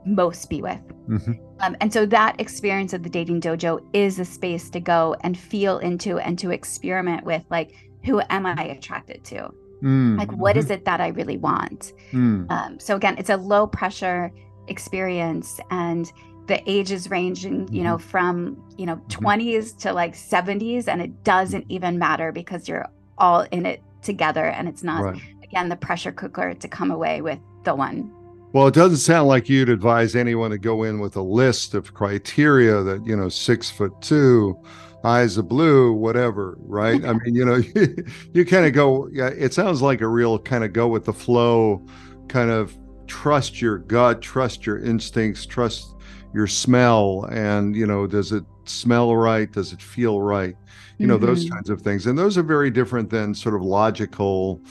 most 0.06 0.50
be 0.50 0.62
with. 0.62 0.82
mhm. 1.08 1.40
Um, 1.60 1.78
and 1.80 1.94
so 1.94 2.06
that 2.08 2.40
experience 2.42 2.92
of 2.94 3.04
the 3.04 3.10
dating 3.10 3.40
dojo 3.40 3.80
is 3.94 4.20
a 4.20 4.26
space 4.26 4.70
to 4.72 4.80
go 4.82 5.16
and 5.22 5.38
feel 5.38 5.78
into 5.78 6.20
and 6.20 6.38
to 6.40 6.52
experiment 6.52 7.24
with 7.24 7.44
like, 7.50 7.74
who 8.06 8.22
am 8.30 8.46
I 8.46 8.64
attracted 8.66 9.24
to? 9.26 9.50
Mm, 9.82 10.18
Like, 10.18 10.32
what 10.32 10.58
is 10.58 10.68
mhm. 10.68 10.72
it 10.72 10.86
that 10.86 11.02
I 11.02 11.10
really 11.10 11.38
want? 11.38 11.94
Mm, 12.14 12.46
Um, 12.50 12.80
so 12.80 12.96
again, 12.96 13.16
it's 13.18 13.30
a 13.30 13.38
low 13.38 13.68
pressure 13.68 14.32
experience 14.68 15.60
and 15.72 16.12
the 16.48 16.62
ages 16.70 17.10
ranging, 17.10 17.68
you 17.72 17.84
know, 17.84 17.98
from, 17.98 18.58
you 18.78 18.86
know, 18.86 18.98
20s 19.10 19.74
to 19.74 19.94
like 19.94 20.16
70s. 20.16 20.88
And 20.88 21.02
it 21.02 21.24
doesn't 21.24 21.66
even 21.70 21.98
matter 22.00 22.32
because 22.32 22.68
you're 22.68 22.88
all 23.18 23.42
in 23.52 23.66
it 23.66 23.82
together. 24.02 24.46
And 24.46 24.68
it's 24.68 24.84
not, 24.84 25.06
right. 25.06 25.22
again, 25.44 25.70
the 25.70 25.76
pressure 25.78 26.12
cooker 26.12 26.54
to 26.54 26.68
come 26.68 26.92
away 26.92 27.22
with 27.22 27.40
the 27.64 27.76
one. 27.76 28.12
Well, 28.54 28.68
it 28.68 28.74
doesn't 28.74 28.98
sound 28.98 29.28
like 29.28 29.50
you'd 29.50 29.70
advise 29.70 30.16
anyone 30.16 30.52
to 30.52 30.58
go 30.60 30.84
in 30.84 31.00
with 31.00 31.16
a 31.16 31.22
list 31.22 31.74
of 31.74 31.94
criteria 31.94 32.84
that, 32.84 33.06
you 33.06 33.16
know, 33.16 33.28
six 33.30 33.72
foot 33.72 33.94
two, 34.02 34.58
eyes 35.04 35.38
of 35.38 35.48
blue, 35.48 35.94
whatever, 35.94 36.58
right? 36.62 37.04
I 37.06 37.14
mean, 37.14 37.36
you 37.36 37.46
know, 37.46 37.56
you, 38.34 38.46
kind 38.46 38.66
of 38.66 38.74
go, 38.74 39.08
yeah, 39.12 39.28
it 39.28 39.54
sounds 39.54 39.82
like 39.82 40.02
a 40.02 40.08
real 40.08 40.40
kind 40.40 40.64
of 40.64 40.74
go 40.74 40.88
with 40.88 41.06
the 41.06 41.14
flow, 41.14 41.86
kind 42.30 42.50
of 42.50 42.78
trust 43.08 43.62
your 43.62 43.80
gut, 43.80 44.22
trust 44.22 44.66
your 44.66 44.80
instincts, 44.80 45.46
trust 45.46 45.86
your 46.34 46.48
smell. 46.48 47.26
And, 47.32 47.76
you 47.76 47.86
know, 47.86 48.08
does 48.08 48.32
it 48.32 48.46
smell 48.66 49.16
right? 49.16 49.52
Does 49.52 49.74
it 49.74 49.82
feel 49.82 50.22
right? 50.22 50.56
You 51.00 51.08
know, 51.08 51.18
those 51.18 51.46
Mhm. 51.46 51.52
kinds 51.52 51.70
of 51.70 51.82
things. 51.82 52.06
And 52.08 52.18
those 52.18 52.38
are 52.38 52.44
very 52.44 52.70
different 52.72 53.10
than 53.10 53.34
sort 53.34 53.56
of 53.56 53.62
logical, 53.62 54.62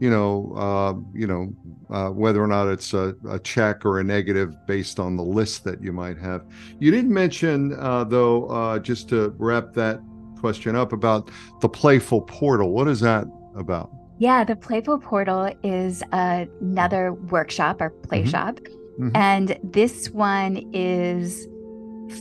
you 0.00 0.10
know, 0.10 0.52
uh, 0.56 0.94
you 1.14 1.26
know, 1.26 1.52
uh, 1.90 2.10
whether 2.10 2.42
or 2.42 2.46
not 2.46 2.68
it's 2.68 2.94
a, 2.94 3.14
a 3.28 3.38
check 3.38 3.84
or 3.84 4.00
a 4.00 4.04
negative 4.04 4.54
based 4.66 5.00
on 5.00 5.16
the 5.16 5.22
list 5.22 5.64
that 5.64 5.82
you 5.82 5.92
might 5.92 6.18
have. 6.18 6.44
You 6.78 6.90
didn't 6.90 7.12
mention, 7.12 7.74
uh, 7.78 8.04
though, 8.04 8.46
uh, 8.46 8.78
just 8.78 9.08
to 9.10 9.34
wrap 9.38 9.74
that 9.74 10.00
question 10.38 10.76
up 10.76 10.92
about 10.92 11.30
the 11.60 11.68
playful 11.68 12.22
portal. 12.22 12.70
What 12.72 12.88
is 12.88 13.00
that 13.00 13.26
about? 13.56 13.90
Yeah, 14.20 14.42
the 14.42 14.56
Playful 14.56 14.98
Portal 14.98 15.52
is 15.62 16.02
another 16.10 17.12
workshop 17.12 17.80
or 17.80 17.90
play 17.90 18.24
Mhm. 18.24 18.28
shop 18.28 18.58
Mm-hmm. 18.98 19.16
And 19.16 19.58
this 19.62 20.10
one 20.10 20.68
is 20.72 21.46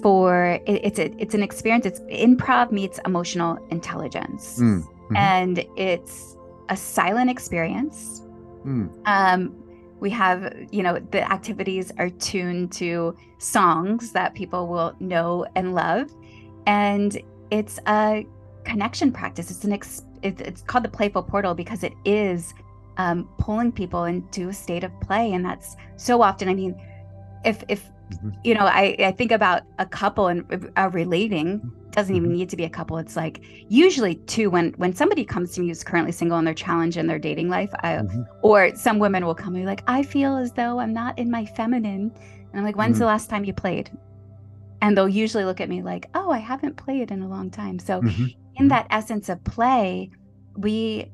for 0.01 0.59
it, 0.67 0.81
it's 0.83 0.99
a, 0.99 1.11
it's 1.21 1.33
an 1.33 1.41
experience. 1.41 1.85
It's 1.85 1.99
improv 2.01 2.71
meets 2.71 2.99
emotional 3.05 3.57
intelligence, 3.71 4.59
mm. 4.59 4.81
mm-hmm. 4.81 5.15
and 5.15 5.65
it's 5.75 6.36
a 6.69 6.77
silent 6.77 7.29
experience. 7.29 8.21
Mm. 8.65 8.89
Um, 9.05 9.63
we 9.99 10.09
have 10.11 10.53
you 10.71 10.83
know 10.83 10.99
the 11.11 11.29
activities 11.31 11.91
are 11.97 12.09
tuned 12.09 12.71
to 12.73 13.15
songs 13.39 14.11
that 14.11 14.35
people 14.35 14.67
will 14.67 14.95
know 14.99 15.45
and 15.55 15.73
love, 15.73 16.11
and 16.65 17.19
it's 17.51 17.79
a 17.87 18.25
connection 18.63 19.11
practice. 19.11 19.49
It's 19.49 19.63
an 19.63 19.73
ex- 19.73 20.03
it's 20.23 20.61
called 20.61 20.83
the 20.83 20.89
playful 20.89 21.23
portal 21.23 21.53
because 21.53 21.83
it 21.83 21.93
is 22.05 22.53
um, 22.97 23.29
pulling 23.37 23.71
people 23.71 24.05
into 24.05 24.49
a 24.49 24.53
state 24.53 24.83
of 24.83 24.91
play, 25.01 25.33
and 25.33 25.43
that's 25.43 25.75
so 25.95 26.21
often. 26.21 26.49
I 26.49 26.53
mean, 26.53 26.79
if 27.43 27.63
if 27.67 27.89
mm-hmm. 28.11 28.29
you 28.43 28.53
know, 28.53 28.65
I 28.65 28.95
I 28.99 29.11
think 29.11 29.31
about 29.31 29.63
a 29.79 29.85
couple 29.85 30.27
and 30.27 30.71
uh, 30.77 30.89
relating 30.91 31.71
doesn't 31.91 32.15
even 32.15 32.29
mm-hmm. 32.29 32.37
need 32.37 32.49
to 32.49 32.55
be 32.55 32.63
a 32.63 32.69
couple. 32.69 32.97
It's 32.99 33.15
like 33.15 33.43
usually 33.69 34.15
two 34.27 34.49
when 34.51 34.73
when 34.73 34.93
somebody 34.93 35.25
comes 35.25 35.53
to 35.53 35.61
me 35.61 35.67
who's 35.67 35.83
currently 35.83 36.11
single 36.11 36.37
and 36.37 36.45
they're 36.45 36.53
challenged 36.53 36.95
in 36.95 37.07
their 37.07 37.17
dating 37.17 37.49
life, 37.49 37.71
I, 37.79 37.93
mm-hmm. 37.93 38.21
or 38.43 38.75
some 38.75 38.99
women 38.99 39.25
will 39.25 39.35
come 39.35 39.55
and 39.55 39.63
be 39.63 39.65
like, 39.65 39.83
I 39.87 40.03
feel 40.03 40.37
as 40.37 40.51
though 40.51 40.79
I'm 40.79 40.93
not 40.93 41.17
in 41.17 41.31
my 41.31 41.45
feminine, 41.45 42.11
and 42.11 42.53
I'm 42.53 42.63
like, 42.63 42.75
when's 42.75 42.93
mm-hmm. 42.93 42.99
the 42.99 43.05
last 43.07 43.29
time 43.29 43.45
you 43.45 43.53
played? 43.53 43.89
And 44.81 44.95
they'll 44.95 45.09
usually 45.09 45.43
look 45.43 45.59
at 45.59 45.69
me 45.69 45.81
like, 45.81 46.07
oh, 46.13 46.29
I 46.29 46.37
haven't 46.37 46.77
played 46.77 47.09
in 47.09 47.23
a 47.23 47.27
long 47.27 47.49
time. 47.49 47.79
So 47.79 48.01
mm-hmm. 48.01 48.27
in 48.57 48.67
that 48.67 48.85
essence 48.91 49.27
of 49.27 49.43
play, 49.43 50.11
we 50.55 51.11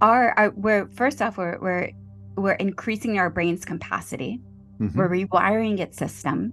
are, 0.00 0.32
are 0.38 0.50
we're 0.56 0.86
first 0.88 1.20
off 1.20 1.36
we're 1.36 1.58
we're 1.60 1.90
we're 2.36 2.52
increasing 2.52 3.18
our 3.18 3.28
brain's 3.28 3.64
capacity. 3.66 4.40
Mm-hmm. 4.82 4.98
We're 4.98 5.08
rewiring 5.08 5.78
its 5.78 5.96
system. 5.96 6.52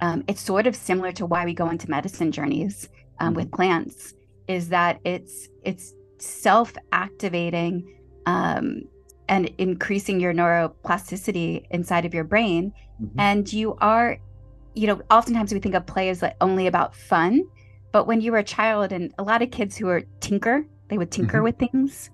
Um, 0.00 0.24
it's 0.28 0.40
sort 0.40 0.66
of 0.66 0.76
similar 0.76 1.12
to 1.12 1.26
why 1.26 1.44
we 1.44 1.54
go 1.54 1.68
into 1.70 1.90
medicine 1.90 2.30
journeys 2.32 2.88
um, 3.20 3.28
mm-hmm. 3.28 3.36
with 3.36 3.52
plants. 3.52 4.14
Is 4.46 4.68
that 4.68 5.00
it's 5.04 5.48
it's 5.62 5.94
self-activating 6.18 7.74
um, 8.26 8.82
and 9.28 9.50
increasing 9.58 10.20
your 10.20 10.34
neuroplasticity 10.34 11.64
inside 11.70 12.04
of 12.04 12.12
your 12.14 12.24
brain, 12.24 12.72
mm-hmm. 13.02 13.18
and 13.18 13.50
you 13.52 13.74
are, 13.80 14.18
you 14.74 14.86
know, 14.86 15.00
oftentimes 15.10 15.52
we 15.52 15.60
think 15.60 15.74
of 15.74 15.86
play 15.86 16.10
as 16.10 16.22
like 16.22 16.36
only 16.40 16.66
about 16.66 16.94
fun, 16.94 17.42
but 17.90 18.06
when 18.06 18.20
you 18.20 18.32
were 18.32 18.38
a 18.38 18.44
child, 18.44 18.92
and 18.92 19.12
a 19.18 19.22
lot 19.22 19.42
of 19.42 19.50
kids 19.50 19.76
who 19.76 19.88
are 19.88 20.02
tinker, 20.20 20.66
they 20.88 20.98
would 20.98 21.10
tinker 21.10 21.38
mm-hmm. 21.38 21.44
with 21.44 21.58
things 21.58 22.10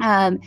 um 0.00 0.40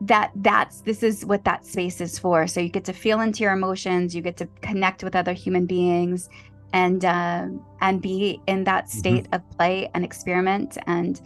that 0.00 0.30
that's 0.36 0.80
this 0.80 1.02
is 1.02 1.26
what 1.26 1.44
that 1.44 1.66
space 1.66 2.00
is 2.00 2.18
for 2.18 2.46
so 2.46 2.58
you 2.58 2.68
get 2.68 2.84
to 2.84 2.92
feel 2.92 3.20
into 3.20 3.42
your 3.42 3.52
emotions 3.52 4.14
you 4.14 4.22
get 4.22 4.36
to 4.36 4.46
connect 4.62 5.04
with 5.04 5.14
other 5.14 5.32
human 5.32 5.66
beings 5.66 6.30
and 6.72 7.04
um 7.04 7.62
and 7.80 8.00
be 8.00 8.40
in 8.46 8.64
that 8.64 8.84
mm-hmm. 8.86 8.98
state 8.98 9.24
mm-hmm. 9.24 9.34
of 9.34 9.50
play 9.56 9.90
and 9.94 10.04
experiment 10.04 10.78
and 10.86 11.20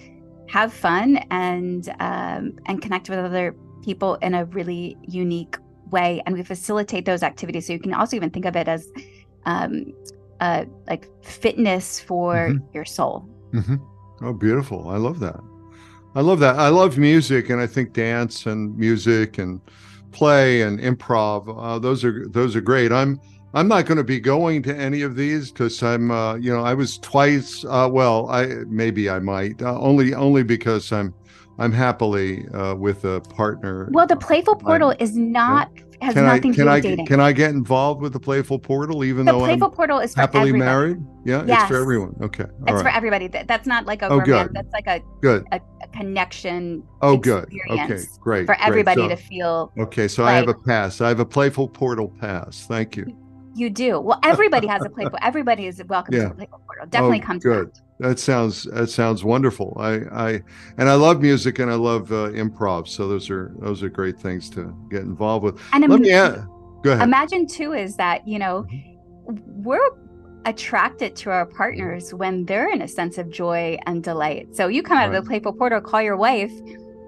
have 0.49 0.73
fun 0.73 1.19
and 1.31 1.91
um 2.01 2.59
and 2.67 2.83
connect 2.83 3.09
with 3.09 3.19
other 3.19 3.55
people 3.85 4.17
in 4.17 4.35
a 4.35 4.45
really 4.47 4.97
unique 5.03 5.57
way 5.91 6.21
and 6.27 6.35
we 6.35 6.43
facilitate 6.43 7.05
those 7.05 7.23
activities 7.23 7.67
so 7.67 7.73
you 7.73 7.79
can 7.79 7.95
also 7.95 8.17
even 8.17 8.31
think 8.31 8.45
of 8.45 8.57
it 8.57 8.67
as 8.67 8.89
um 9.47 9.85
uh 10.41 10.65
like 10.89 11.09
fitness 11.23 12.01
for 12.01 12.49
mm-hmm. 12.49 12.67
your 12.75 12.85
soul 12.85 13.25
mm-hmm. 13.53 13.77
oh 14.25 14.33
beautiful 14.33 14.89
i 14.89 14.97
love 14.97 15.21
that 15.21 15.39
I 16.15 16.21
love 16.21 16.39
that. 16.41 16.57
I 16.57 16.69
love 16.69 16.97
music, 16.97 17.51
and 17.51 17.61
I 17.61 17.67
think 17.67 17.93
dance 17.93 18.47
and 18.47 18.77
music 18.79 19.39
and 19.39 19.61
play 20.13 20.63
and 20.63 20.79
improv. 20.79 21.55
Uh, 21.59 21.79
those 21.79 22.05
are 22.05 22.29
those 22.29 22.55
are 22.55 22.61
great. 22.61 22.93
I'm 22.93 23.21
I'm 23.53 23.69
not 23.69 23.87
going 23.87 23.99
to 23.99 24.05
be 24.05 24.21
going 24.21 24.63
to 24.65 24.77
any 24.77 25.03
of 25.03 25.17
these 25.17 25.51
because 25.51 25.83
I'm 25.83 26.11
uh, 26.11 26.37
you 26.37 26.53
know 26.53 26.63
I 26.65 26.75
was 26.75 26.99
twice. 26.99 27.65
Uh, 27.65 27.89
well, 27.91 28.29
I 28.31 28.47
maybe 28.67 29.11
I 29.11 29.19
might 29.19 29.61
uh, 29.61 29.79
only 29.79 30.15
only 30.15 30.45
because 30.45 30.93
I'm 30.93 31.13
I'm 31.59 31.73
happily 31.73 32.49
uh, 32.49 32.75
with 32.75 33.05
a 33.05 33.21
partner. 33.21 33.89
Well, 33.93 34.07
the 34.07 34.17
Playful 34.17 34.57
Portal 34.57 34.95
is 34.99 35.17
not 35.17 35.71
has 36.01 36.15
can 36.15 36.25
nothing 36.25 36.29
I, 36.29 36.39
can 36.39 36.53
to 36.53 36.63
do 36.63 36.69
I, 36.69 36.75
with 36.75 36.83
dating. 36.83 37.07
Can 37.07 37.21
I 37.21 37.33
get 37.33 37.51
involved 37.51 38.03
with 38.03 38.13
the 38.13 38.21
Playful 38.21 38.59
Portal 38.59 39.05
even 39.05 39.27
the 39.27 39.33
though 39.33 39.41
Playful 39.41 39.69
I'm 39.69 39.75
Portal 39.75 39.99
is 40.01 40.15
happily 40.15 40.51
everybody. 40.51 40.65
married? 40.65 41.07
Yeah, 41.25 41.45
yes. 41.47 41.63
it's 41.63 41.71
for 41.71 41.81
everyone. 41.81 42.17
Okay, 42.21 42.45
All 42.45 42.51
it's 42.63 42.73
right. 42.73 42.83
for 42.83 42.89
everybody. 42.89 43.29
That's 43.29 43.67
not 43.67 43.87
like 43.87 44.03
a 44.03 44.09
oh, 44.09 44.19
romance. 44.19 44.49
Good. 44.49 44.55
That's 44.55 44.73
like 44.73 44.87
a 44.87 45.03
good 45.21 45.47
a, 45.53 45.61
a 45.83 45.89
connection. 45.89 46.83
Oh, 47.03 47.17
good. 47.17 47.53
Okay, 47.71 48.01
great. 48.21 48.47
For 48.47 48.57
everybody 48.61 49.03
great. 49.03 49.11
So, 49.11 49.17
to 49.17 49.29
feel. 49.29 49.73
Okay, 49.79 50.09
so 50.09 50.23
like, 50.23 50.33
I 50.33 50.37
have 50.37 50.49
a 50.49 50.55
pass. 50.55 51.01
I 51.01 51.09
have 51.09 51.21
a 51.21 51.27
Playful 51.27 51.69
Portal 51.69 52.09
pass. 52.21 52.67
Thank 52.67 52.97
you. 52.97 53.17
You 53.55 53.71
do. 53.71 54.01
Well, 54.01 54.19
everybody 54.23 54.67
has 54.67 54.85
a 54.85 54.91
playful. 54.91 55.19
Everybody 55.23 55.67
is 55.67 55.83
welcome 55.89 56.15
yeah. 56.15 56.23
to 56.25 56.29
the 56.29 56.35
playful 56.35 56.61
portal. 56.67 56.87
Definitely 56.87 57.23
oh, 57.23 57.27
come. 57.27 57.39
Good. 57.39 57.73
That 58.01 58.19
sounds 58.19 58.65
that 58.65 58.91
sounds 58.91 59.23
wonderful. 59.23 59.77
I 59.79 59.93
I 60.13 60.43
and 60.79 60.89
I 60.89 60.95
love 60.95 61.21
music 61.21 61.61
and 61.61 61.71
I 61.71 61.75
love 61.75 62.11
uh, 62.11 62.31
improv. 62.31 62.89
So 62.89 63.07
those 63.07 63.31
are 63.31 63.55
those 63.61 63.83
are 63.83 63.89
great 63.89 64.19
things 64.19 64.51
to 64.51 64.75
get 64.91 65.03
involved 65.03 65.45
with. 65.45 65.61
And 65.73 65.89
Let 65.89 66.01
me 66.01 66.13
add, 66.13 66.45
go 66.83 66.93
ahead. 66.93 67.03
Imagine 67.03 67.47
too 67.47 67.73
is 67.73 67.97
that 67.97 68.27
you 68.27 68.41
know 68.41 68.67
mm-hmm. 68.69 69.63
we're 69.63 69.91
attracted 70.47 71.17
to 71.17 71.31
our 71.31 71.47
partners 71.47 72.13
when 72.13 72.45
they're 72.45 72.69
in 72.69 72.83
a 72.83 72.89
sense 72.89 73.17
of 73.19 73.31
joy 73.31 73.79
and 73.87 74.03
delight. 74.03 74.55
So 74.55 74.69
you 74.69 74.83
come 74.83 74.99
out 74.99 75.09
right. 75.09 75.17
of 75.17 75.25
the 75.25 75.29
playful 75.29 75.53
portal, 75.53 75.81
call 75.81 76.03
your 76.03 76.17
wife, 76.17 76.53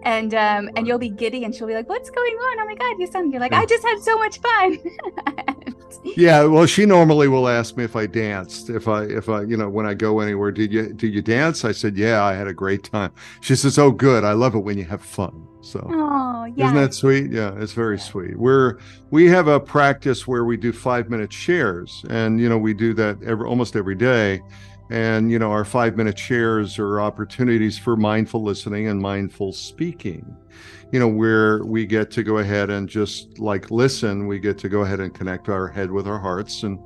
and 0.07 0.35
um 0.35 0.71
and 0.77 0.87
you'll 0.87 0.99
be 0.99 1.11
giddy 1.11 1.45
and 1.45 1.55
she'll 1.55 1.67
be 1.67 1.75
like 1.75 1.89
what's 1.89 2.09
going 2.09 2.33
on? 2.33 2.61
Oh 2.61 2.67
my 2.67 2.75
god 2.75 2.99
you 2.99 3.07
sound 3.07 3.33
you're 3.33 3.41
like 3.41 3.53
i 3.53 3.67
just 3.67 3.85
had 3.85 4.01
so 4.01 4.17
much 4.17 4.41
fun. 4.41 4.79
Yeah 6.17 6.45
well 6.45 6.67
she 6.67 6.87
normally 6.87 7.27
will 7.27 7.49
ask 7.49 7.77
me 7.77 7.83
if 7.83 7.97
i 7.97 8.07
danced 8.07 8.71
if 8.71 8.87
i 8.87 9.03
if 9.05 9.29
i 9.29 9.43
you 9.43 9.57
know 9.57 9.69
when 9.69 9.87
i 9.87 9.95
go 9.95 10.21
anywhere 10.21 10.53
did 10.53 10.73
you 10.73 10.93
did 10.93 11.13
you 11.13 11.21
dance? 11.21 11.65
I 11.65 11.73
said 11.73 11.97
yeah 11.97 12.23
i 12.23 12.33
had 12.33 12.47
a 12.47 12.55
great 12.55 12.85
time. 12.85 13.13
She 13.41 13.57
says 13.57 13.79
oh 13.79 13.91
good 13.91 14.23
i 14.23 14.33
love 14.33 14.55
it 14.55 14.61
when 14.61 14.79
you 14.79 14.85
have 14.85 15.03
fun. 15.03 15.47
So 15.63 15.85
oh 15.93 16.45
yeah 16.57 16.67
isn't 16.67 16.77
that 16.77 16.95
sweet? 16.95 17.33
Yeah 17.33 17.55
it's 17.59 17.73
very 17.73 17.97
yeah. 17.97 18.03
sweet. 18.03 18.39
We're 18.39 18.79
we 19.11 19.27
have 19.29 19.49
a 19.49 19.59
practice 19.59 20.27
where 20.27 20.45
we 20.45 20.57
do 20.57 20.73
five 20.73 21.11
minute 21.11 21.33
shares 21.33 22.05
and 22.09 22.41
you 22.41 22.49
know 22.49 22.59
we 22.59 22.73
do 22.73 22.95
that 22.95 23.21
every 23.25 23.47
almost 23.47 23.75
every 23.75 23.97
day 23.97 24.41
and, 24.91 25.31
you 25.31 25.39
know, 25.39 25.51
our 25.51 25.65
five 25.65 25.97
minute 25.97 26.19
shares 26.19 26.79
are 26.79 27.01
opportunities 27.01 27.77
for 27.79 27.97
mindful 27.97 28.43
listening 28.43 28.89
and 28.89 29.01
mindful 29.01 29.53
speaking, 29.53 30.37
you 30.93 31.01
know, 31.01 31.09
where 31.09 31.65
we 31.65 31.87
get 31.87 32.11
to 32.13 32.23
go 32.23 32.39
ahead 32.39 32.71
and 32.71 32.89
just 32.89 33.39
like 33.39 33.71
listen, 33.71 34.27
we 34.27 34.39
get 34.39 34.59
to 34.59 34.69
go 34.69 34.83
ahead 34.83 35.01
and 35.01 35.13
connect 35.13 35.49
our 35.49 35.69
head 35.69 35.91
with 35.91 36.07
our 36.07 36.19
hearts 36.19 36.63
and 36.63 36.79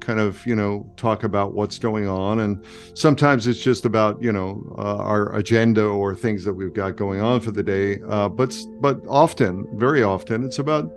kind 0.00 0.20
of, 0.20 0.44
you 0.46 0.54
know, 0.54 0.86
talk 0.96 1.24
about 1.24 1.54
what's 1.54 1.78
going 1.78 2.06
on. 2.06 2.40
And 2.40 2.62
sometimes 2.94 3.46
it's 3.46 3.60
just 3.60 3.86
about, 3.86 4.22
you 4.22 4.30
know, 4.30 4.62
uh, 4.76 4.98
our 4.98 5.34
agenda 5.34 5.84
or 5.84 6.14
things 6.14 6.44
that 6.44 6.52
we've 6.52 6.74
got 6.74 6.96
going 6.96 7.20
on 7.20 7.40
for 7.40 7.50
the 7.50 7.62
day. 7.62 8.00
Uh, 8.06 8.28
but, 8.28 8.54
but 8.80 9.00
often, 9.08 9.66
very 9.78 10.02
often, 10.02 10.44
it's 10.44 10.58
about, 10.58 10.92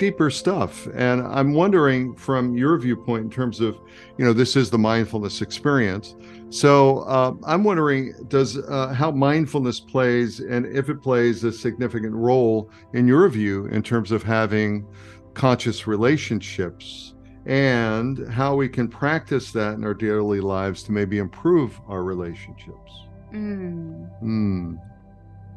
deeper 0.00 0.30
stuff. 0.30 0.88
And 0.94 1.20
I'm 1.20 1.52
wondering 1.52 2.16
from 2.16 2.56
your 2.56 2.78
viewpoint 2.78 3.24
in 3.24 3.30
terms 3.30 3.60
of, 3.60 3.78
you 4.16 4.24
know, 4.24 4.32
this 4.32 4.56
is 4.56 4.70
the 4.70 4.78
mindfulness 4.78 5.42
experience. 5.42 6.16
So 6.48 7.00
uh, 7.00 7.34
I'm 7.44 7.62
wondering, 7.62 8.14
does 8.28 8.56
uh, 8.56 8.94
how 8.94 9.12
mindfulness 9.12 9.78
plays, 9.78 10.40
and 10.40 10.66
if 10.66 10.88
it 10.88 11.02
plays 11.02 11.44
a 11.44 11.52
significant 11.52 12.14
role 12.14 12.70
in 12.94 13.06
your 13.06 13.28
view 13.28 13.66
in 13.66 13.82
terms 13.82 14.10
of 14.10 14.22
having 14.22 14.86
conscious 15.34 15.86
relationships, 15.86 17.14
and 17.46 18.28
how 18.28 18.54
we 18.54 18.68
can 18.68 18.88
practice 18.88 19.52
that 19.52 19.74
in 19.74 19.84
our 19.84 19.94
daily 19.94 20.40
lives 20.40 20.82
to 20.84 20.92
maybe 20.92 21.18
improve 21.18 21.78
our 21.88 22.02
relationships. 22.02 23.06
Mm. 23.32 24.10
Mm. 24.22 24.80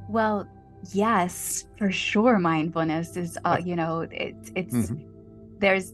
Well, 0.10 0.48
yes 0.92 1.66
for 1.78 1.92
sure 1.92 2.40
mindfulness 2.40 3.16
is 3.16 3.38
uh, 3.46 3.58
you 3.64 3.76
know 3.76 4.02
it, 4.12 4.36
it's 4.56 4.74
mm-hmm. 4.74 5.04
there's 5.60 5.94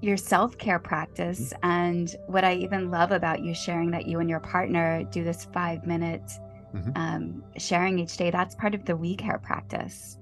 your 0.00 0.16
self-care 0.16 0.78
practice 0.78 1.52
mm-hmm. 1.52 1.70
and 1.70 2.16
what 2.26 2.44
i 2.44 2.54
even 2.54 2.90
love 2.90 3.12
about 3.12 3.42
you 3.42 3.52
sharing 3.52 3.90
that 3.90 4.06
you 4.06 4.20
and 4.20 4.30
your 4.30 4.40
partner 4.40 5.02
do 5.10 5.24
this 5.24 5.46
five 5.52 5.86
minute 5.86 6.30
mm-hmm. 6.74 6.90
um, 6.96 7.42
sharing 7.58 7.98
each 7.98 8.16
day 8.16 8.30
that's 8.30 8.54
part 8.54 8.74
of 8.74 8.84
the 8.84 8.96
we 8.96 9.14
care 9.14 9.38
practice 9.38 10.18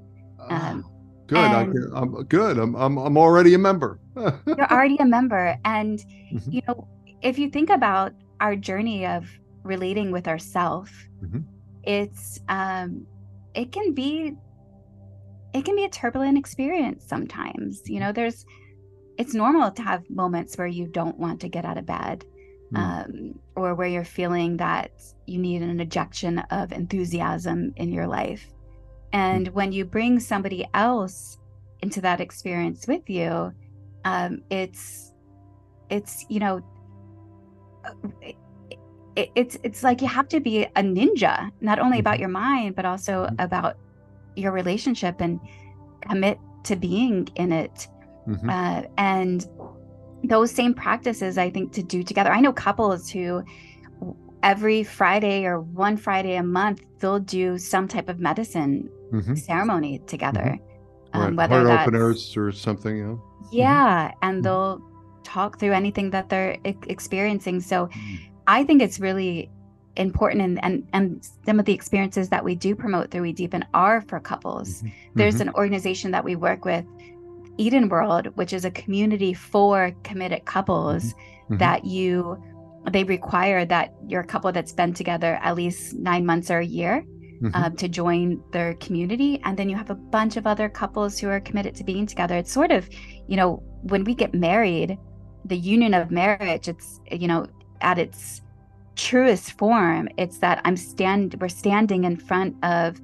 um, 0.48 0.84
good 1.26 1.38
I'm, 1.38 1.72
I'm, 1.94 2.24
good 2.24 2.58
I'm, 2.58 2.74
I'm, 2.74 2.96
I'm 2.98 3.16
already 3.16 3.54
a 3.54 3.58
member 3.58 4.00
you're 4.16 4.70
already 4.70 4.96
a 4.98 5.04
member 5.04 5.56
and 5.64 5.98
mm-hmm. 6.32 6.50
you 6.50 6.62
know 6.66 6.88
if 7.22 7.38
you 7.38 7.50
think 7.50 7.70
about 7.70 8.12
our 8.40 8.56
journey 8.56 9.06
of 9.06 9.28
relating 9.62 10.10
with 10.10 10.28
ourself 10.28 10.90
mm-hmm. 11.22 11.40
it's 11.84 12.40
um 12.48 13.06
it 13.56 13.72
can 13.72 13.92
be 13.92 14.32
it 15.54 15.64
can 15.64 15.74
be 15.74 15.84
a 15.84 15.88
turbulent 15.88 16.38
experience 16.38 17.04
sometimes 17.06 17.82
you 17.88 17.98
know 17.98 18.12
there's 18.12 18.44
it's 19.18 19.34
normal 19.34 19.70
to 19.70 19.82
have 19.82 20.08
moments 20.10 20.56
where 20.56 20.66
you 20.66 20.86
don't 20.86 21.18
want 21.18 21.40
to 21.40 21.48
get 21.48 21.64
out 21.64 21.78
of 21.78 21.86
bed 21.86 22.24
mm. 22.72 22.78
um, 22.78 23.38
or 23.56 23.74
where 23.74 23.88
you're 23.88 24.04
feeling 24.04 24.58
that 24.58 24.90
you 25.26 25.38
need 25.38 25.62
an 25.62 25.80
injection 25.80 26.38
of 26.50 26.70
enthusiasm 26.72 27.72
in 27.76 27.90
your 27.90 28.06
life 28.06 28.52
and 29.12 29.48
mm. 29.48 29.54
when 29.54 29.72
you 29.72 29.84
bring 29.84 30.20
somebody 30.20 30.68
else 30.74 31.38
into 31.80 32.00
that 32.00 32.20
experience 32.20 32.86
with 32.86 33.08
you 33.08 33.52
um, 34.04 34.42
it's 34.50 35.12
it's 35.88 36.26
you 36.28 36.40
know 36.40 36.62
it, 39.16 39.30
it's 39.34 39.58
it's 39.62 39.82
like 39.82 40.00
you 40.00 40.06
have 40.06 40.28
to 40.28 40.40
be 40.40 40.64
a 40.64 40.82
ninja 40.82 41.50
not 41.60 41.78
only 41.78 41.98
about 41.98 42.14
mm-hmm. 42.14 42.20
your 42.20 42.28
mind 42.28 42.76
but 42.76 42.84
also 42.84 43.24
mm-hmm. 43.24 43.34
about 43.38 43.76
your 44.36 44.52
relationship 44.52 45.20
and 45.20 45.40
commit 46.02 46.38
to 46.62 46.76
being 46.76 47.26
in 47.36 47.50
it 47.50 47.88
mm-hmm. 48.28 48.48
uh, 48.48 48.82
and 48.98 49.48
those 50.24 50.50
same 50.50 50.74
practices 50.74 51.38
i 51.38 51.50
think 51.50 51.72
to 51.72 51.82
do 51.82 52.02
together 52.02 52.30
i 52.30 52.40
know 52.40 52.52
couples 52.52 53.08
who 53.10 53.42
every 54.42 54.82
friday 54.82 55.44
or 55.44 55.60
one 55.60 55.96
friday 55.96 56.36
a 56.36 56.42
month 56.42 56.82
they'll 56.98 57.18
do 57.18 57.58
some 57.58 57.88
type 57.88 58.08
of 58.08 58.20
medicine 58.20 58.88
mm-hmm. 59.12 59.34
ceremony 59.34 59.98
together 60.06 60.58
mm-hmm. 60.58 61.20
um, 61.20 61.36
right. 61.36 61.50
whether 61.50 61.68
Heart 61.68 61.88
openers 61.88 62.36
or 62.36 62.52
something 62.52 62.98
yeah 62.98 63.16
yeah 63.50 64.12
and 64.22 64.36
mm-hmm. 64.36 64.42
they'll 64.42 64.80
talk 65.24 65.58
through 65.58 65.72
anything 65.72 66.10
that 66.10 66.28
they're 66.28 66.56
experiencing 66.64 67.60
so 67.60 67.88
i 68.46 68.64
think 68.64 68.82
it's 68.82 69.00
really 69.00 69.50
important 69.96 70.42
and, 70.42 70.62
and 70.64 70.86
and 70.92 71.28
some 71.44 71.58
of 71.58 71.64
the 71.64 71.72
experiences 71.72 72.28
that 72.28 72.44
we 72.44 72.54
do 72.54 72.74
promote 72.74 73.10
through 73.10 73.22
WeDeepen 73.22 73.64
are 73.74 74.02
for 74.02 74.20
couples 74.20 74.82
mm-hmm. 74.82 74.88
there's 75.14 75.36
mm-hmm. 75.36 75.48
an 75.48 75.54
organization 75.54 76.10
that 76.10 76.24
we 76.24 76.36
work 76.36 76.64
with 76.64 76.84
eden 77.58 77.88
world 77.88 78.26
which 78.36 78.52
is 78.52 78.64
a 78.64 78.70
community 78.70 79.32
for 79.32 79.92
committed 80.04 80.44
couples 80.44 81.04
mm-hmm. 81.04 81.54
mm-hmm. 81.54 81.58
that 81.58 81.84
you 81.84 82.42
they 82.90 83.04
require 83.04 83.64
that 83.64 83.94
you're 84.06 84.20
a 84.20 84.26
couple 84.26 84.52
that's 84.52 84.72
been 84.72 84.92
together 84.92 85.38
at 85.42 85.56
least 85.56 85.94
nine 85.94 86.24
months 86.24 86.50
or 86.50 86.58
a 86.58 86.66
year 86.66 87.02
mm-hmm. 87.42 87.50
um, 87.54 87.74
to 87.76 87.88
join 87.88 88.42
their 88.52 88.74
community 88.74 89.40
and 89.44 89.56
then 89.58 89.68
you 89.68 89.76
have 89.76 89.90
a 89.90 89.94
bunch 89.94 90.36
of 90.36 90.46
other 90.46 90.68
couples 90.68 91.18
who 91.18 91.28
are 91.28 91.40
committed 91.40 91.74
to 91.74 91.84
being 91.84 92.06
together 92.06 92.36
it's 92.36 92.52
sort 92.52 92.70
of 92.70 92.88
you 93.26 93.36
know 93.36 93.62
when 93.82 94.04
we 94.04 94.14
get 94.14 94.34
married 94.34 94.98
the 95.46 95.56
union 95.56 95.94
of 95.94 96.10
marriage 96.10 96.68
it's 96.68 97.00
you 97.10 97.26
know 97.26 97.46
at 97.80 97.98
its 97.98 98.42
truest 98.96 99.52
form 99.58 100.08
it's 100.16 100.38
that 100.38 100.60
i'm 100.64 100.76
stand 100.76 101.36
we're 101.40 101.48
standing 101.48 102.04
in 102.04 102.16
front 102.16 102.56
of 102.64 103.00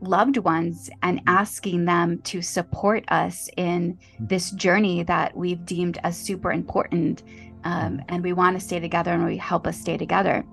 loved 0.00 0.38
ones 0.38 0.90
and 1.02 1.20
asking 1.26 1.84
them 1.84 2.18
to 2.22 2.42
support 2.42 3.04
us 3.08 3.48
in 3.56 3.98
this 4.20 4.50
journey 4.52 5.02
that 5.02 5.36
we've 5.36 5.64
deemed 5.64 5.98
as 6.04 6.16
super 6.16 6.52
important 6.52 7.22
um, 7.64 8.00
and 8.08 8.22
we 8.22 8.32
want 8.32 8.58
to 8.58 8.64
stay 8.64 8.78
together 8.78 9.12
and 9.12 9.24
we 9.24 9.36
help 9.36 9.66
us 9.66 9.78
stay 9.78 9.96
together 9.96 10.44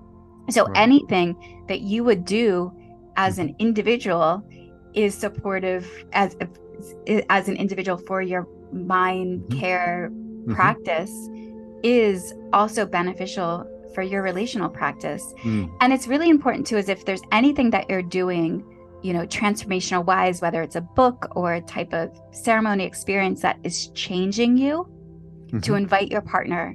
so 0.50 0.64
right. 0.66 0.76
anything 0.76 1.64
that 1.68 1.80
you 1.80 2.04
would 2.04 2.24
do 2.24 2.72
as 3.16 3.38
an 3.38 3.54
individual 3.58 4.42
is 4.94 5.14
supportive 5.14 5.88
as 6.12 6.36
as 7.30 7.48
an 7.48 7.56
individual 7.56 7.96
for 7.96 8.20
your 8.20 8.46
mind 8.72 9.40
mm-hmm. 9.42 9.60
care 9.60 10.10
mm-hmm. 10.10 10.54
practice 10.54 11.28
is 11.84 12.34
also 12.52 12.84
beneficial 12.84 13.70
for 13.94 14.02
your 14.02 14.22
relational 14.22 14.68
practice. 14.68 15.34
Mm. 15.42 15.72
And 15.80 15.92
it's 15.92 16.08
really 16.08 16.28
important 16.28 16.66
too, 16.66 16.76
is 16.76 16.88
if 16.88 17.04
there's 17.04 17.22
anything 17.30 17.70
that 17.70 17.88
you're 17.88 18.02
doing, 18.02 18.64
you 19.02 19.12
know, 19.12 19.26
transformational 19.26 20.04
wise, 20.04 20.40
whether 20.40 20.62
it's 20.62 20.74
a 20.74 20.80
book 20.80 21.28
or 21.36 21.54
a 21.54 21.60
type 21.60 21.92
of 21.92 22.10
ceremony 22.32 22.84
experience 22.84 23.42
that 23.42 23.58
is 23.62 23.88
changing 23.88 24.56
you, 24.56 24.88
mm-hmm. 25.46 25.60
to 25.60 25.74
invite 25.74 26.10
your 26.10 26.22
partner 26.22 26.74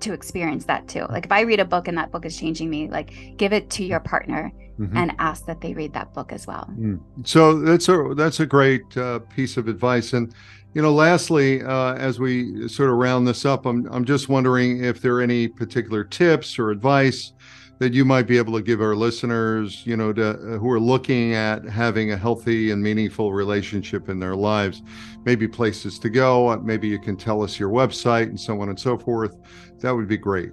to 0.00 0.12
experience 0.12 0.64
that 0.66 0.86
too. 0.86 1.06
Like 1.10 1.26
if 1.26 1.32
I 1.32 1.40
read 1.40 1.60
a 1.60 1.64
book 1.64 1.88
and 1.88 1.98
that 1.98 2.12
book 2.12 2.24
is 2.24 2.36
changing 2.36 2.70
me, 2.70 2.88
like 2.88 3.36
give 3.36 3.52
it 3.52 3.68
to 3.70 3.84
your 3.84 4.00
partner 4.00 4.52
mm-hmm. 4.80 4.96
and 4.96 5.12
ask 5.18 5.46
that 5.46 5.60
they 5.60 5.74
read 5.74 5.92
that 5.92 6.14
book 6.14 6.32
as 6.32 6.46
well. 6.46 6.68
Mm. 6.72 7.00
So 7.24 7.60
that's 7.60 7.88
a 7.88 8.14
that's 8.16 8.40
a 8.40 8.46
great 8.46 8.96
uh, 8.96 9.20
piece 9.20 9.56
of 9.56 9.68
advice. 9.68 10.12
And 10.12 10.34
you 10.74 10.82
know, 10.82 10.92
lastly, 10.92 11.62
uh, 11.62 11.94
as 11.94 12.18
we 12.18 12.68
sort 12.68 12.90
of 12.90 12.96
round 12.96 13.26
this 13.26 13.44
up, 13.44 13.66
I'm, 13.66 13.86
I'm 13.92 14.04
just 14.04 14.28
wondering 14.28 14.84
if 14.84 15.02
there 15.02 15.16
are 15.16 15.20
any 15.20 15.48
particular 15.48 16.04
tips 16.04 16.58
or 16.58 16.70
advice 16.70 17.32
that 17.80 17.94
you 17.94 18.04
might 18.04 18.26
be 18.26 18.36
able 18.36 18.52
to 18.52 18.62
give 18.62 18.80
our 18.80 18.94
listeners, 18.94 19.84
you 19.86 19.96
know, 19.96 20.12
to, 20.12 20.28
uh, 20.28 20.58
who 20.58 20.70
are 20.70 20.78
looking 20.78 21.34
at 21.34 21.64
having 21.64 22.12
a 22.12 22.16
healthy 22.16 22.70
and 22.70 22.82
meaningful 22.82 23.32
relationship 23.32 24.08
in 24.08 24.20
their 24.20 24.36
lives. 24.36 24.82
Maybe 25.24 25.48
places 25.48 25.98
to 26.00 26.10
go. 26.10 26.56
Maybe 26.58 26.88
you 26.88 27.00
can 27.00 27.16
tell 27.16 27.42
us 27.42 27.58
your 27.58 27.70
website 27.70 28.24
and 28.24 28.38
so 28.38 28.60
on 28.60 28.68
and 28.68 28.78
so 28.78 28.98
forth. 28.98 29.34
That 29.80 29.92
would 29.92 30.08
be 30.08 30.18
great. 30.18 30.52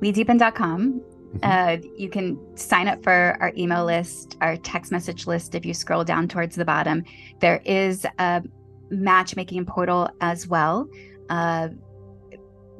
WeDeepen.com. 0.00 1.02
Mm-hmm. 1.34 1.38
Uh, 1.42 1.88
you 1.96 2.08
can 2.08 2.38
sign 2.56 2.88
up 2.88 3.02
for 3.02 3.36
our 3.40 3.52
email 3.56 3.84
list, 3.84 4.36
our 4.40 4.56
text 4.56 4.92
message 4.92 5.26
list. 5.26 5.54
If 5.54 5.66
you 5.66 5.74
scroll 5.74 6.04
down 6.04 6.28
towards 6.28 6.56
the 6.56 6.64
bottom, 6.64 7.04
there 7.40 7.60
is 7.64 8.06
a 8.18 8.42
matchmaking 8.90 9.66
portal 9.66 10.08
as 10.20 10.46
well. 10.46 10.88
Uh, 11.28 11.68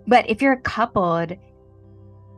but 0.06 0.28
if 0.28 0.40
you're 0.40 0.56
coupled, 0.56 1.36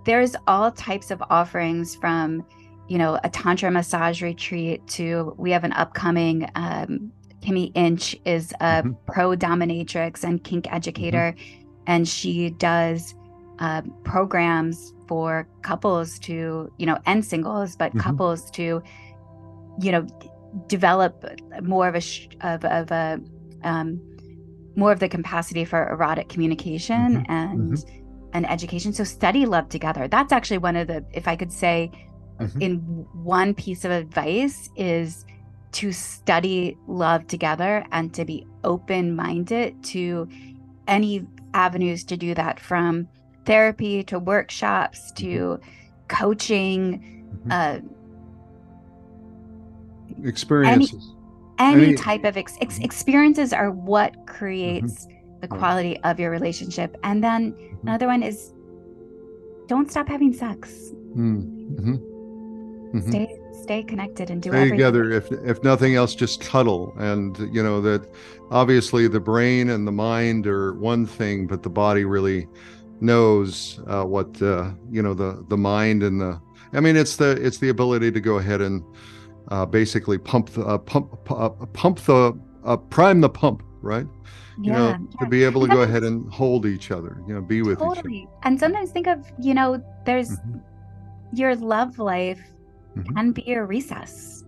there's 0.05 0.35
all 0.47 0.73
types 0.73 1.11
of 1.11 1.23
offerings 1.29 1.95
from, 1.95 2.45
you 2.89 2.97
know, 2.97 3.21
a 3.25 3.29
tantra 3.29 3.71
massage 3.71 4.23
retreat 4.23 4.87
to 4.89 5.35
we 5.37 5.51
have 5.51 5.65
an 5.65 5.73
upcoming 5.73 6.49
um, 6.55 7.13
Kimmy 7.41 7.71
Inch 7.75 8.17
is 8.25 8.53
a 8.61 8.83
mm-hmm. 8.83 8.93
pro 9.07 9.37
dominatrix 9.37 10.25
and 10.25 10.43
kink 10.43 10.73
educator, 10.73 11.35
mm-hmm. 11.37 11.83
and 11.87 12.09
she 12.09 12.51
does 12.51 13.15
uh, 13.59 13.83
programs 14.05 14.95
for 15.07 15.49
couples 15.63 16.19
to, 16.21 16.73
you 16.79 16.87
know, 16.87 16.99
and 17.07 17.25
singles, 17.25 17.77
but 17.77 17.91
mm-hmm. 17.91 18.01
couples 18.01 18.51
to, 18.53 18.83
you 19.81 19.93
know, 19.93 20.07
develop 20.67 21.25
more 21.63 21.89
of 21.89 21.95
a 21.95 22.03
of, 22.41 22.65
of 22.65 22.91
a 22.91 23.21
um, 23.63 24.01
more 24.77 24.93
of 24.93 25.01
the 25.01 25.09
capacity 25.09 25.65
for 25.65 25.89
erotic 25.89 26.29
communication 26.29 27.17
mm-hmm. 27.17 27.33
and 27.33 27.73
mm-hmm. 27.73 28.29
and 28.33 28.49
education. 28.49 28.93
So 28.93 29.05
study 29.05 29.47
love 29.47 29.69
together. 29.69 30.09
That's 30.09 30.33
actually 30.33 30.59
one 30.59 30.77
of 30.77 30.87
the, 30.87 31.05
if 31.13 31.27
I 31.27 31.37
could 31.37 31.53
say, 31.53 31.91
mm-hmm. 32.39 32.63
in 32.63 32.77
one 33.13 33.55
piece 33.55 33.85
of 33.85 33.91
advice 33.91 34.71
is 34.77 35.25
to 35.73 35.93
study 35.93 36.79
love 36.87 37.27
together 37.27 37.85
and 37.93 38.15
to 38.15 38.25
be 38.25 38.47
open 38.65 39.15
minded 39.15 39.83
to 39.85 40.29
any 40.87 41.27
avenues 41.55 42.05
to 42.05 42.17
do 42.17 42.35
that 42.35 42.59
from 42.61 43.09
therapy 43.49 44.05
to 44.05 44.18
workshops 44.18 45.11
to 45.12 45.26
mm-hmm. 45.26 45.64
coaching 46.09 47.26
mm-hmm. 47.46 47.51
uh, 47.51 47.78
experiences 50.28 51.14
any, 51.59 51.86
any 51.86 51.94
type 51.94 52.24
of 52.24 52.36
ex- 52.36 52.59
ex- 52.61 52.78
experiences 52.80 53.53
are 53.55 53.70
what 53.70 54.14
creates 54.26 55.07
mm-hmm. 55.07 55.40
the 55.40 55.49
quality 55.49 55.99
of 56.05 56.20
your 56.20 56.30
relationship 56.30 56.96
and 57.03 57.24
then 57.24 57.53
mm-hmm. 57.53 57.88
another 57.88 58.07
one 58.07 58.22
is 58.22 58.53
don't 59.66 59.90
stop 59.90 60.07
having 60.07 60.32
sex 60.32 60.92
mm-hmm. 61.16 61.94
mm-hmm. 61.94 63.01
stay 63.01 63.34
stay 63.62 63.82
connected 63.82 64.30
and 64.30 64.42
do 64.42 64.51
stay 64.51 64.68
together 64.68 65.11
if 65.11 65.32
if 65.32 65.62
nothing 65.64 65.94
else 65.94 66.14
just 66.14 66.40
cuddle 66.42 66.94
and 66.99 67.38
you 67.53 67.62
know 67.62 67.80
that 67.80 68.07
obviously 68.51 69.09
the 69.09 69.20
brain 69.20 69.70
and 69.70 69.86
the 69.86 69.92
mind 69.92 70.46
are 70.46 70.74
one 70.74 71.07
thing 71.07 71.46
but 71.46 71.62
the 71.62 71.70
body 71.70 72.05
really 72.05 72.46
knows 73.01 73.80
uh, 73.86 74.05
what 74.05 74.40
uh, 74.42 74.70
you 74.90 75.03
know 75.03 75.14
the 75.14 75.44
the 75.49 75.57
mind 75.57 76.03
and 76.03 76.20
the 76.20 76.40
i 76.72 76.80
mean 76.80 76.96
it's 76.96 77.16
the 77.16 77.30
it's 77.44 77.59
the 77.59 77.68
ability 77.68 78.11
to 78.11 78.20
go 78.20 78.38
ahead 78.38 78.61
and 78.61 78.82
uh, 79.51 79.64
basically 79.64 80.18
pump 80.18 80.51
the 80.51 80.62
uh, 80.62 80.78
pump 80.78 81.30
uh, 81.30 81.49
pump 81.72 82.01
the 82.01 82.38
uh, 82.64 82.76
prime 82.76 83.20
the 83.20 83.28
pump, 83.28 83.62
right? 83.80 84.07
You 84.61 84.72
yeah, 84.72 84.78
know, 84.78 84.88
yeah. 84.88 85.20
to 85.20 85.26
be 85.26 85.44
able 85.44 85.62
to 85.62 85.68
go 85.68 85.82
ahead 85.82 86.05
and 86.05 86.30
hold 86.32 86.66
each 86.66 86.90
other, 86.90 87.22
you 87.26 87.34
know, 87.34 87.40
be 87.40 87.62
with 87.62 87.78
totally. 87.78 88.18
each 88.18 88.26
other. 88.26 88.34
And 88.42 88.61
sometimes 88.61 88.90
think 88.90 89.07
of, 89.07 89.24
you 89.40 89.55
know, 89.55 89.82
there's 90.05 90.30
mm-hmm. 90.30 90.59
your 91.32 91.55
love 91.55 91.99
life 91.99 92.40
mm-hmm. 92.96 93.14
can 93.14 93.32
be 93.32 93.53
a 93.53 93.64
recess. 93.64 94.44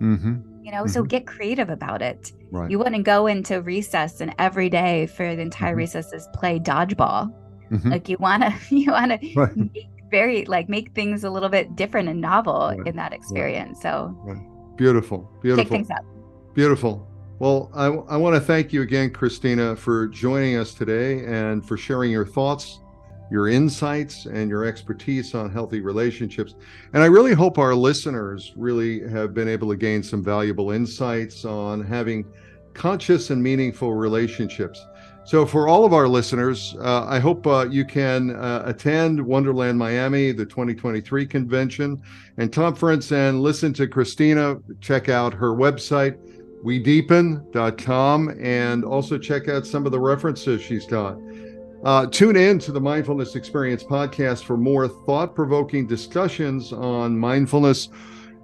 Mm-hmm. 0.00 0.40
You 0.62 0.72
know, 0.72 0.86
so 0.86 1.00
mm-hmm. 1.00 1.08
get 1.08 1.26
creative 1.26 1.68
about 1.68 2.02
it. 2.02 2.32
Right. 2.50 2.70
You 2.70 2.78
wouldn't 2.78 3.04
go 3.04 3.26
into 3.26 3.60
recess 3.60 4.20
and 4.20 4.34
every 4.38 4.70
day 4.70 5.06
for 5.06 5.36
the 5.36 5.42
entire 5.42 5.72
mm-hmm. 5.72 5.78
recesses 5.78 6.28
play 6.32 6.58
dodgeball. 6.58 7.32
Mm-hmm. 7.72 7.90
Like 7.90 8.08
you 8.08 8.16
wanna 8.20 8.54
you 8.70 8.90
wanna 8.92 9.18
right. 9.34 9.56
make 9.56 9.88
very 10.10 10.44
like 10.44 10.68
make 10.68 10.92
things 10.92 11.24
a 11.24 11.30
little 11.30 11.48
bit 11.48 11.74
different 11.74 12.08
and 12.08 12.20
novel 12.20 12.74
right. 12.76 12.86
in 12.86 12.96
that 12.96 13.12
experience. 13.12 13.82
Right. 13.84 14.36
So 14.36 14.46
beautiful, 14.76 15.30
beautiful. 15.40 15.64
Take 15.64 15.72
things 15.72 15.90
up. 15.90 16.04
Beautiful. 16.54 17.08
Well, 17.38 17.70
I, 17.74 17.86
I 17.86 18.16
want 18.18 18.36
to 18.36 18.40
thank 18.40 18.72
you 18.72 18.82
again, 18.82 19.10
Christina, 19.10 19.74
for 19.74 20.06
joining 20.06 20.56
us 20.56 20.74
today 20.74 21.24
and 21.24 21.66
for 21.66 21.76
sharing 21.76 22.12
your 22.12 22.26
thoughts, 22.26 22.78
your 23.32 23.48
insights, 23.48 24.26
and 24.26 24.48
your 24.48 24.64
expertise 24.64 25.34
on 25.34 25.50
healthy 25.50 25.80
relationships. 25.80 26.54
And 26.92 27.02
I 27.02 27.06
really 27.06 27.32
hope 27.32 27.58
our 27.58 27.74
listeners 27.74 28.52
really 28.54 29.08
have 29.08 29.34
been 29.34 29.48
able 29.48 29.68
to 29.70 29.76
gain 29.76 30.04
some 30.04 30.22
valuable 30.22 30.70
insights 30.70 31.44
on 31.44 31.82
having 31.82 32.30
conscious 32.74 33.30
and 33.30 33.42
meaningful 33.42 33.92
relationships. 33.92 34.84
So, 35.24 35.46
for 35.46 35.68
all 35.68 35.84
of 35.84 35.92
our 35.92 36.08
listeners, 36.08 36.74
uh, 36.80 37.06
I 37.06 37.20
hope 37.20 37.46
uh, 37.46 37.68
you 37.70 37.84
can 37.84 38.34
uh, 38.34 38.64
attend 38.66 39.24
Wonderland 39.24 39.78
Miami, 39.78 40.32
the 40.32 40.44
2023 40.44 41.26
convention 41.26 42.02
and 42.38 42.52
conference, 42.52 43.12
and 43.12 43.40
listen 43.40 43.72
to 43.74 43.86
Christina. 43.86 44.56
Check 44.80 45.08
out 45.08 45.32
her 45.32 45.52
website, 45.52 46.18
wedeepen.com, 46.64 48.36
and 48.40 48.84
also 48.84 49.16
check 49.16 49.48
out 49.48 49.64
some 49.64 49.86
of 49.86 49.92
the 49.92 50.00
references 50.00 50.60
she's 50.60 50.86
got. 50.86 51.16
Uh, 51.84 52.06
tune 52.06 52.36
in 52.36 52.58
to 52.60 52.72
the 52.72 52.80
Mindfulness 52.80 53.36
Experience 53.36 53.84
podcast 53.84 54.44
for 54.44 54.56
more 54.56 54.88
thought 54.88 55.34
provoking 55.34 55.86
discussions 55.86 56.72
on 56.72 57.16
mindfulness 57.16 57.88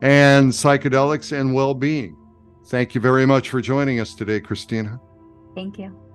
and 0.03 0.51
psychedelics 0.51 1.39
and 1.39 1.53
well 1.53 1.75
being. 1.75 2.17
Thank 2.67 2.95
you 2.95 3.01
very 3.01 3.27
much 3.27 3.51
for 3.51 3.61
joining 3.61 3.99
us 3.99 4.15
today, 4.15 4.41
Christina. 4.41 5.01
Thank 5.55 5.79
you. 5.79 6.08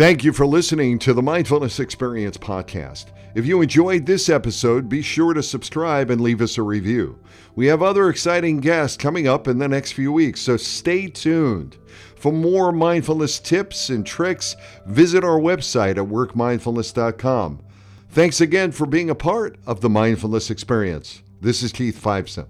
Thank 0.00 0.24
you 0.24 0.32
for 0.32 0.46
listening 0.46 0.98
to 1.00 1.12
the 1.12 1.20
Mindfulness 1.20 1.78
Experience 1.78 2.38
podcast. 2.38 3.08
If 3.34 3.44
you 3.44 3.60
enjoyed 3.60 4.06
this 4.06 4.30
episode, 4.30 4.88
be 4.88 5.02
sure 5.02 5.34
to 5.34 5.42
subscribe 5.42 6.08
and 6.08 6.22
leave 6.22 6.40
us 6.40 6.56
a 6.56 6.62
review. 6.62 7.18
We 7.54 7.66
have 7.66 7.82
other 7.82 8.08
exciting 8.08 8.60
guests 8.60 8.96
coming 8.96 9.28
up 9.28 9.46
in 9.46 9.58
the 9.58 9.68
next 9.68 9.92
few 9.92 10.10
weeks, 10.10 10.40
so 10.40 10.56
stay 10.56 11.08
tuned. 11.08 11.76
For 12.16 12.32
more 12.32 12.72
mindfulness 12.72 13.38
tips 13.38 13.90
and 13.90 14.06
tricks, 14.06 14.56
visit 14.86 15.22
our 15.22 15.38
website 15.38 15.98
at 15.98 16.08
workmindfulness.com. 16.08 17.60
Thanks 18.08 18.40
again 18.40 18.72
for 18.72 18.86
being 18.86 19.10
a 19.10 19.14
part 19.14 19.58
of 19.66 19.82
the 19.82 19.90
mindfulness 19.90 20.50
experience. 20.50 21.22
This 21.42 21.62
is 21.62 21.72
Keith 21.72 22.02
Fiveson. 22.02 22.46